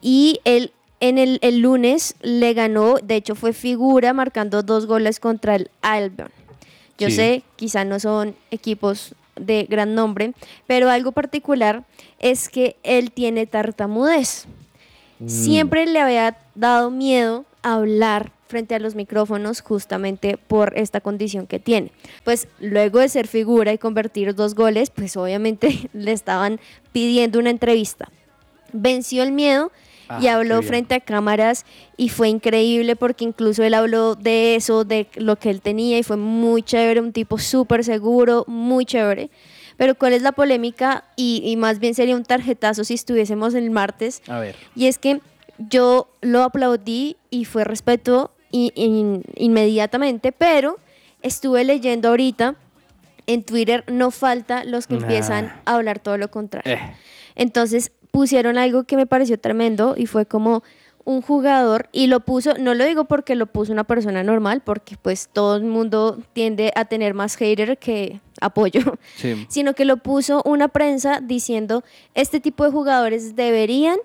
y 0.00 0.40
él 0.44 0.72
en 1.00 1.18
el, 1.18 1.40
el 1.42 1.58
lunes 1.58 2.14
le 2.22 2.54
ganó, 2.54 2.94
de 3.02 3.16
hecho 3.16 3.34
fue 3.34 3.52
figura 3.52 4.14
marcando 4.14 4.62
dos 4.62 4.86
goles 4.86 5.20
contra 5.20 5.56
el 5.56 5.70
Albion. 5.82 6.30
Yo 6.96 7.10
Sí. 7.10 7.16
sé, 7.16 7.42
quizá 7.56 7.84
no 7.84 8.00
son 8.00 8.34
equipos 8.50 9.14
de 9.40 9.66
gran 9.68 9.94
nombre, 9.94 10.32
pero 10.66 10.90
algo 10.90 11.12
particular 11.12 11.84
es 12.18 12.48
que 12.48 12.76
él 12.82 13.12
tiene 13.12 13.46
tartamudez. 13.46 14.46
Siempre 15.26 15.86
le 15.86 16.00
había 16.00 16.36
dado 16.54 16.90
miedo 16.90 17.46
hablar 17.62 18.32
frente 18.48 18.74
a 18.74 18.78
los 18.78 18.94
micrófonos 18.94 19.60
justamente 19.60 20.36
por 20.36 20.76
esta 20.76 21.00
condición 21.00 21.46
que 21.46 21.58
tiene. 21.58 21.90
Pues 22.24 22.48
luego 22.60 23.00
de 23.00 23.08
ser 23.08 23.26
figura 23.26 23.72
y 23.72 23.78
convertir 23.78 24.34
dos 24.34 24.54
goles, 24.54 24.90
pues 24.90 25.16
obviamente 25.16 25.88
le 25.92 26.12
estaban 26.12 26.60
pidiendo 26.92 27.38
una 27.38 27.50
entrevista. 27.50 28.08
Venció 28.72 29.22
el 29.22 29.32
miedo 29.32 29.72
y 30.20 30.26
Ah, 30.28 30.36
habló 30.36 30.56
qué 30.56 30.60
bien. 30.60 30.68
frente 30.68 30.94
a 30.94 31.00
cámaras 31.00 31.64
y 31.96 32.08
fue 32.10 32.28
increíble 32.28 32.94
porque 32.96 33.24
incluso 33.24 33.62
él 33.64 33.74
habló 33.74 34.14
de 34.14 34.54
eso, 34.54 34.84
de 34.84 35.08
lo 35.16 35.36
que 35.36 35.50
él 35.50 35.60
tenía 35.60 35.98
y 35.98 36.02
fue 36.02 36.16
muy 36.16 36.62
chévere, 36.62 37.00
un 37.00 37.12
tipo 37.12 37.38
súper 37.38 37.82
seguro, 37.84 38.44
muy 38.46 38.84
chévere. 38.84 39.30
Pero 39.76 39.94
¿cuál 39.94 40.12
es 40.14 40.22
la 40.22 40.32
polémica? 40.32 41.04
Y, 41.16 41.42
y 41.44 41.56
más 41.56 41.78
bien 41.80 41.94
sería 41.94 42.16
un 42.16 42.24
tarjetazo 42.24 42.84
si 42.84 42.94
estuviésemos 42.94 43.54
el 43.54 43.70
martes. 43.70 44.22
A 44.28 44.38
ver. 44.38 44.54
Y 44.74 44.86
es 44.86 44.98
que 44.98 45.20
yo 45.58 46.08
lo 46.22 46.42
aplaudí 46.42 47.16
y 47.30 47.44
fue 47.44 47.64
respeto 47.64 48.30
i- 48.52 48.72
in- 48.74 49.22
inmediatamente, 49.34 50.32
pero 50.32 50.78
estuve 51.22 51.64
leyendo 51.64 52.08
ahorita 52.10 52.54
en 53.26 53.42
Twitter, 53.42 53.82
no 53.88 54.10
falta 54.12 54.64
los 54.64 54.86
que 54.86 54.94
Nah. 54.94 55.00
empiezan 55.02 55.52
a 55.64 55.74
hablar 55.74 55.98
todo 55.98 56.16
lo 56.16 56.30
contrario. 56.30 56.72
Eh. 56.74 56.80
Entonces 57.34 57.90
pusieron 58.16 58.56
algo 58.56 58.84
que 58.84 58.96
me 58.96 59.04
pareció 59.06 59.38
tremendo 59.38 59.92
y 59.94 60.06
fue 60.06 60.24
como 60.24 60.62
un 61.04 61.20
jugador 61.20 61.90
y 61.92 62.06
lo 62.06 62.20
puso, 62.20 62.54
no 62.58 62.72
lo 62.72 62.86
digo 62.86 63.04
porque 63.04 63.34
lo 63.34 63.44
puso 63.44 63.72
una 63.72 63.84
persona 63.84 64.22
normal, 64.22 64.62
porque 64.64 64.96
pues 64.96 65.28
todo 65.30 65.56
el 65.56 65.64
mundo 65.64 66.18
tiende 66.32 66.72
a 66.76 66.86
tener 66.86 67.12
más 67.12 67.36
hater 67.36 67.76
que 67.76 68.20
apoyo, 68.40 68.80
Sí. 69.16 69.44
sino 69.50 69.74
que 69.74 69.84
lo 69.84 69.98
puso 69.98 70.40
una 70.46 70.68
prensa 70.68 71.20
diciendo, 71.22 71.84
este 72.14 72.40
tipo 72.40 72.64
de 72.64 72.70
jugadores 72.70 73.36
deberían 73.36 73.98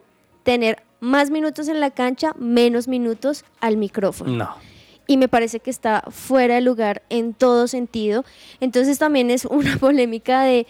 tener 0.43 0.83
más 0.99 1.29
minutos 1.31 1.69
en 1.69 1.79
la 1.79 1.91
cancha, 1.91 2.33
menos 2.37 2.89
minutos 2.89 3.45
al 3.61 3.77
micrófono 3.77 4.31
No. 4.35 4.49
y 5.07 5.15
me 5.15 5.29
parece 5.29 5.61
que 5.61 5.69
está 5.71 6.03
fuera 6.09 6.55
de 6.55 6.61
lugar 6.61 7.01
en 7.09 7.33
todo 7.33 7.69
sentido. 7.69 8.25
Entonces 8.59 8.99
también 8.99 9.31
es 9.31 9.45
una 9.45 9.77
polémica 9.79 10.41
de 10.43 10.67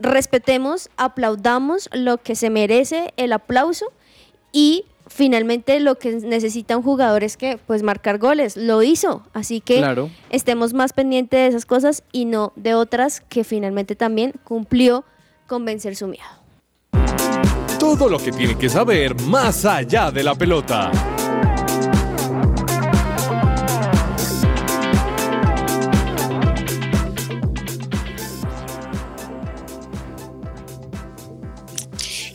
respetemos, 0.00 0.90
aplaudamos 0.96 1.88
lo 1.92 2.18
que 2.18 2.34
se 2.34 2.50
merece 2.50 3.12
el 3.16 3.32
aplauso 3.32 3.86
y 4.52 4.84
finalmente 5.06 5.80
lo 5.80 5.96
que 5.96 6.12
necesita 6.16 6.76
un 6.76 6.82
jugador 6.82 7.24
es 7.24 7.36
que 7.36 7.58
pues 7.66 7.82
marcar 7.82 8.18
goles, 8.18 8.56
lo 8.56 8.82
hizo, 8.82 9.22
así 9.32 9.60
que 9.60 9.78
Claro. 9.78 10.10
estemos 10.30 10.74
más 10.74 10.92
pendientes 10.92 11.40
de 11.40 11.46
esas 11.46 11.66
cosas 11.66 12.02
y 12.12 12.24
no 12.26 12.52
de 12.56 12.74
otras 12.74 13.20
que 13.20 13.44
finalmente 13.44 13.96
también 13.96 14.34
cumplió 14.44 15.04
con 15.46 15.64
vencer 15.64 15.96
su 15.96 16.06
miedo. 16.08 16.24
Todo 17.78 18.08
lo 18.08 18.18
que 18.18 18.32
tiene 18.32 18.56
que 18.58 18.68
saber 18.68 19.18
más 19.22 19.64
allá 19.64 20.10
de 20.10 20.22
la 20.22 20.34
pelota. 20.34 20.90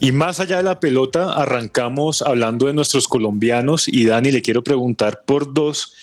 Y 0.03 0.11
más 0.11 0.41
allá 0.41 0.57
de 0.57 0.63
la 0.63 0.81
pelota, 0.81 1.33
arrancamos 1.33 2.21
hablando 2.23 2.67
de 2.67 2.73
nuestros 2.73 3.07
colombianos. 3.07 3.87
Y 3.87 4.03
Dani, 4.03 4.33
le 4.33 4.41
quiero 4.41 4.61
preguntar 4.61 5.21
por 5.25 5.53
dos, 5.53 5.93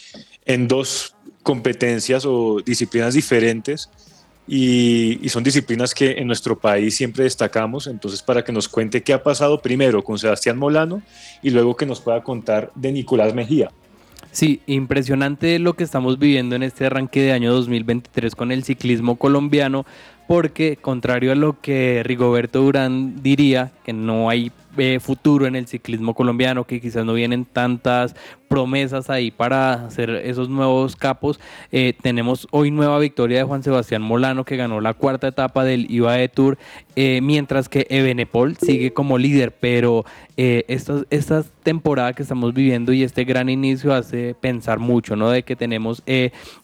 en 0.47 0.69
dos 0.69 1.15
competencias 1.43 2.25
o 2.25 2.63
disciplinas 2.65 3.13
diferentes. 3.13 3.91
Y, 4.49 5.19
y 5.23 5.29
son 5.29 5.45
disciplinas 5.45 5.93
que 5.93 6.13
en 6.13 6.29
nuestro 6.29 6.59
país 6.59 6.97
siempre 6.97 7.25
destacamos, 7.25 7.87
entonces 7.89 8.23
para 8.23 8.43
que 8.43 8.53
nos 8.53 8.69
cuente 8.69 9.03
qué 9.03 9.13
ha 9.13 9.23
pasado 9.23 9.61
primero 9.61 10.03
con 10.03 10.19
Sebastián 10.19 10.57
Molano 10.57 11.03
y 11.43 11.51
luego 11.51 11.77
que 11.77 11.85
nos 11.85 12.01
pueda 12.01 12.23
contar 12.23 12.73
de 12.75 12.93
Nicolás 12.93 13.35
Mejía. 13.35 13.71
Sí, 14.33 14.61
impresionante 14.67 15.59
lo 15.59 15.75
que 15.75 15.83
estamos 15.85 16.19
viviendo 16.19 16.55
en 16.55 16.63
este 16.63 16.87
arranque 16.87 17.21
de 17.21 17.33
año 17.33 17.53
2023 17.53 18.35
con 18.37 18.53
el 18.53 18.63
ciclismo 18.63 19.17
colombiano, 19.17 19.85
porque 20.31 20.77
contrario 20.77 21.33
a 21.33 21.35
lo 21.35 21.61
que 21.61 22.05
Rigoberto 22.05 22.63
Urán 22.63 23.21
diría, 23.21 23.73
que 23.83 23.93
no 23.93 24.31
hay 24.31 24.53
eh, 24.77 25.01
futuro 25.01 25.47
en 25.47 25.57
el 25.57 25.67
ciclismo 25.67 26.15
colombiano, 26.15 26.65
que 26.65 26.81
quizás 26.81 27.05
no 27.05 27.15
vienen 27.15 27.45
tantas 27.45 28.15
promesas 28.49 29.11
ahí 29.11 29.31
para 29.31 29.87
hacer 29.87 30.11
esos 30.11 30.49
nuevos 30.49 30.97
capos, 30.97 31.39
eh, 31.71 31.95
tenemos 32.03 32.49
hoy 32.51 32.71
nueva 32.71 32.99
victoria 32.99 33.39
de 33.39 33.45
Juan 33.45 33.63
Sebastián 33.63 34.03
Molano, 34.03 34.45
que 34.45 34.57
ganó 34.57 34.81
la 34.81 34.95
cuarta 34.95 35.29
etapa 35.29 35.65
del 35.65 35.91
IBAE 35.91 36.29
Tour, 36.29 36.59
eh, 36.97 37.21
mientras 37.23 37.69
que 37.69 37.87
Ebenepol 37.91 38.57
sigue 38.57 38.93
como 38.93 39.19
líder, 39.19 39.53
pero 39.53 40.05
esta, 40.37 41.03
esta 41.11 41.45
temporada 41.63 42.15
que 42.15 42.23
estamos 42.23 42.55
viviendo 42.55 42.95
y 42.95 43.03
este 43.03 43.25
gran 43.25 43.51
inicio 43.51 43.93
hace 43.93 44.35
pensar 44.41 44.79
mucho, 44.79 45.15
¿no? 45.15 45.29
De 45.29 45.43
que 45.43 45.55
tenemos 45.55 46.03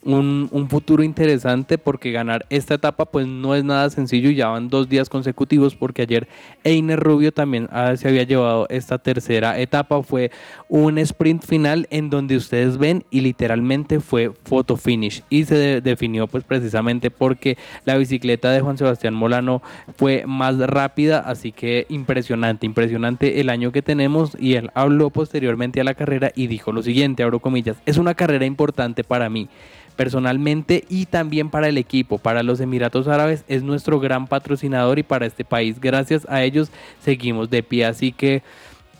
un, 0.03 0.49
un 0.51 0.69
futuro 0.71 1.03
interesante 1.03 1.77
porque 1.77 2.11
ganar 2.11 2.47
esta 2.49 2.73
etapa 2.73 3.05
pues 3.05 3.27
no 3.27 3.55
es 3.55 3.65
nada 3.65 3.91
sencillo 3.91 4.31
y 4.31 4.37
ya 4.37 4.49
van 4.49 4.71
dos 4.71 4.89
días 4.89 5.11
consecutivos 5.11 5.75
porque 5.75 6.01
ayer 6.01 6.27
Einer 6.65 6.99
Rubio 6.99 7.33
también 7.33 7.69
se 7.97 8.09
había 8.09 8.23
llevado 8.25 8.67
esta 8.71 8.99
tercera 8.99 9.59
etapa, 9.59 10.03
fue 10.03 10.31
un 10.69 10.99
sprint 10.99 11.45
final 11.45 11.87
en 11.91 12.11
donde 12.11 12.37
ustedes 12.37 12.79
ven 12.79 13.05
y 13.11 13.21
literalmente 13.21 14.01
fue 14.01 14.33
photo 14.45 14.77
finish. 14.77 15.23
Y 15.31 15.45
se 15.45 15.55
de- 15.57 15.81
definió 15.81 16.27
pues 16.27 16.45
precisamente 16.45 17.11
porque 17.11 17.57
la 17.85 17.97
bicicleta 17.97 18.51
de 18.51 18.61
Juan 18.61 18.79
Sebastián 18.79 19.15
Molano 19.15 19.63
fue 19.97 20.25
más 20.27 20.57
rápida, 20.59 21.21
así 21.21 21.53
que 21.53 21.87
impresionante, 21.89 22.67
impresionante 22.67 23.41
el 23.41 23.49
año 23.51 23.73
que 23.73 23.83
tenemos. 23.83 24.37
Y 24.41 24.55
él 24.55 24.71
habló 24.75 25.11
posteriormente 25.11 25.81
a 25.81 25.85
la 25.85 25.95
carrera 25.95 26.33
y 26.35 26.47
dijo 26.47 26.73
lo 26.73 26.83
siguiente, 26.83 27.23
abro 27.23 27.41
comillas, 27.41 27.77
es 27.87 27.99
una 27.99 28.15
carrera 28.15 28.47
importante 28.47 29.05
para 29.05 29.29
mí 29.31 29.49
personalmente 29.97 30.85
y 30.89 31.07
también 31.07 31.51
para 31.51 31.69
el 31.69 31.79
equipo, 31.79 32.19
para 32.19 32.43
los 32.43 32.61
Emiratos 32.61 33.09
Árabes, 33.09 33.45
es 33.49 33.63
nuestro 33.63 33.99
gran 33.99 34.27
patrocinador 34.27 34.99
y 34.99 35.03
para 35.03 35.27
este 35.27 35.45
país, 35.45 35.81
gracias 35.81 36.27
a 36.29 36.43
ellos 36.43 36.71
seguimos 37.01 37.51
de 37.51 37.63
pie, 37.63 37.87
así 37.87 38.13
que 38.13 38.43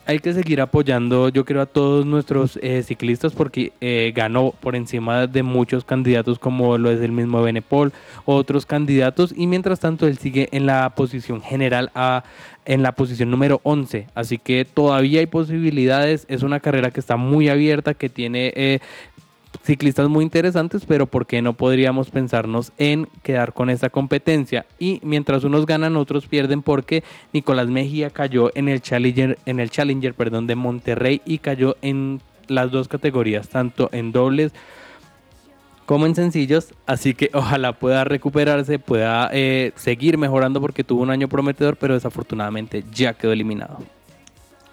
hay 0.09 0.21
que 0.21 0.33
seguir 0.33 0.61
apoyando, 0.61 1.29
yo 1.31 1.45
creo, 1.45 1.61
a 1.61 1.67
todos 1.67 2.07
nuestros 2.07 2.59
eh, 2.63 2.85
ciclistas 2.85 3.33
porque 3.33 3.73
eh, 3.81 4.13
ganó 4.15 4.53
por 4.61 4.77
encima 4.77 5.27
de 5.27 5.43
muchos 5.43 5.85
candidatos 5.85 6.39
como 6.39 6.79
lo 6.79 6.93
es 6.93 7.01
el 7.01 7.11
mismo 7.11 7.43
Benepol, 7.43 7.93
otros 8.25 8.67
candidatos 8.67 9.35
y 9.37 9.49
mientras 9.49 9.81
tanto 9.81 10.07
él 10.07 10.17
sigue 10.17 10.49
en 10.53 10.65
la 10.65 10.91
posición 10.91 11.43
general 11.43 11.91
a 11.95 12.23
en 12.65 12.83
la 12.83 12.93
posición 12.93 13.31
número 13.31 13.61
11, 13.63 14.09
así 14.15 14.39
que 14.39 14.65
todavía 14.65 15.21
hay 15.21 15.27
posibilidades, 15.27 16.27
es 16.29 16.43
una 16.43 16.59
carrera 16.59 16.91
que 16.91 16.99
está 16.99 17.17
muy 17.17 17.49
abierta, 17.49 17.95
que 17.95 18.09
tiene 18.09 18.53
eh, 18.57 18.81
ciclistas 19.63 20.09
muy 20.09 20.25
interesantes, 20.25 20.85
pero 20.87 21.07
¿por 21.07 21.27
qué 21.27 21.43
no 21.43 21.55
podríamos 21.55 22.11
pensarnos 22.11 22.73
en 22.79 23.09
quedar 23.23 23.53
con 23.53 23.71
esta 23.71 23.91
competencia? 23.91 24.67
Y 24.79 25.01
mientras 25.03 25.45
unos 25.45 25.67
ganan, 25.67 25.97
otros 25.97 26.27
pierden 26.27 26.63
porque 26.63 27.03
Nicolás 27.33 27.69
Mejía 27.69 28.11
cayó 28.11 28.51
en 28.55 28.69
el 28.69 28.81
Challenger, 28.81 29.39
en 29.47 29.61
el 29.61 29.71
Challenger 29.71 30.15
perdón, 30.15 30.47
de 30.47 30.55
Monterrey 30.55 31.23
y 31.25 31.39
cayó 31.39 31.77
en 31.83 32.21
las 32.49 32.71
dos 32.71 32.89
categorías, 32.89 33.49
tanto 33.49 33.89
en 33.93 34.13
dobles 34.13 34.53
como 35.87 36.05
en 36.07 36.17
sencillos, 36.17 36.75
así 36.85 37.15
que 37.15 37.31
ojalá 37.33 37.73
pueda 37.73 38.03
recuperarse, 38.03 38.81
pueda 38.81 39.31
eh, 39.33 39.73
seguir 39.77 40.19
mejorando 40.19 40.61
porque 40.61 40.83
tuvo 40.83 41.03
un 41.03 41.11
año 41.11 41.29
prometedor, 41.29 41.77
pero 41.77 41.95
desafortunadamente 41.95 42.85
ya 42.93 43.15
quedó 43.15 43.33
eliminado. 43.33 43.79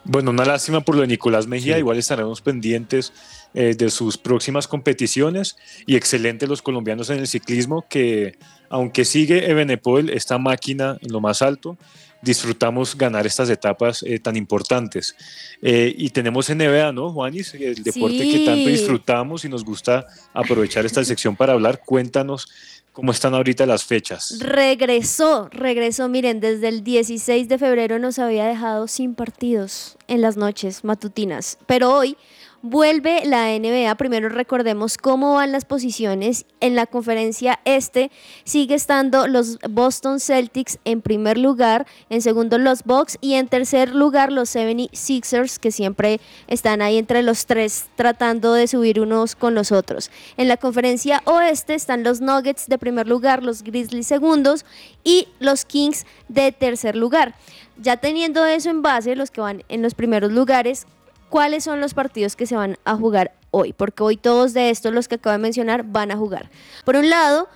Bueno, 0.05 0.31
una 0.31 0.43
lástima 0.43 0.81
por 0.81 0.95
lo 0.95 1.01
de 1.01 1.07
Nicolás 1.07 1.47
Mejía. 1.47 1.75
Sí. 1.75 1.79
Igual 1.79 1.97
estaremos 1.97 2.41
pendientes 2.41 3.13
eh, 3.53 3.75
de 3.75 3.89
sus 3.89 4.17
próximas 4.17 4.67
competiciones 4.67 5.57
y 5.85 5.95
excelentes 5.95 6.49
los 6.49 6.61
colombianos 6.61 7.09
en 7.09 7.19
el 7.19 7.27
ciclismo 7.27 7.85
que, 7.87 8.37
aunque 8.69 9.05
sigue 9.05 9.49
Ebenepol, 9.49 10.09
esta 10.09 10.37
máquina 10.37 10.97
en 11.01 11.11
lo 11.11 11.21
más 11.21 11.41
alto, 11.41 11.77
disfrutamos 12.23 12.97
ganar 12.97 13.27
estas 13.27 13.49
etapas 13.49 14.01
eh, 14.03 14.17
tan 14.17 14.35
importantes. 14.35 15.15
Eh, 15.61 15.93
y 15.95 16.09
tenemos 16.09 16.49
NBA, 16.49 16.93
¿no, 16.93 17.11
Juanis? 17.11 17.53
El 17.53 17.83
deporte 17.83 18.17
que 18.17 18.45
tanto 18.45 18.69
disfrutamos 18.69 19.45
y 19.45 19.49
nos 19.49 19.63
gusta 19.63 20.05
aprovechar 20.33 20.85
esta 20.85 21.03
sección 21.03 21.35
para 21.35 21.53
hablar. 21.53 21.81
Cuéntanos 21.85 22.47
cómo 22.93 23.11
están 23.11 23.33
ahorita 23.33 23.65
las 23.65 23.83
fechas. 23.83 24.39
Regresó, 24.39 25.49
regresó, 25.51 26.07
miren, 26.07 26.39
desde 26.39 26.69
el 26.69 26.83
16 26.83 27.49
de 27.49 27.57
febrero 27.57 27.99
nos 27.99 28.19
había 28.19 28.45
dejado 28.45 28.87
sin 28.87 29.15
partidos 29.15 29.97
en 30.07 30.21
las 30.21 30.37
noches 30.37 30.83
matutinas, 30.83 31.57
pero 31.65 31.91
hoy 31.93 32.15
vuelve 32.63 33.25
la 33.25 33.49
NBA. 33.49 33.93
Primero 33.95 34.29
recordemos 34.29 34.97
cómo 34.97 35.33
van 35.33 35.51
las 35.51 35.65
posiciones. 35.65 36.45
En 36.61 36.75
la 36.75 36.85
conferencia 36.87 37.59
este 37.65 38.09
sigue 38.45 38.73
estando 38.73 39.27
los 39.27 39.59
Boston 39.69 40.21
Celtics 40.21 40.79
en 40.85 41.01
primer 41.01 41.37
lugar, 41.37 41.85
en 42.09 42.21
segundo 42.21 42.57
los 42.57 42.85
Bucks 42.85 43.17
y 43.19 43.33
en 43.33 43.49
tercer 43.49 43.93
lugar 43.93 44.31
los 44.31 44.55
76ers 44.55 45.59
que 45.59 45.71
siempre 45.71 46.21
están 46.47 46.81
ahí 46.81 46.97
entre 46.97 47.21
los 47.21 47.45
tres 47.45 47.87
tratando 47.95 48.53
de 48.53 48.67
subir 48.67 49.01
unos 49.01 49.35
con 49.35 49.55
los 49.55 49.73
otros. 49.73 50.09
En 50.37 50.47
la 50.47 50.55
conferencia 50.55 51.21
oeste 51.25 51.73
están 51.73 52.03
los 52.03 52.21
Nuggets 52.21 52.67
de 52.67 52.77
primer 52.77 53.09
lugar, 53.09 53.43
los 53.43 53.63
Grizzlies 53.63 54.07
segundos 54.07 54.65
y 55.03 55.27
los 55.39 55.65
Kings 55.65 56.05
de 56.29 56.53
tercer 56.53 56.95
lugar. 56.95 57.35
Ya 57.77 57.97
teniendo 57.97 58.45
eso 58.45 58.69
en 58.69 58.81
base, 58.81 59.17
los 59.17 59.31
que 59.31 59.41
van 59.41 59.63
en 59.67 59.81
los 59.81 59.95
primeros 59.95 60.31
lugares, 60.31 60.87
¿cuáles 61.33 61.63
son 61.63 61.81
los 61.81 61.95
partidos 61.95 62.35
que 62.35 62.45
se 62.45 62.55
van 62.55 62.77
a 62.85 62.95
jugar 62.95 63.33
hoy? 63.49 63.73
Porque 63.73 64.03
hoy 64.03 64.17
todos 64.17 64.53
de 64.53 64.69
estos, 64.69 64.93
los 64.93 65.07
que 65.07 65.15
acabo 65.15 65.31
de 65.31 65.39
mencionar, 65.39 65.83
van 65.83 66.11
a 66.11 66.15
jugar. 66.15 66.51
Por 66.85 66.95
un 66.95 67.09
lado, 67.09 67.49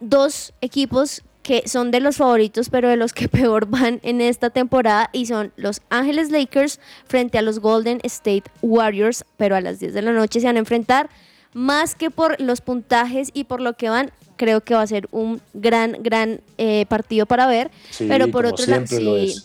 dos 0.00 0.52
equipos 0.60 1.22
que 1.44 1.68
son 1.68 1.92
de 1.92 2.00
los 2.00 2.16
favoritos, 2.16 2.68
pero 2.68 2.88
de 2.88 2.96
los 2.96 3.12
que 3.12 3.28
peor 3.38 3.66
van 3.66 4.00
en 4.02 4.20
esta 4.20 4.50
temporada, 4.50 5.08
y 5.12 5.26
son 5.26 5.52
los 5.54 5.82
Ángeles 5.88 6.32
Lakers 6.32 6.80
frente 7.06 7.38
a 7.38 7.42
los 7.42 7.60
Golden 7.60 8.00
State 8.02 8.50
Warriors, 8.60 9.24
pero 9.36 9.54
a 9.54 9.60
las 9.60 9.78
10 9.78 9.94
de 9.94 10.02
la 10.02 10.10
noche 10.10 10.40
se 10.40 10.46
van 10.46 10.56
a 10.56 10.58
enfrentar, 10.58 11.08
más 11.52 11.94
que 11.94 12.10
por 12.10 12.40
los 12.40 12.60
puntajes 12.60 13.30
y 13.32 13.44
por 13.44 13.60
lo 13.60 13.74
que 13.74 13.88
van, 13.88 14.10
creo 14.36 14.62
que 14.62 14.74
va 14.74 14.82
a 14.82 14.86
ser 14.88 15.08
un 15.12 15.40
gran, 15.54 15.96
gran 16.00 16.40
eh, 16.58 16.86
partido 16.88 17.26
para 17.26 17.46
ver, 17.46 17.70
Sí, 17.90 18.06
pero 18.08 18.32
por 18.32 18.46
otro 18.46 18.66
lado, 18.66 18.84
sí. 18.88 19.36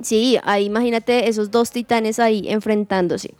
Sí, 0.00 0.38
ahí 0.44 0.66
imagínate 0.66 1.28
esos 1.28 1.50
dos 1.50 1.72
titanes 1.72 2.20
ahí 2.20 2.44
enfrentándose. 2.48 3.34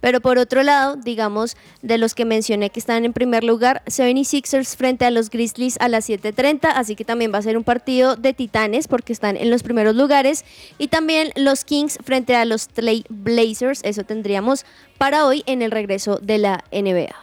Pero 0.00 0.20
por 0.20 0.38
otro 0.38 0.62
lado, 0.62 0.94
digamos, 0.94 1.56
de 1.82 1.98
los 1.98 2.14
que 2.14 2.24
mencioné 2.24 2.70
que 2.70 2.78
están 2.78 3.04
en 3.04 3.12
primer 3.12 3.42
lugar, 3.42 3.82
76ers 3.86 4.76
frente 4.76 5.04
a 5.04 5.10
los 5.10 5.28
Grizzlies 5.28 5.76
a 5.80 5.88
las 5.88 6.08
7.30, 6.08 6.70
así 6.72 6.94
que 6.94 7.04
también 7.04 7.34
va 7.34 7.38
a 7.38 7.42
ser 7.42 7.56
un 7.56 7.64
partido 7.64 8.14
de 8.14 8.32
titanes 8.32 8.86
porque 8.86 9.12
están 9.12 9.36
en 9.36 9.50
los 9.50 9.64
primeros 9.64 9.96
lugares. 9.96 10.44
Y 10.78 10.86
también 10.86 11.30
los 11.34 11.64
Kings 11.64 11.98
frente 12.04 12.36
a 12.36 12.44
los 12.44 12.68
Trail 12.68 13.04
Blazers, 13.08 13.80
eso 13.82 14.04
tendríamos 14.04 14.64
para 14.98 15.26
hoy 15.26 15.42
en 15.46 15.62
el 15.62 15.72
regreso 15.72 16.20
de 16.22 16.38
la 16.38 16.64
NBA. 16.70 17.14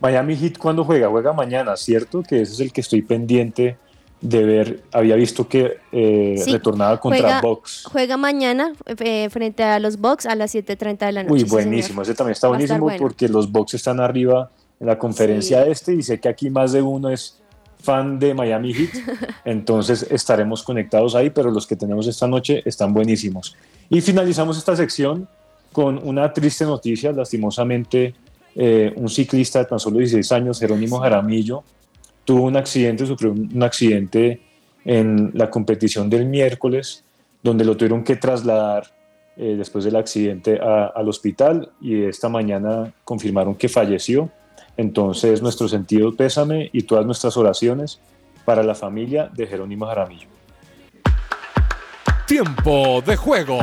Miami 0.00 0.36
Heat 0.36 0.56
cuando 0.56 0.84
juega, 0.84 1.08
juega 1.08 1.34
mañana, 1.34 1.76
¿cierto? 1.76 2.22
Que 2.22 2.40
ese 2.40 2.54
es 2.54 2.60
el 2.60 2.72
que 2.72 2.80
estoy 2.80 3.02
pendiente 3.02 3.76
de 4.22 4.44
ver. 4.44 4.82
Había 4.92 5.16
visto 5.16 5.46
que 5.48 5.78
eh, 5.92 6.36
Sí, 6.42 6.52
retornaba 6.52 6.98
contra 6.98 7.20
juega- 7.22 7.40
Bucks. 7.42 7.84
Juega 7.92 8.16
mañana 8.16 8.72
eh, 8.86 9.28
frente 9.30 9.62
a 9.64 9.78
los 9.78 9.98
Bucks 9.98 10.24
a 10.26 10.34
las 10.34 10.54
7.30 10.54 11.06
de 11.06 11.12
la 11.12 11.22
noche. 11.24 11.34
Uy, 11.34 11.40
sí, 11.40 11.46
buenísimo. 11.46 12.00
Ese 12.02 12.14
también 12.14 12.32
está 12.32 12.48
buenísimo 12.48 12.78
bueno. 12.80 12.98
porque 12.98 13.28
los 13.28 13.50
Bucks 13.52 13.74
están 13.74 14.00
arriba 14.00 14.50
en 14.80 14.86
la 14.86 14.98
conferencia 14.98 15.64
Sí. 15.64 15.70
este 15.70 15.94
y 15.94 16.02
sé 16.02 16.18
que 16.20 16.28
aquí 16.28 16.48
más 16.50 16.72
de 16.72 16.80
uno 16.82 17.10
es 17.10 17.38
fan 17.80 18.18
de 18.20 18.32
Miami 18.32 18.72
Heat. 18.72 18.90
Entonces 19.44 20.06
estaremos 20.10 20.62
conectados 20.62 21.14
ahí, 21.16 21.30
pero 21.30 21.50
los 21.50 21.66
que 21.66 21.74
tenemos 21.76 22.06
esta 22.06 22.26
noche 22.28 22.62
están 22.64 22.94
buenísimos. 22.94 23.56
Y 23.90 24.00
finalizamos 24.00 24.56
esta 24.56 24.76
sección 24.76 25.28
con 25.72 25.98
una 26.06 26.32
triste 26.32 26.64
noticia. 26.64 27.10
Lastimosamente, 27.12 28.14
eh, 28.54 28.92
un 28.96 29.08
ciclista 29.08 29.58
de 29.58 29.64
tan 29.64 29.80
solo 29.80 29.98
16 29.98 30.30
años, 30.32 30.60
Jerónimo 30.60 30.98
Jaramillo, 31.00 31.64
tuvo 32.24 32.44
un 32.44 32.56
accidente, 32.56 33.06
sufrió 33.06 33.32
un 33.32 33.62
accidente 33.62 34.40
en 34.84 35.30
la 35.34 35.50
competición 35.50 36.10
del 36.10 36.26
miércoles, 36.26 37.04
donde 37.42 37.64
lo 37.64 37.76
tuvieron 37.76 38.04
que 38.04 38.16
trasladar 38.16 38.84
eh, 39.36 39.54
después 39.56 39.84
del 39.84 39.96
accidente 39.96 40.60
al 40.60 41.08
hospital 41.08 41.70
y 41.80 42.02
esta 42.04 42.28
mañana 42.28 42.92
confirmaron 43.04 43.54
que 43.54 43.68
falleció. 43.68 44.30
Entonces, 44.76 45.42
nuestro 45.42 45.68
sentido 45.68 46.14
pésame 46.14 46.70
y 46.72 46.82
todas 46.82 47.06
nuestras 47.06 47.36
oraciones 47.36 48.00
para 48.44 48.62
la 48.62 48.74
familia 48.74 49.30
de 49.32 49.46
Jerónimo 49.46 49.86
Jaramillo. 49.86 50.28
Tiempo 52.26 53.02
de 53.04 53.16
juego. 53.16 53.58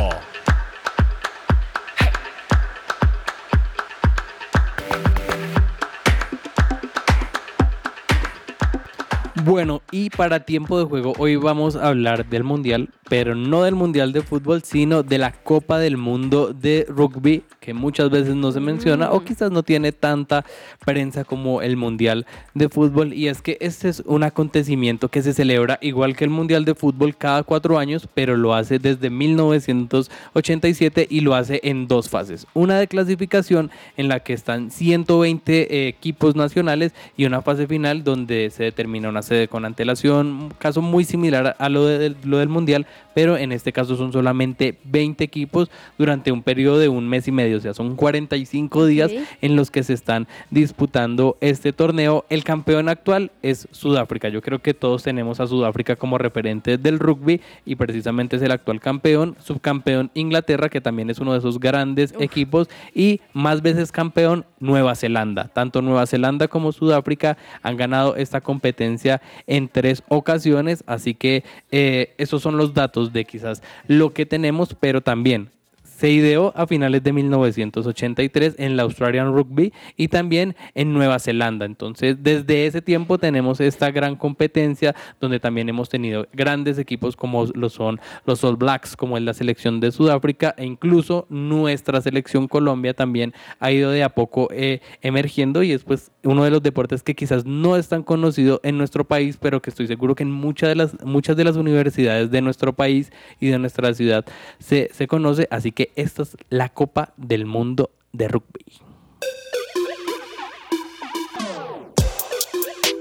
Bueno, 9.50 9.82
y 9.92 10.12
para 10.12 10.42
tiempo 10.42 10.78
de 10.78 10.86
juego, 10.86 11.16
hoy 11.18 11.36
vamos 11.36 11.76
a 11.76 11.88
hablar 11.88 12.30
del 12.30 12.44
Mundial, 12.44 12.90
pero 13.10 13.34
no 13.34 13.64
del 13.64 13.74
Mundial 13.74 14.14
de 14.14 14.22
fútbol, 14.22 14.62
sino 14.62 15.02
de 15.02 15.18
la 15.18 15.32
Copa 15.32 15.80
del 15.80 15.98
Mundo 15.98 16.54
de 16.54 16.86
Rugby, 16.88 17.42
que 17.60 17.74
muchas 17.74 18.12
veces 18.12 18.36
no 18.36 18.52
se 18.52 18.60
menciona 18.60 19.12
o 19.12 19.24
quizás 19.24 19.50
no 19.50 19.64
tiene 19.64 19.92
tanta 19.92 20.46
prensa 20.86 21.24
como 21.24 21.64
el 21.64 21.78
Mundial 21.78 22.28
de 22.54 22.70
fútbol. 22.70 23.12
Y 23.12 23.28
es 23.28 23.42
que 23.42 23.58
este 23.60 23.90
es 23.90 24.02
un 24.06 24.22
acontecimiento 24.22 25.10
que 25.10 25.24
se 25.24 25.34
celebra 25.34 25.80
igual 25.82 26.16
que 26.16 26.26
el 26.26 26.30
Mundial 26.30 26.64
de 26.64 26.76
fútbol 26.76 27.18
cada 27.18 27.42
cuatro 27.42 27.80
años, 27.80 28.08
pero 28.14 28.38
lo 28.38 28.54
hace 28.54 28.78
desde 28.78 29.10
1987 29.10 31.08
y 31.10 31.22
lo 31.22 31.34
hace 31.34 31.60
en 31.64 31.88
dos 31.88 32.08
fases. 32.08 32.46
Una 32.54 32.78
de 32.78 32.88
clasificación 32.88 33.72
en 33.98 34.10
la 34.10 34.20
que 34.20 34.34
están 34.34 34.70
120 34.70 35.76
eh, 35.76 35.88
equipos 35.88 36.36
nacionales 36.36 36.94
y 37.18 37.26
una 37.26 37.42
fase 37.42 37.66
final 37.66 38.04
donde 38.04 38.52
se 38.52 38.66
determina 38.66 39.10
una 39.10 39.24
sede 39.24 39.39
con 39.48 39.66
antelación, 39.66 40.28
un 40.28 40.50
caso 40.58 40.82
muy 40.82 41.04
similar 41.06 41.56
a 41.58 41.70
lo, 41.70 41.86
de- 41.86 42.16
lo 42.24 42.38
del 42.40 42.50
Mundial, 42.50 42.86
pero 43.20 43.36
en 43.36 43.52
este 43.52 43.74
caso 43.74 43.98
son 43.98 44.14
solamente 44.14 44.78
20 44.86 45.26
equipos 45.26 45.70
durante 45.98 46.32
un 46.32 46.42
periodo 46.42 46.80
de 46.80 46.88
un 46.88 47.06
mes 47.10 47.28
y 47.28 47.34
medio, 47.34 47.58
o 47.58 47.60
sea, 47.60 47.74
son 47.74 47.98
45 47.98 48.86
días 48.86 49.12
en 49.42 49.58
los 49.58 49.72
que 49.72 49.84
se 49.84 49.92
están 49.92 50.26
disputando 50.52 51.36
este 51.42 51.74
torneo. 51.74 52.24
El 52.30 52.46
campeón 52.46 52.88
actual 52.88 53.32
es 53.42 53.68
Sudáfrica. 53.72 54.30
Yo 54.30 54.42
creo 54.42 54.60
que 54.60 54.74
todos 54.74 55.04
tenemos 55.04 55.42
a 55.42 55.48
Sudáfrica 55.48 55.98
como 55.98 56.18
referente 56.18 56.78
del 56.78 56.98
rugby 56.98 57.42
y 57.66 57.76
precisamente 57.76 58.38
es 58.38 58.42
el 58.42 58.52
actual 58.52 58.80
campeón, 58.80 59.36
subcampeón 59.44 60.12
Inglaterra, 60.14 60.70
que 60.70 60.80
también 60.80 61.10
es 61.10 61.20
uno 61.20 61.34
de 61.34 61.40
esos 61.40 61.60
grandes 61.60 62.14
equipos, 62.22 62.70
y 62.96 63.20
más 63.34 63.62
veces 63.62 63.92
campeón 63.92 64.46
Nueva 64.62 64.96
Zelanda. 64.96 65.50
Tanto 65.50 65.82
Nueva 65.82 66.08
Zelanda 66.08 66.48
como 66.48 66.72
Sudáfrica 66.72 67.38
han 67.64 67.76
ganado 67.76 68.16
esta 68.16 68.40
competencia 68.40 69.22
en 69.46 69.68
tres 69.68 70.04
ocasiones, 70.08 70.86
así 70.88 71.16
que 71.16 71.44
eh, 71.70 72.14
esos 72.18 72.42
son 72.42 72.56
los 72.56 72.74
datos 72.74 73.09
de 73.14 73.26
quizás 73.26 73.62
lo 73.88 74.14
que 74.14 74.26
tenemos, 74.26 74.76
pero 74.80 75.02
también 75.02 75.52
se 76.00 76.10
ideó 76.10 76.54
a 76.56 76.66
finales 76.66 77.04
de 77.04 77.12
1983 77.12 78.56
en 78.58 78.78
la 78.78 78.84
Australian 78.84 79.34
Rugby 79.34 79.74
y 79.98 80.08
también 80.08 80.56
en 80.74 80.94
Nueva 80.94 81.20
Zelanda. 81.20 81.66
Entonces, 81.66 82.16
desde 82.22 82.68
ese 82.68 82.82
tiempo 82.82 83.18
tenemos 83.18 83.60
esta 83.60 83.92
gran 83.92 84.16
competencia 84.16 84.96
donde 85.20 85.42
también 85.42 85.68
hemos 85.68 85.90
tenido 85.90 86.26
grandes 86.32 86.78
equipos 86.78 87.18
como 87.18 87.46
lo 87.48 87.68
son 87.68 88.00
los 88.26 88.46
All 88.46 88.56
Blacks, 88.56 88.96
como 88.96 89.18
es 89.18 89.24
la 89.24 89.34
selección 89.34 89.82
de 89.82 89.92
Sudáfrica 89.92 90.56
e 90.58 90.66
incluso 90.66 91.26
nuestra 91.28 92.00
selección 92.00 92.48
Colombia 92.48 92.94
también 92.94 93.34
ha 93.60 93.70
ido 93.74 93.92
de 93.92 94.04
a 94.04 94.08
poco 94.08 94.48
eh, 94.52 94.80
emergiendo 95.02 95.64
y 95.64 95.74
es 95.74 95.84
pues 95.84 96.12
uno 96.24 96.46
de 96.46 96.52
los 96.52 96.64
deportes 96.64 97.04
que 97.04 97.14
quizás 97.14 97.46
no 97.46 97.76
es 97.76 97.90
tan 97.90 98.04
conocido 98.04 98.62
en 98.64 98.78
nuestro 98.78 99.04
país, 99.04 99.38
pero 99.38 99.62
que 99.62 99.70
estoy 99.70 99.88
seguro 99.88 100.16
que 100.16 100.24
en 100.24 100.32
muchas 100.32 100.70
de 100.70 100.76
las, 100.76 101.04
muchas 101.04 101.36
de 101.36 101.44
las 101.44 101.58
universidades 101.58 102.32
de 102.32 102.42
nuestro 102.42 102.72
país 102.72 103.12
y 103.42 103.48
de 103.48 103.60
nuestra 103.60 103.94
ciudad 103.94 104.24
se, 104.60 104.90
se 104.94 105.06
conoce. 105.06 105.46
Así 105.52 105.74
que 105.74 105.89
esta 105.96 106.24
es 106.24 106.38
la 106.50 106.70
Copa 106.70 107.14
del 107.18 107.46
Mundo 107.46 107.92
de 108.12 108.28
Rugby. 108.28 108.66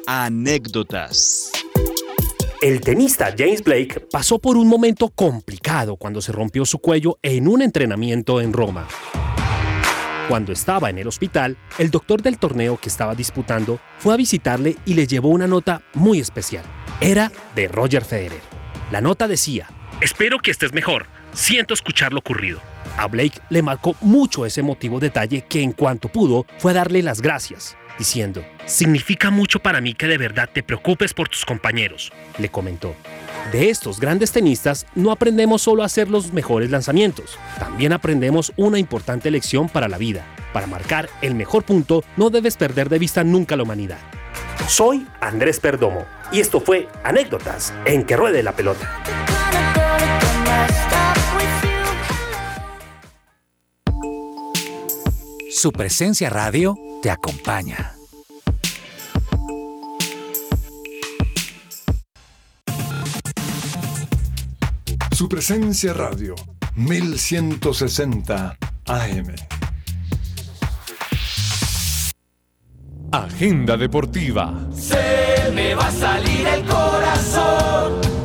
Anécdotas. 0.06 1.52
El 2.60 2.80
tenista 2.80 3.34
James 3.36 3.62
Blake 3.62 4.00
pasó 4.10 4.38
por 4.38 4.56
un 4.56 4.66
momento 4.66 5.10
complicado 5.10 5.96
cuando 5.96 6.20
se 6.20 6.32
rompió 6.32 6.64
su 6.64 6.78
cuello 6.78 7.18
en 7.22 7.46
un 7.46 7.62
entrenamiento 7.62 8.40
en 8.40 8.52
Roma. 8.52 8.88
Cuando 10.28 10.52
estaba 10.52 10.90
en 10.90 10.98
el 10.98 11.06
hospital, 11.06 11.56
el 11.78 11.90
doctor 11.90 12.20
del 12.20 12.38
torneo 12.38 12.76
que 12.76 12.88
estaba 12.88 13.14
disputando 13.14 13.78
fue 13.98 14.14
a 14.14 14.16
visitarle 14.16 14.76
y 14.84 14.94
le 14.94 15.06
llevó 15.06 15.28
una 15.28 15.46
nota 15.46 15.82
muy 15.94 16.18
especial. 16.18 16.64
Era 17.00 17.30
de 17.54 17.68
Roger 17.68 18.04
Federer. 18.04 18.40
La 18.90 19.00
nota 19.00 19.28
decía, 19.28 19.68
Espero 20.00 20.38
que 20.38 20.52
estés 20.52 20.72
mejor. 20.72 21.06
Siento 21.32 21.74
escuchar 21.74 22.12
lo 22.12 22.20
ocurrido. 22.20 22.60
A 22.98 23.06
Blake 23.06 23.40
le 23.48 23.62
marcó 23.62 23.94
mucho 24.00 24.44
ese 24.44 24.58
emotivo 24.58 24.98
detalle 24.98 25.42
que 25.42 25.62
en 25.62 25.70
cuanto 25.70 26.08
pudo 26.08 26.46
fue 26.58 26.72
a 26.72 26.74
darle 26.74 27.00
las 27.00 27.22
gracias, 27.22 27.76
diciendo, 27.96 28.44
Significa 28.66 29.30
mucho 29.30 29.60
para 29.60 29.80
mí 29.80 29.94
que 29.94 30.08
de 30.08 30.18
verdad 30.18 30.50
te 30.52 30.64
preocupes 30.64 31.14
por 31.14 31.28
tus 31.28 31.44
compañeros, 31.44 32.12
le 32.38 32.48
comentó. 32.48 32.96
De 33.52 33.70
estos 33.70 34.00
grandes 34.00 34.32
tenistas 34.32 34.84
no 34.96 35.12
aprendemos 35.12 35.62
solo 35.62 35.84
a 35.84 35.86
hacer 35.86 36.10
los 36.10 36.32
mejores 36.32 36.70
lanzamientos, 36.70 37.38
también 37.60 37.92
aprendemos 37.92 38.52
una 38.56 38.80
importante 38.80 39.30
lección 39.30 39.68
para 39.68 39.86
la 39.86 39.96
vida. 39.96 40.26
Para 40.52 40.66
marcar 40.66 41.08
el 41.22 41.36
mejor 41.36 41.62
punto 41.62 42.02
no 42.16 42.30
debes 42.30 42.56
perder 42.56 42.88
de 42.88 42.98
vista 42.98 43.22
nunca 43.22 43.54
la 43.54 43.62
humanidad. 43.62 44.00
Soy 44.66 45.06
Andrés 45.20 45.60
Perdomo 45.60 46.04
y 46.32 46.40
esto 46.40 46.60
fue 46.60 46.88
Anécdotas 47.04 47.72
en 47.84 48.04
que 48.04 48.16
ruede 48.16 48.42
la 48.42 48.56
pelota. 48.56 49.47
Su 55.60 55.72
presencia 55.72 56.30
radio 56.30 56.76
te 57.02 57.10
acompaña. 57.10 57.96
Su 65.10 65.28
presencia 65.28 65.92
radio, 65.94 66.36
1160 66.76 68.56
AM. 68.86 69.34
Agenda 73.10 73.76
deportiva. 73.76 74.54
Se 74.72 75.50
me 75.52 75.74
va 75.74 75.88
a 75.88 75.90
salir 75.90 76.46
el 76.46 76.64
corazón. 76.66 78.17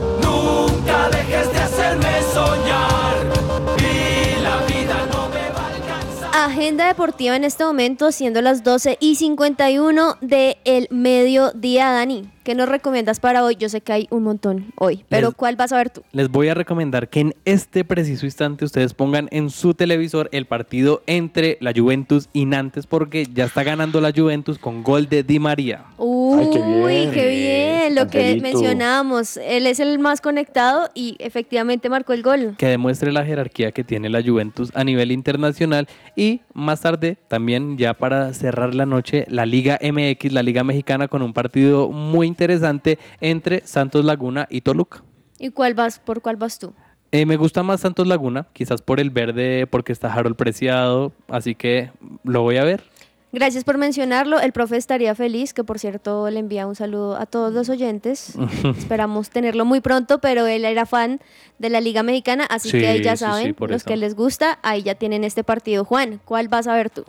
Agenda 6.43 6.87
deportiva 6.87 7.37
en 7.37 7.45
este 7.45 7.63
momento, 7.63 8.11
siendo 8.11 8.41
las 8.41 8.65
12 8.65 8.97
y 8.99 9.15
51 9.15 10.17
del 10.19 10.87
mediodía, 10.89 11.91
Dani. 11.91 12.32
¿Qué 12.43 12.55
nos 12.55 12.67
recomiendas 12.67 13.21
para 13.21 13.43
hoy? 13.43 13.55
Yo 13.55 13.69
sé 13.69 13.79
que 13.79 13.93
hay 13.93 14.07
un 14.09 14.23
montón 14.23 14.65
hoy, 14.75 15.05
pero 15.07 15.27
Les- 15.29 15.35
¿cuál 15.35 15.55
vas 15.55 15.71
a 15.71 15.77
ver 15.77 15.89
tú? 15.89 16.01
Les 16.11 16.29
voy 16.29 16.49
a 16.49 16.53
recomendar 16.53 17.07
que 17.07 17.21
en 17.21 17.35
este 17.45 17.85
preciso 17.85 18.25
instante 18.25 18.65
ustedes 18.65 18.93
pongan 18.93 19.29
en 19.31 19.49
su 19.49 19.73
televisor 19.73 20.27
el 20.33 20.45
partido 20.45 21.01
entre 21.07 21.57
la 21.61 21.71
Juventus 21.73 22.27
y 22.33 22.45
Nantes 22.45 22.85
porque 22.85 23.27
ya 23.33 23.45
está 23.45 23.63
ganando 23.63 24.01
la 24.01 24.11
Juventus 24.13 24.57
con 24.59 24.83
gol 24.83 25.07
de 25.07 25.23
Di 25.23 25.39
María. 25.39 25.85
Uy, 25.97 26.49
qué 26.51 26.59
bien. 26.61 27.11
qué 27.11 27.27
bien, 27.29 27.95
lo 27.95 28.07
que 28.09 28.39
mencionábamos. 28.41 29.37
Él 29.37 29.65
es 29.65 29.79
el 29.79 29.99
más 29.99 30.19
conectado 30.19 30.89
y 30.93 31.15
efectivamente 31.19 31.87
marcó 31.89 32.11
el 32.13 32.23
gol. 32.23 32.55
que 32.57 32.67
demuestre 32.67 33.11
la 33.13 33.23
jerarquía 33.25 33.71
que 33.71 33.83
tiene 33.85 34.09
la 34.09 34.21
Juventus 34.21 34.69
a 34.75 34.83
nivel 34.83 35.11
internacional 35.13 35.87
y 36.15 36.41
más 36.53 36.81
tarde 36.81 37.17
también 37.29 37.77
ya 37.77 37.93
para 37.93 38.33
cerrar 38.33 38.75
la 38.75 38.85
noche 38.85 39.25
la 39.29 39.45
Liga 39.45 39.79
MX, 39.81 40.33
la 40.33 40.43
Liga 40.43 40.63
Mexicana 40.65 41.07
con 41.07 41.21
un 41.21 41.31
partido 41.31 41.89
muy 41.89 42.27
interesante 42.33 42.97
entre 43.21 43.61
Santos 43.65 44.03
Laguna 44.03 44.47
y 44.49 44.61
Toluca. 44.61 45.03
¿Y 45.39 45.49
cuál 45.51 45.73
vas? 45.75 45.99
¿Por 45.99 46.21
cuál 46.21 46.35
vas 46.37 46.57
tú? 46.59 46.73
Eh, 47.11 47.25
me 47.27 47.37
gusta 47.37 47.61
más 47.61 47.81
Santos 47.81 48.07
Laguna, 48.07 48.47
quizás 48.53 48.81
por 48.81 48.99
el 48.99 49.11
verde, 49.11 49.67
porque 49.67 49.91
está 49.93 50.11
Harold 50.11 50.35
Preciado, 50.35 51.11
así 51.27 51.53
que 51.53 51.91
lo 52.23 52.41
voy 52.41 52.57
a 52.57 52.63
ver. 52.63 52.83
Gracias 53.31 53.63
por 53.63 53.77
mencionarlo. 53.79 54.39
El 54.39 54.51
profe 54.51 54.77
estaría 54.77 55.13
feliz, 55.15 55.53
que 55.53 55.63
por 55.63 55.79
cierto 55.79 56.29
le 56.29 56.39
envía 56.39 56.67
un 56.67 56.75
saludo 56.75 57.15
a 57.17 57.25
todos 57.25 57.51
los 57.53 57.67
oyentes. 57.69 58.33
Esperamos 58.77 59.29
tenerlo 59.31 59.65
muy 59.65 59.79
pronto, 59.81 60.19
pero 60.19 60.45
él 60.47 60.65
era 60.65 60.85
fan 60.85 61.19
de 61.59 61.69
la 61.69 61.81
Liga 61.81 62.03
Mexicana, 62.03 62.45
así 62.49 62.69
Sí, 62.69 62.79
que 62.79 62.87
ahí 62.87 63.01
ya 63.03 63.15
sí, 63.15 63.25
sí, 63.25 63.31
saben, 63.31 63.53
por 63.55 63.69
los 63.71 63.81
eso. 63.81 63.87
que 63.87 63.97
les 63.97 64.15
gusta, 64.15 64.59
ahí 64.61 64.81
ya 64.83 64.95
tienen 64.95 65.23
este 65.23 65.43
partido. 65.43 65.83
Juan, 65.85 66.19
¿cuál 66.25 66.47
vas 66.47 66.67
a 66.67 66.75
ver 66.75 66.89
tú? 66.91 67.05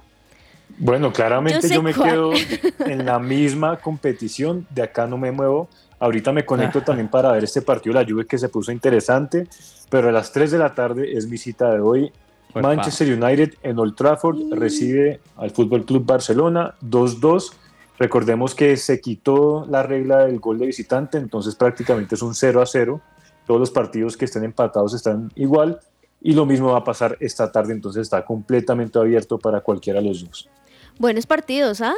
Bueno, 0.79 1.13
claramente 1.13 1.69
Yo 1.69 1.77
yo, 1.77 1.83
me 1.83 1.95
cuál. 1.95 2.11
quedo 2.11 2.33
en 2.87 3.05
la 3.07 3.19
misma 3.19 3.77
competición, 3.79 4.67
de 4.71 4.83
acá 4.83 5.07
no 5.07 5.17
me 5.19 5.31
muevo. 5.33 5.69
Ahorita 6.01 6.33
me 6.33 6.45
conecto 6.45 6.81
Ah. 6.81 6.85
también 6.85 7.09
para 7.09 7.33
ver 7.33 7.45
este 7.45 7.63
partido 7.63 7.95
de 7.97 8.05
la 8.05 8.11
Juve 8.11 8.27
que 8.27 8.37
se 8.39 8.49
puso 8.49 8.73
interesante, 8.73 9.47
pero 9.89 10.09
a 10.09 10.13
las 10.13 10.33
3 10.33 10.51
de 10.51 10.59
la 10.59 10.75
tarde 10.75 11.17
es 11.17 11.27
mi 11.29 11.39
cita 11.39 11.71
de 11.73 11.81
hoy. 11.81 12.13
Uepa. 12.55 12.69
Manchester 12.69 13.13
United 13.21 13.55
en 13.63 13.79
Old 13.79 13.95
Trafford 13.97 14.53
recibe 14.53 15.21
al 15.37 15.51
Fútbol 15.51 15.85
Club 15.85 16.05
Barcelona 16.05 16.75
2-2. 16.83 17.53
Recordemos 17.99 18.55
que 18.55 18.77
se 18.77 19.01
quitó 19.01 19.67
la 19.71 19.83
regla 19.85 20.25
del 20.27 20.41
gol 20.41 20.59
de 20.59 20.67
visitante, 20.67 21.17
entonces 21.19 21.55
prácticamente 21.55 22.17
es 22.17 22.23
un 22.23 22.35
0 22.35 22.61
a 22.61 22.67
0. 22.67 23.01
Todos 23.47 23.61
los 23.61 23.71
partidos 23.71 24.17
que 24.17 24.25
estén 24.25 24.45
empatados 24.45 24.95
están 24.95 25.31
igual 25.37 25.79
y 26.21 26.33
lo 26.33 26.47
mismo 26.47 26.73
va 26.73 26.79
a 26.79 26.85
pasar 26.85 27.17
esta 27.21 27.53
tarde, 27.53 27.73
entonces 27.73 28.03
está 28.03 28.25
completamente 28.25 28.99
abierto 28.99 29.39
para 29.39 29.61
cualquiera 29.61 30.01
de 30.01 30.09
los 30.09 30.25
dos. 30.25 30.49
Buenos 30.99 31.27
partidos, 31.27 31.81
¿ah? 31.81 31.95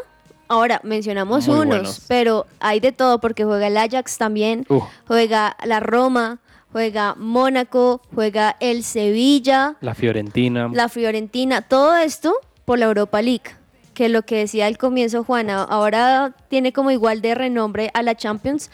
Ahora, 0.49 0.81
mencionamos 0.85 1.49
Muy 1.49 1.57
unos, 1.57 1.67
buenos. 1.69 2.01
pero 2.09 2.47
hay 2.61 2.81
de 2.81 2.93
todo 2.93 3.21
porque 3.21 3.45
juega 3.45 3.67
el 3.67 3.77
Ajax 3.77 4.17
también, 4.19 4.65
Uh, 4.69 4.81
juega 5.09 5.57
la 5.65 5.81
Roma, 5.81 6.39
juega 6.73 7.15
Mónaco, 7.17 8.01
juega 8.15 8.57
el 8.61 8.85
Sevilla, 8.85 9.75
la 9.81 9.95
Fiorentina. 9.95 10.71
la 10.73 10.89
Fiorentina, 10.89 11.63
todo 11.63 11.97
esto 11.97 12.35
por 12.65 12.79
la 12.79 12.87
Europa 12.87 13.21
League, 13.23 13.43
que 13.93 14.09
lo 14.09 14.23
que 14.23 14.37
decía 14.39 14.67
al 14.67 14.79
comienzo 14.79 15.25
Juana, 15.25 15.63
ahora 15.65 16.33
tiene 16.49 16.73
como 16.73 16.91
igual 16.93 17.21
de 17.23 17.35
renombre 17.35 17.91
a 17.95 18.03
la 18.03 18.15
Champions, 18.15 18.71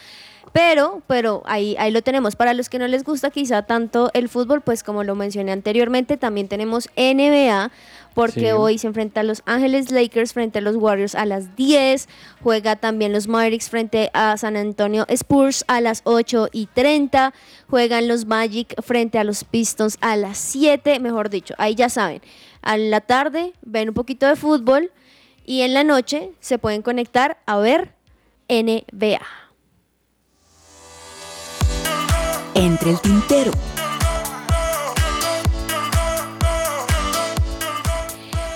pero, 0.53 1.03
pero 1.07 1.43
ahí, 1.47 1.77
ahí 1.79 1.91
lo 1.91 2.03
tenemos. 2.03 2.37
Para 2.37 2.53
los 2.53 2.69
que 2.69 2.79
no 2.79 2.87
les 2.87 3.05
gusta 3.05 3.31
quizá 3.31 3.63
tanto 3.63 4.11
el 4.13 4.29
fútbol, 4.29 4.61
pues 4.61 4.83
como 4.83 5.03
lo 5.03 5.15
mencioné 5.15 5.53
anteriormente, 5.53 6.17
también 6.17 6.49
tenemos 6.49 6.91
NBA, 6.97 7.71
porque 8.15 8.41
Sí. 8.41 8.51
hoy 8.51 8.77
se 8.77 8.87
enfrenta 8.87 9.21
a 9.21 9.23
Los 9.23 9.43
Ángeles 9.47 9.91
Lakers 9.91 10.35
frente 10.35 10.59
a 10.59 10.63
los 10.63 10.77
Warriors 10.77 11.15
a 11.15 11.25
las 11.25 11.57
10, 11.57 12.07
juega 12.43 12.77
también 12.77 13.13
los 13.15 13.29
Mavericks 13.29 13.71
frente 13.71 14.11
a 14.13 14.37
San 14.37 14.57
Antonio 14.59 15.07
Spurs 15.09 15.65
a 15.69 15.81
las 15.81 16.03
8 16.05 16.49
y 16.53 16.67
30, 16.67 17.33
juegan 17.71 18.09
los 18.09 18.27
Magic 18.27 18.75
frente 18.83 19.19
a 19.19 19.25
los 19.25 19.45
Pistons 19.45 19.97
a 20.03 20.17
las 20.17 20.37
7, 20.37 21.01
mejor 21.01 21.31
dicho, 21.31 21.55
ahí 21.57 21.75
ya 21.75 21.89
saben, 21.89 22.21
a 22.61 22.77
la 22.77 23.01
tarde 23.01 23.55
ven 23.63 23.89
un 23.89 23.95
poquito 23.95 24.27
de 24.27 24.37
fútbol 24.37 24.93
y 25.47 25.63
en 25.63 25.73
la 25.73 25.83
noche 25.83 26.33
se 26.41 26.59
pueden 26.59 26.83
conectar 26.83 27.39
a 27.47 27.57
ver 27.57 27.95
NBA. 28.49 29.23
Entre 32.55 32.91
el 32.91 33.01
tintero. 33.01 33.51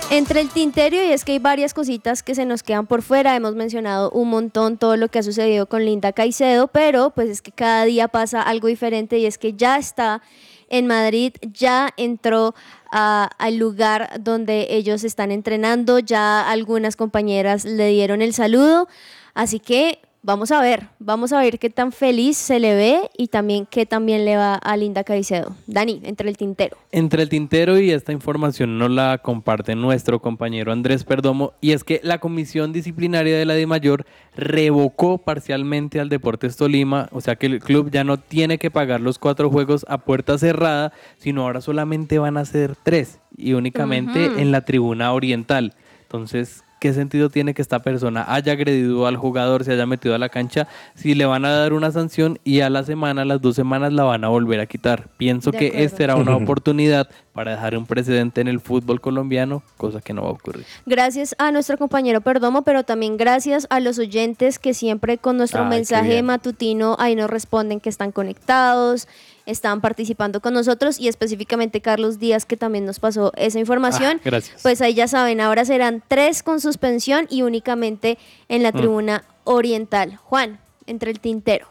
Entre 0.09 0.39
el 0.39 0.49
tintero 0.49 0.95
y 0.95 1.11
es 1.11 1.25
que 1.25 1.33
hay 1.33 1.39
varias 1.39 1.73
cositas 1.73 2.23
que 2.23 2.35
se 2.35 2.45
nos 2.45 2.63
quedan 2.63 2.87
por 2.87 3.01
fuera, 3.01 3.35
hemos 3.35 3.55
mencionado 3.55 4.09
un 4.11 4.29
montón 4.29 4.77
todo 4.77 4.95
lo 4.97 5.09
que 5.09 5.19
ha 5.19 5.23
sucedido 5.23 5.67
con 5.67 5.83
Linda 5.83 6.13
Caicedo, 6.13 6.67
pero 6.67 7.09
pues 7.09 7.29
es 7.29 7.41
que 7.41 7.51
cada 7.51 7.85
día 7.85 8.07
pasa 8.07 8.41
algo 8.41 8.67
diferente 8.67 9.17
y 9.17 9.25
es 9.25 9.37
que 9.37 9.53
ya 9.53 9.77
está 9.77 10.21
en 10.69 10.87
Madrid, 10.87 11.33
ya 11.41 11.89
entró 11.97 12.55
al 12.91 13.57
lugar 13.57 14.21
donde 14.21 14.67
ellos 14.69 15.03
están 15.03 15.31
entrenando, 15.31 15.99
ya 15.99 16.49
algunas 16.49 16.95
compañeras 16.95 17.65
le 17.65 17.89
dieron 17.89 18.21
el 18.21 18.33
saludo, 18.33 18.87
así 19.33 19.59
que 19.59 19.99
vamos 20.27 20.51
a 20.51 20.59
ver, 20.59 20.89
vamos 20.99 21.31
a 21.31 21.39
ver 21.39 21.57
qué 21.57 21.69
tan 21.69 21.93
feliz 21.93 22.35
se 22.35 22.59
le 22.59 22.75
ve 22.75 22.99
y 23.17 23.29
también 23.29 23.65
qué 23.65 23.85
también 23.85 24.25
le 24.25 24.35
va 24.35 24.55
a 24.55 24.75
Linda 24.75 25.05
Caicedo. 25.05 25.55
Dani, 25.67 26.01
entre 26.03 26.27
el 26.27 26.35
tintero. 26.35 26.75
Entre 26.91 27.23
el 27.23 27.29
tintero 27.29 27.79
y 27.79 27.91
esta 27.91 28.11
información 28.11 28.77
nos 28.77 28.91
la 28.91 29.19
comparte 29.19 29.73
nuestro 29.73 30.21
compañero 30.21 30.73
Andrés 30.73 31.05
Perdomo 31.05 31.53
y 31.61 31.71
es 31.71 31.85
que 31.85 32.01
la 32.03 32.17
Comisión 32.17 32.73
Disciplinaria 32.73 33.37
de 33.37 33.45
la 33.45 33.53
DIMAYOR 33.53 34.05
revocó 34.35 35.17
parcialmente 35.17 36.01
al 36.01 36.09
Deportes 36.09 36.57
Tolima, 36.57 37.07
o 37.13 37.21
sea 37.21 37.37
que 37.37 37.45
el 37.45 37.61
club 37.61 37.89
ya 37.89 38.03
no 38.03 38.17
tiene 38.19 38.57
que 38.57 38.69
pagar 38.69 38.99
los 38.99 39.19
cuatro 39.19 39.49
juegos 39.49 39.85
a 39.87 39.99
puerta 39.99 40.37
cerrada, 40.37 40.91
sino 41.19 41.43
ahora 41.43 41.61
solamente 41.61 42.19
van 42.19 42.35
a 42.35 42.43
ser 42.43 42.75
tres 42.75 43.21
y 43.37 43.53
únicamente 43.53 44.25
en 44.41 44.51
la 44.51 44.65
tribuna 44.65 45.13
oriental. 45.13 45.73
Entonces, 46.01 46.65
¿qué 46.79 46.93
sentido 46.93 47.29
tiene 47.29 47.53
que 47.53 47.61
esta 47.61 47.79
persona 47.79 48.25
haya 48.27 48.53
agredido 48.53 49.07
al 49.07 49.17
jugador, 49.17 49.63
se 49.63 49.73
haya 49.73 49.85
metido 49.85 50.15
a 50.15 50.17
la 50.17 50.29
cancha, 50.29 50.67
si 50.95 51.15
le 51.15 51.25
van 51.25 51.45
a 51.45 51.51
dar 51.51 51.73
una 51.73 51.91
sanción 51.91 52.39
y 52.43 52.61
a 52.61 52.69
la 52.69 52.83
semana, 52.83 53.23
a 53.23 53.25
las 53.25 53.41
dos 53.41 53.55
semanas 53.55 53.93
la 53.93 54.03
van 54.03 54.23
a 54.23 54.29
volver 54.29 54.59
a 54.59 54.65
quitar? 54.65 55.09
Pienso 55.17 55.51
De 55.51 55.57
que 55.57 55.67
acuerdo. 55.67 55.85
esta 55.85 56.03
era 56.03 56.15
una 56.15 56.35
oportunidad 56.35 57.09
para 57.33 57.51
dejar 57.51 57.77
un 57.77 57.85
precedente 57.85 58.41
en 58.41 58.47
el 58.47 58.59
fútbol 58.59 58.99
colombiano, 58.99 59.61
cosa 59.77 60.01
que 60.01 60.13
no 60.13 60.23
va 60.23 60.29
a 60.29 60.31
ocurrir. 60.31 60.65
Gracias 60.85 61.35
a 61.37 61.51
nuestro 61.51 61.77
compañero 61.77 62.21
Perdomo, 62.21 62.63
pero 62.63 62.83
también 62.83 63.17
gracias 63.17 63.67
a 63.69 63.79
los 63.79 63.99
oyentes 63.99 64.57
que 64.57 64.73
siempre 64.73 65.17
con 65.17 65.37
nuestro 65.37 65.61
Ay, 65.63 65.69
qué 65.69 65.75
mensaje 65.75 66.23
matutino 66.23 66.95
ahí 66.99 67.15
nos 67.15 67.29
responden 67.29 67.79
que 67.79 67.89
están 67.89 68.11
conectados, 68.11 69.07
están 69.47 69.81
participando 69.81 70.39
con 70.41 70.53
nosotros 70.53 70.99
y 70.99 71.07
específicamente 71.07 71.81
Carlos 71.81 72.19
Díaz 72.19 72.45
que 72.45 72.55
también 72.57 72.85
nos 72.85 72.99
pasó 72.99 73.31
esa 73.35 73.57
información. 73.57 74.17
Ah, 74.19 74.21
gracias. 74.23 74.61
Pues 74.61 74.81
ahí 74.81 74.93
ya 74.93 75.07
saben, 75.07 75.41
ahora 75.41 75.65
serán 75.65 76.03
tres 76.07 76.43
con 76.43 76.61
suspensión 76.61 77.25
y 77.31 77.41
únicamente 77.41 78.19
en 78.49 78.61
la 78.61 78.71
Mm. 78.71 78.77
tribuna 78.77 79.23
oriental. 79.45 80.17
Juan, 80.23 80.59
entre 80.85 81.09
el 81.09 81.19
tintero. 81.19 81.67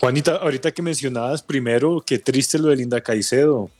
Juanita, 0.00 0.36
ahorita 0.36 0.72
que 0.72 0.82
mencionabas 0.82 1.42
primero, 1.42 2.02
qué 2.04 2.18
triste 2.18 2.58
lo 2.58 2.68
de 2.68 2.76
Linda 2.76 3.00
Caicedo. 3.00 3.70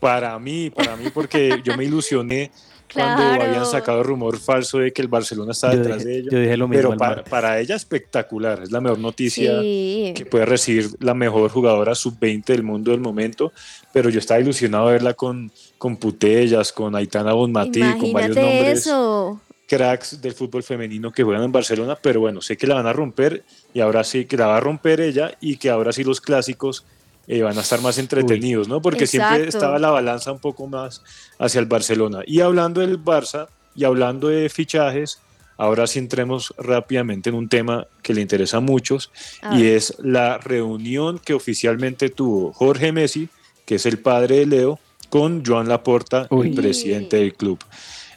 Para 0.00 0.38
mí, 0.38 0.70
para 0.70 0.96
mí, 0.96 1.10
porque 1.12 1.60
yo 1.64 1.76
me 1.76 1.84
ilusioné 1.84 2.50
cuando 2.92 3.22
habían 3.42 3.66
sacado 3.66 3.98
el 4.00 4.04
rumor 4.04 4.38
falso 4.38 4.78
de 4.78 4.92
que 4.92 5.02
el 5.02 5.08
Barcelona 5.08 5.52
estaba 5.52 5.74
Yo 5.74 5.80
detrás 5.80 5.98
dije- 6.04 6.08
de 6.08 6.18
ella. 6.20 6.28
yo 6.30 6.38
dije 6.40 6.56
lo 6.56 6.68
mismo 6.68 6.88
Pero 6.90 6.96
para, 6.98 7.24
para 7.24 7.60
ella 7.60 7.74
espectacular, 7.76 8.62
es 8.62 8.70
la 8.70 8.80
mejor 8.80 8.98
noticia 8.98 9.60
Sí. 9.60 10.12
que 10.16 10.26
puede 10.26 10.46
recibir 10.46 10.90
la 11.00 11.14
mejor 11.14 11.50
jugadora 11.50 11.94
sub-20 11.94 12.44
del 12.52 12.62
mundo 12.62 12.90
del 12.92 13.00
momento. 13.00 13.52
Pero 13.92 14.10
yo 14.10 14.18
estaba 14.18 14.40
ilusionado 14.40 14.86
de 14.86 14.92
verla 14.92 15.14
con, 15.14 15.50
con 15.78 15.96
Putellas, 15.96 16.72
con 16.72 16.94
Aitana 16.96 17.32
Bonmatí, 17.32 17.80
con 17.98 18.12
varios 18.12 18.36
nombres 18.36 18.78
eso. 18.80 19.40
cracks 19.66 20.20
del 20.22 20.32
fútbol 20.32 20.62
femenino 20.62 21.10
que 21.10 21.22
juegan 21.24 21.42
en 21.42 21.52
Barcelona, 21.52 21.98
pero 22.00 22.20
bueno, 22.20 22.40
sé 22.40 22.56
que 22.56 22.66
la 22.66 22.74
van 22.76 22.86
a 22.86 22.92
romper 22.92 23.42
y 23.74 23.80
ahora 23.80 24.04
sí 24.04 24.24
que 24.26 24.36
la 24.36 24.46
va 24.46 24.58
a 24.58 24.60
romper 24.60 25.00
ella 25.00 25.32
y 25.40 25.56
que 25.56 25.70
ahora 25.70 25.92
sí 25.92 26.04
los 26.04 26.20
clásicos 26.20 26.84
eh, 27.28 27.42
van 27.42 27.56
a 27.58 27.60
estar 27.60 27.80
más 27.80 27.98
entretenidos, 27.98 28.68
¿no? 28.68 28.80
Porque 28.80 29.06
siempre 29.06 29.48
estaba 29.48 29.78
la 29.78 29.90
balanza 29.90 30.32
un 30.32 30.38
poco 30.38 30.66
más 30.66 31.02
hacia 31.38 31.58
el 31.58 31.66
Barcelona. 31.66 32.20
Y 32.26 32.40
hablando 32.40 32.80
del 32.80 33.02
Barça 33.02 33.48
y 33.74 33.84
hablando 33.84 34.28
de 34.28 34.48
fichajes, 34.48 35.20
ahora 35.56 35.86
sí 35.86 35.98
entremos 35.98 36.54
rápidamente 36.58 37.30
en 37.30 37.36
un 37.36 37.48
tema 37.48 37.86
que 38.02 38.14
le 38.14 38.20
interesa 38.20 38.58
a 38.58 38.60
muchos 38.60 39.10
y 39.52 39.66
es 39.66 39.94
la 39.98 40.38
reunión 40.38 41.18
que 41.18 41.34
oficialmente 41.34 42.10
tuvo 42.10 42.52
Jorge 42.52 42.92
Messi, 42.92 43.28
que 43.64 43.76
es 43.76 43.86
el 43.86 43.98
padre 43.98 44.36
de 44.40 44.46
Leo, 44.46 44.78
con 45.08 45.44
Joan 45.44 45.68
Laporta, 45.68 46.26
Uy. 46.30 46.48
el 46.48 46.54
presidente 46.54 47.16
del 47.16 47.34
club. 47.34 47.58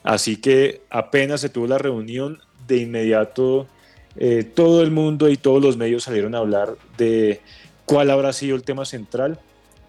Así 0.04 0.38
que 0.38 0.82
apenas 0.90 1.42
se 1.42 1.50
tuvo 1.50 1.68
la 1.68 1.78
reunión, 1.78 2.40
de 2.68 2.78
inmediato 2.78 3.68
eh, 4.16 4.44
todo 4.44 4.82
el 4.82 4.92
mundo 4.92 5.30
y 5.30 5.38
todos 5.38 5.62
los 5.62 5.76
medios 5.76 6.04
salieron 6.04 6.36
a 6.36 6.40
hablar 6.40 6.76
de 6.98 7.42
cuál 7.90 8.10
habrá 8.12 8.34
sido 8.34 8.56
el 8.56 8.64
tema 8.64 8.86
central 8.86 9.40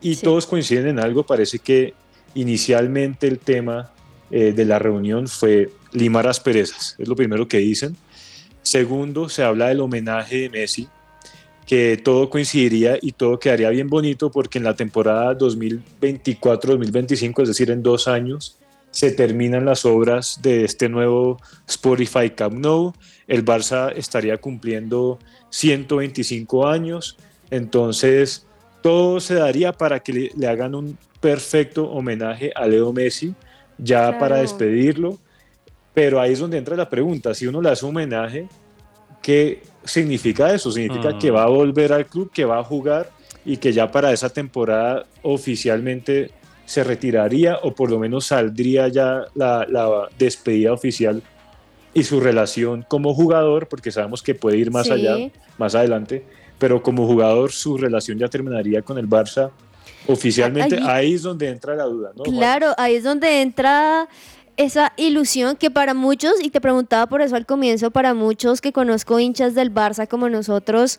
y 0.01 0.15
Sí. 0.15 0.23
todos 0.23 0.47
coinciden 0.47 0.89
en 0.89 0.99
algo. 0.99 1.25
Parece 1.25 1.59
que 1.59 1.95
inicialmente 2.35 3.27
el 3.27 3.39
tema 3.39 3.91
eh, 4.31 4.53
de 4.53 4.65
la 4.65 4.79
reunión 4.79 5.27
fue 5.27 5.71
limar 5.93 6.27
asperezas, 6.29 6.95
es 6.99 7.09
lo 7.09 7.17
primero 7.17 7.49
que 7.49 7.59
dicen. 7.59 7.97
Segundo, 8.63 9.29
se 9.29 9.43
habla 9.43 9.69
del 9.69 9.81
homenaje 9.81 10.43
de 10.43 10.51
Messi, 10.51 10.87
que 11.67 11.97
todo 11.97 12.31
coincidiría 12.31 12.97
y 13.03 13.13
todo 13.13 13.39
quedaría 13.41 13.71
bien 13.71 13.89
bonito 13.89 14.31
porque 14.31 14.59
en 14.59 14.65
la 14.65 14.77
temporada 14.77 15.37
2024-2025, 15.37 17.43
es 17.43 17.49
decir, 17.49 17.71
en 17.71 17.83
dos 17.83 18.07
años, 18.09 18.57
se 18.93 19.13
terminan 19.13 19.65
las 19.65 19.85
obras 19.85 20.41
de 20.43 20.65
este 20.65 20.89
nuevo 20.89 21.39
Spotify 21.69 22.31
Camp 22.31 22.55
Nou. 22.55 22.93
El 23.29 23.45
Barça 23.45 23.93
estaría 23.95 24.37
cumpliendo 24.39 25.19
125 25.51 26.67
años, 26.67 27.17
entonces 27.51 28.47
todo 28.83 29.21
se 29.21 29.35
daría 29.35 29.73
para 29.73 30.01
que 30.01 30.13
le, 30.13 30.31
le 30.37 30.47
hagan 30.47 30.75
un 30.75 30.97
perfecto 31.21 31.91
homenaje 31.91 32.51
a 32.55 32.67
Leo 32.67 32.93
Messi, 32.93 33.35
ya 33.79 34.05
Claro. 34.09 34.19
para 34.19 34.37
despedirlo. 34.39 35.19
Pero 35.93 36.21
ahí 36.21 36.33
es 36.33 36.39
donde 36.39 36.57
entra 36.59 36.77
la 36.77 36.89
pregunta, 36.89 37.35
si 37.35 37.47
uno 37.47 37.61
le 37.61 37.69
hace 37.71 37.85
un 37.85 37.91
homenaje, 37.91 38.47
¿qué 39.21 39.63
significa 39.85 40.55
eso? 40.55 40.71
Significa 40.71 41.11
Mm. 41.11 41.19
que 41.19 41.31
va 41.31 41.43
a 41.43 41.49
volver 41.49 41.93
al 41.93 42.07
club, 42.07 42.31
que 42.33 42.45
va 42.45 42.59
a 42.59 42.65
jugar 42.65 43.11
y 43.45 43.57
que 43.57 43.73
ya 43.73 43.91
para 43.91 44.13
esa 44.13 44.29
temporada 44.31 45.05
oficialmente 45.23 46.31
se 46.65 46.85
retiraría 46.85 47.59
o 47.63 47.75
por 47.75 47.91
lo 47.91 47.99
menos 47.99 48.27
saldría 48.27 48.87
ya 48.89 49.25
la, 49.35 49.67
la 49.69 50.09
despedida 50.19 50.73
oficial 50.73 51.23
y 51.93 52.05
su 52.05 52.21
relación 52.21 52.85
como 52.89 53.13
jugador, 53.13 53.67
porque 53.67 53.91
sabemos 53.91 54.23
que 54.23 54.37
puede 54.37 54.57
ir 54.59 54.71
más 54.71 54.87
Sí. 54.87 54.93
allá, 54.93 55.17
más 55.59 55.75
adelante, 55.75 56.25
pero 56.61 56.81
como 56.81 57.07
jugador 57.09 57.51
su 57.51 57.77
relación 57.77 58.17
ya 58.19 58.29
terminaría 58.29 58.83
con 58.83 58.97
el 58.99 59.09
Barça 59.09 59.51
oficialmente. 60.07 60.77
Ahí- 60.77 60.85
Ahí 60.87 61.15
es 61.15 61.23
donde 61.23 61.49
entra 61.49 61.75
la 61.75 61.85
duda, 61.85 62.13
¿no? 62.17 62.23
Juan? 62.25 62.37
Claro, 62.37 62.75
ahí 62.79 62.95
es 62.95 63.03
donde 63.05 63.41
entra 63.43 64.09
esa 64.57 64.93
ilusión 64.97 65.57
que 65.57 65.71
para 65.71 65.95
muchos, 65.95 66.35
y 66.43 66.51
te 66.51 66.61
preguntaba 66.61 67.07
por 67.07 67.23
eso 67.23 67.35
al 67.35 67.47
comienzo, 67.47 67.91
para 67.91 68.15
muchos 68.15 68.61
que 68.61 68.73
conozco 68.73 69.19
hinchas 69.19 69.55
del 69.55 69.73
Barça 69.73 70.07
como 70.07 70.29
nosotros, 70.29 70.99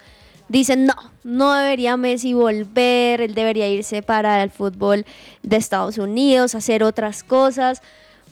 dicen, 0.50 0.86
no, 0.88 0.94
no 1.24 1.54
debería 1.54 1.96
Messi 1.96 2.34
volver, 2.34 3.22
él 3.22 3.36
debería 3.36 3.70
irse 3.70 4.02
para 4.02 4.42
el 4.44 4.50
fútbol 4.50 5.06
de 5.44 5.56
Estados 5.58 5.98
Unidos, 5.98 6.56
hacer 6.56 6.84
otras 6.84 7.24
cosas, 7.24 7.82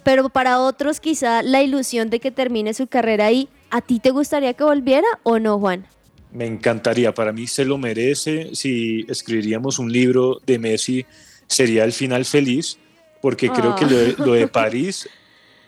pero 0.04 0.30
para 0.30 0.60
otros 0.60 1.00
quizá 1.00 1.44
la 1.44 1.62
ilusión 1.62 2.10
de 2.10 2.20
que 2.20 2.32
termine 2.32 2.74
su 2.74 2.88
carrera 2.88 3.28
ahí, 3.28 3.50
¿a 3.70 3.82
ti 3.82 4.00
te 4.00 4.10
gustaría 4.12 4.54
que 4.54 4.64
volviera 4.64 5.08
o 5.24 5.38
no, 5.40 5.60
Juan? 5.60 5.86
Me 6.32 6.46
encantaría, 6.46 7.14
para 7.14 7.32
mí 7.32 7.48
se 7.48 7.66
lo 7.66 7.78
merece. 7.78 8.50
Si 8.54 9.06
escribiríamos 9.10 9.80
un 9.80 9.92
libro 9.92 10.40
de 10.46 10.60
Messi, 10.60 11.06
sería 11.48 11.84
el 11.84 11.94
final 11.94 12.26
feliz, 12.26 12.78
porque 13.22 13.50
creo 13.50 13.76
que 13.76 13.86
lo 13.86 13.98
de, 13.98 14.16
lo 14.18 14.34
de 14.34 14.48
París 14.60 15.10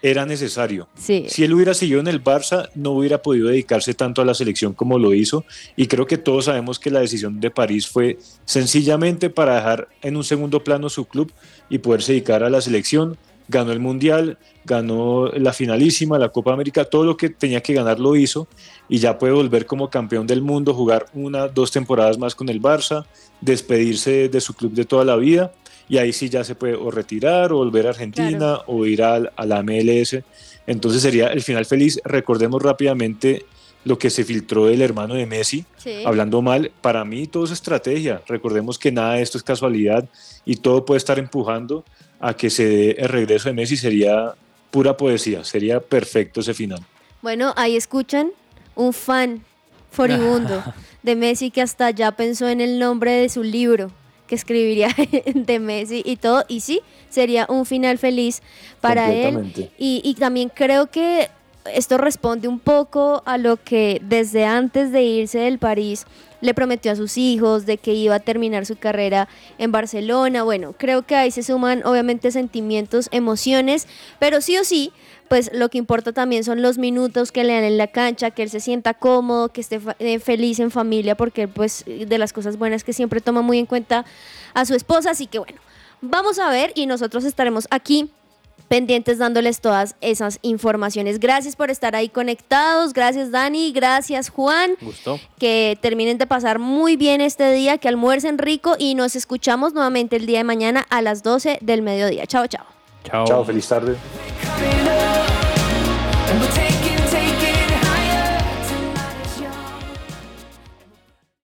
era 0.01 0.25
necesario. 0.25 0.87
Sí. 0.95 1.25
Si 1.27 1.43
él 1.43 1.53
hubiera 1.53 1.73
seguido 1.73 1.99
en 1.99 2.07
el 2.07 2.23
Barça, 2.23 2.69
no 2.75 2.91
hubiera 2.91 3.21
podido 3.21 3.49
dedicarse 3.49 3.93
tanto 3.93 4.21
a 4.21 4.25
la 4.25 4.33
selección 4.33 4.73
como 4.73 4.97
lo 4.97 5.13
hizo. 5.13 5.45
Y 5.75 5.87
creo 5.87 6.07
que 6.07 6.17
todos 6.17 6.45
sabemos 6.45 6.79
que 6.79 6.89
la 6.89 7.01
decisión 7.01 7.39
de 7.39 7.51
París 7.51 7.87
fue 7.87 8.17
sencillamente 8.45 9.29
para 9.29 9.55
dejar 9.55 9.89
en 10.01 10.17
un 10.17 10.23
segundo 10.23 10.63
plano 10.63 10.89
su 10.89 11.05
club 11.05 11.31
y 11.69 11.79
poderse 11.79 12.13
dedicar 12.13 12.43
a 12.43 12.49
la 12.49 12.61
selección. 12.61 13.17
Ganó 13.51 13.71
el 13.73 13.79
Mundial, 13.79 14.37
ganó 14.63 15.27
la 15.27 15.51
finalísima, 15.51 16.17
la 16.17 16.29
Copa 16.29 16.53
América, 16.53 16.85
todo 16.85 17.03
lo 17.03 17.17
que 17.17 17.29
tenía 17.29 17.61
que 17.61 17.73
ganar 17.73 17.99
lo 17.99 18.15
hizo 18.15 18.47
y 18.87 18.99
ya 18.99 19.17
puede 19.19 19.33
volver 19.33 19.65
como 19.65 19.89
campeón 19.89 20.25
del 20.25 20.41
mundo, 20.41 20.73
jugar 20.73 21.07
una, 21.13 21.47
dos 21.49 21.69
temporadas 21.71 22.17
más 22.17 22.33
con 22.33 22.47
el 22.49 22.61
Barça, 22.61 23.05
despedirse 23.41 24.29
de 24.29 24.39
su 24.41 24.53
club 24.53 24.71
de 24.73 24.85
toda 24.85 25.03
la 25.03 25.15
vida 25.17 25.51
y 25.89 25.97
ahí 25.97 26.13
sí 26.13 26.29
ya 26.29 26.43
se 26.43 26.55
puede 26.55 26.75
o 26.75 26.89
retirar 26.91 27.51
o 27.51 27.57
volver 27.57 27.87
a 27.87 27.89
Argentina 27.89 28.37
Claro. 28.37 28.63
o 28.67 28.85
ir 28.85 29.03
al- 29.03 29.31
a, 29.35 29.45
la 29.45 29.61
MLS. 29.61 30.23
Entonces 30.65 31.01
sería 31.01 31.27
el 31.27 31.41
final 31.41 31.65
feliz. 31.65 31.99
Recordemos 32.05 32.61
rápidamente 32.61 33.45
lo 33.83 33.97
que 33.97 34.09
se 34.11 34.23
filtró 34.23 34.67
del 34.67 34.81
hermano 34.83 35.15
de 35.15 35.25
Messi, 35.25 35.65
Sí. 35.77 36.03
hablando 36.05 36.41
mal. 36.41 36.71
Para 36.81 37.03
mí 37.03 37.27
todo 37.27 37.43
es 37.45 37.51
estrategia. 37.51 38.21
Recordemos 38.27 38.77
que 38.79 38.91
nada 38.91 39.15
de 39.15 39.23
esto 39.23 39.37
es 39.37 39.43
casualidad 39.43 40.07
y 40.45 40.57
todo 40.57 40.85
puede 40.85 40.99
estar 40.99 41.17
empujando 41.19 41.83
a 42.21 42.33
que 42.33 42.49
se 42.49 42.65
dé 42.65 42.91
el 42.99 43.09
regreso 43.09 43.49
de 43.49 43.55
Messi. 43.55 43.75
Sería 43.75 44.33
pura 44.69 44.95
poesía, 44.95 45.43
sería 45.43 45.79
perfecto 45.79 46.39
ese 46.39 46.53
final. 46.53 46.79
Bueno, 47.21 47.53
ahí 47.57 47.75
escuchan 47.75 48.31
un 48.75 48.93
fan 48.93 49.43
furibundo 49.91 50.63
de 51.03 51.15
Messi 51.15 51.51
que 51.51 51.61
hasta 51.61 51.89
ya 51.91 52.11
pensó 52.13 52.47
en 52.47 52.61
el 52.61 52.79
nombre 52.79 53.11
de 53.11 53.29
su 53.29 53.43
libro 53.43 53.91
que 54.27 54.35
escribiría 54.35 54.95
de 55.35 55.59
Messi 55.59 56.03
y 56.05 56.15
todo. 56.15 56.45
Y 56.47 56.61
sí, 56.61 56.81
sería 57.09 57.45
un 57.49 57.65
final 57.65 57.97
feliz 57.97 58.41
para 58.79 59.11
él. 59.11 59.51
Y, 59.77 60.01
y 60.05 60.13
también 60.13 60.49
creo 60.49 60.87
que 60.89 61.29
esto 61.73 61.97
responde 61.97 62.47
un 62.47 62.59
poco 62.59 63.23
a 63.25 63.37
lo 63.37 63.57
que 63.57 64.01
desde 64.03 64.45
antes 64.45 64.91
de 64.91 65.03
irse 65.03 65.39
del 65.39 65.59
París 65.59 66.05
le 66.41 66.53
prometió 66.53 66.91
a 66.91 66.95
sus 66.95 67.17
hijos 67.17 67.65
de 67.65 67.77
que 67.77 67.93
iba 67.93 68.15
a 68.15 68.19
terminar 68.19 68.65
su 68.65 68.75
carrera 68.75 69.27
en 69.57 69.71
Barcelona. 69.71 70.43
Bueno, 70.43 70.73
creo 70.77 71.03
que 71.03 71.15
ahí 71.15 71.31
se 71.31 71.43
suman 71.43 71.85
obviamente 71.85 72.31
sentimientos, 72.31 73.07
emociones, 73.11 73.87
pero 74.19 74.41
sí 74.41 74.57
o 74.57 74.63
sí, 74.63 74.91
pues 75.29 75.49
lo 75.53 75.69
que 75.69 75.77
importa 75.77 76.11
también 76.11 76.43
son 76.43 76.61
los 76.61 76.77
minutos 76.77 77.31
que 77.31 77.43
le 77.43 77.53
dan 77.53 77.63
en 77.63 77.77
la 77.77 77.87
cancha, 77.87 78.31
que 78.31 78.43
él 78.43 78.49
se 78.49 78.59
sienta 78.59 78.93
cómodo, 78.93 79.49
que 79.49 79.61
esté 79.61 79.79
eh, 79.99 80.19
feliz 80.19 80.59
en 80.59 80.71
familia, 80.71 81.15
porque 81.15 81.47
pues 81.47 81.85
de 81.85 82.17
las 82.17 82.33
cosas 82.33 82.57
buenas 82.57 82.83
que 82.83 82.91
siempre 82.91 83.21
toma 83.21 83.41
muy 83.41 83.57
en 83.57 83.65
cuenta 83.65 84.05
a 84.53 84.65
su 84.65 84.75
esposa. 84.75 85.11
Así 85.11 85.27
que 85.27 85.39
bueno, 85.39 85.61
vamos 86.01 86.37
a 86.39 86.49
ver 86.49 86.73
y 86.75 86.85
nosotros 86.85 87.23
estaremos 87.23 87.67
aquí 87.71 88.09
pendientes 88.67 89.17
dándoles 89.17 89.61
todas 89.61 89.95
esas 90.01 90.39
informaciones. 90.41 91.19
Gracias 91.19 91.55
por 91.55 91.69
estar 91.69 91.95
ahí 91.95 92.09
conectados, 92.09 92.93
gracias 92.93 93.31
Dani, 93.31 93.71
gracias 93.71 94.29
Juan, 94.29 94.71
Gusto. 94.81 95.19
que 95.37 95.77
terminen 95.81 96.17
de 96.17 96.27
pasar 96.27 96.59
muy 96.59 96.95
bien 96.95 97.21
este 97.21 97.51
día, 97.51 97.77
que 97.77 97.87
almuercen 97.87 98.37
rico 98.37 98.75
y 98.77 98.95
nos 98.95 99.15
escuchamos 99.15 99.73
nuevamente 99.73 100.15
el 100.15 100.25
día 100.25 100.39
de 100.39 100.43
mañana 100.43 100.85
a 100.89 101.01
las 101.01 101.23
12 101.23 101.59
del 101.61 101.81
mediodía. 101.81 102.25
Chao, 102.25 102.47
chao. 102.47 102.65
Chao. 103.03 103.25
Chao, 103.25 103.43
feliz 103.43 103.67
tarde. 103.67 103.95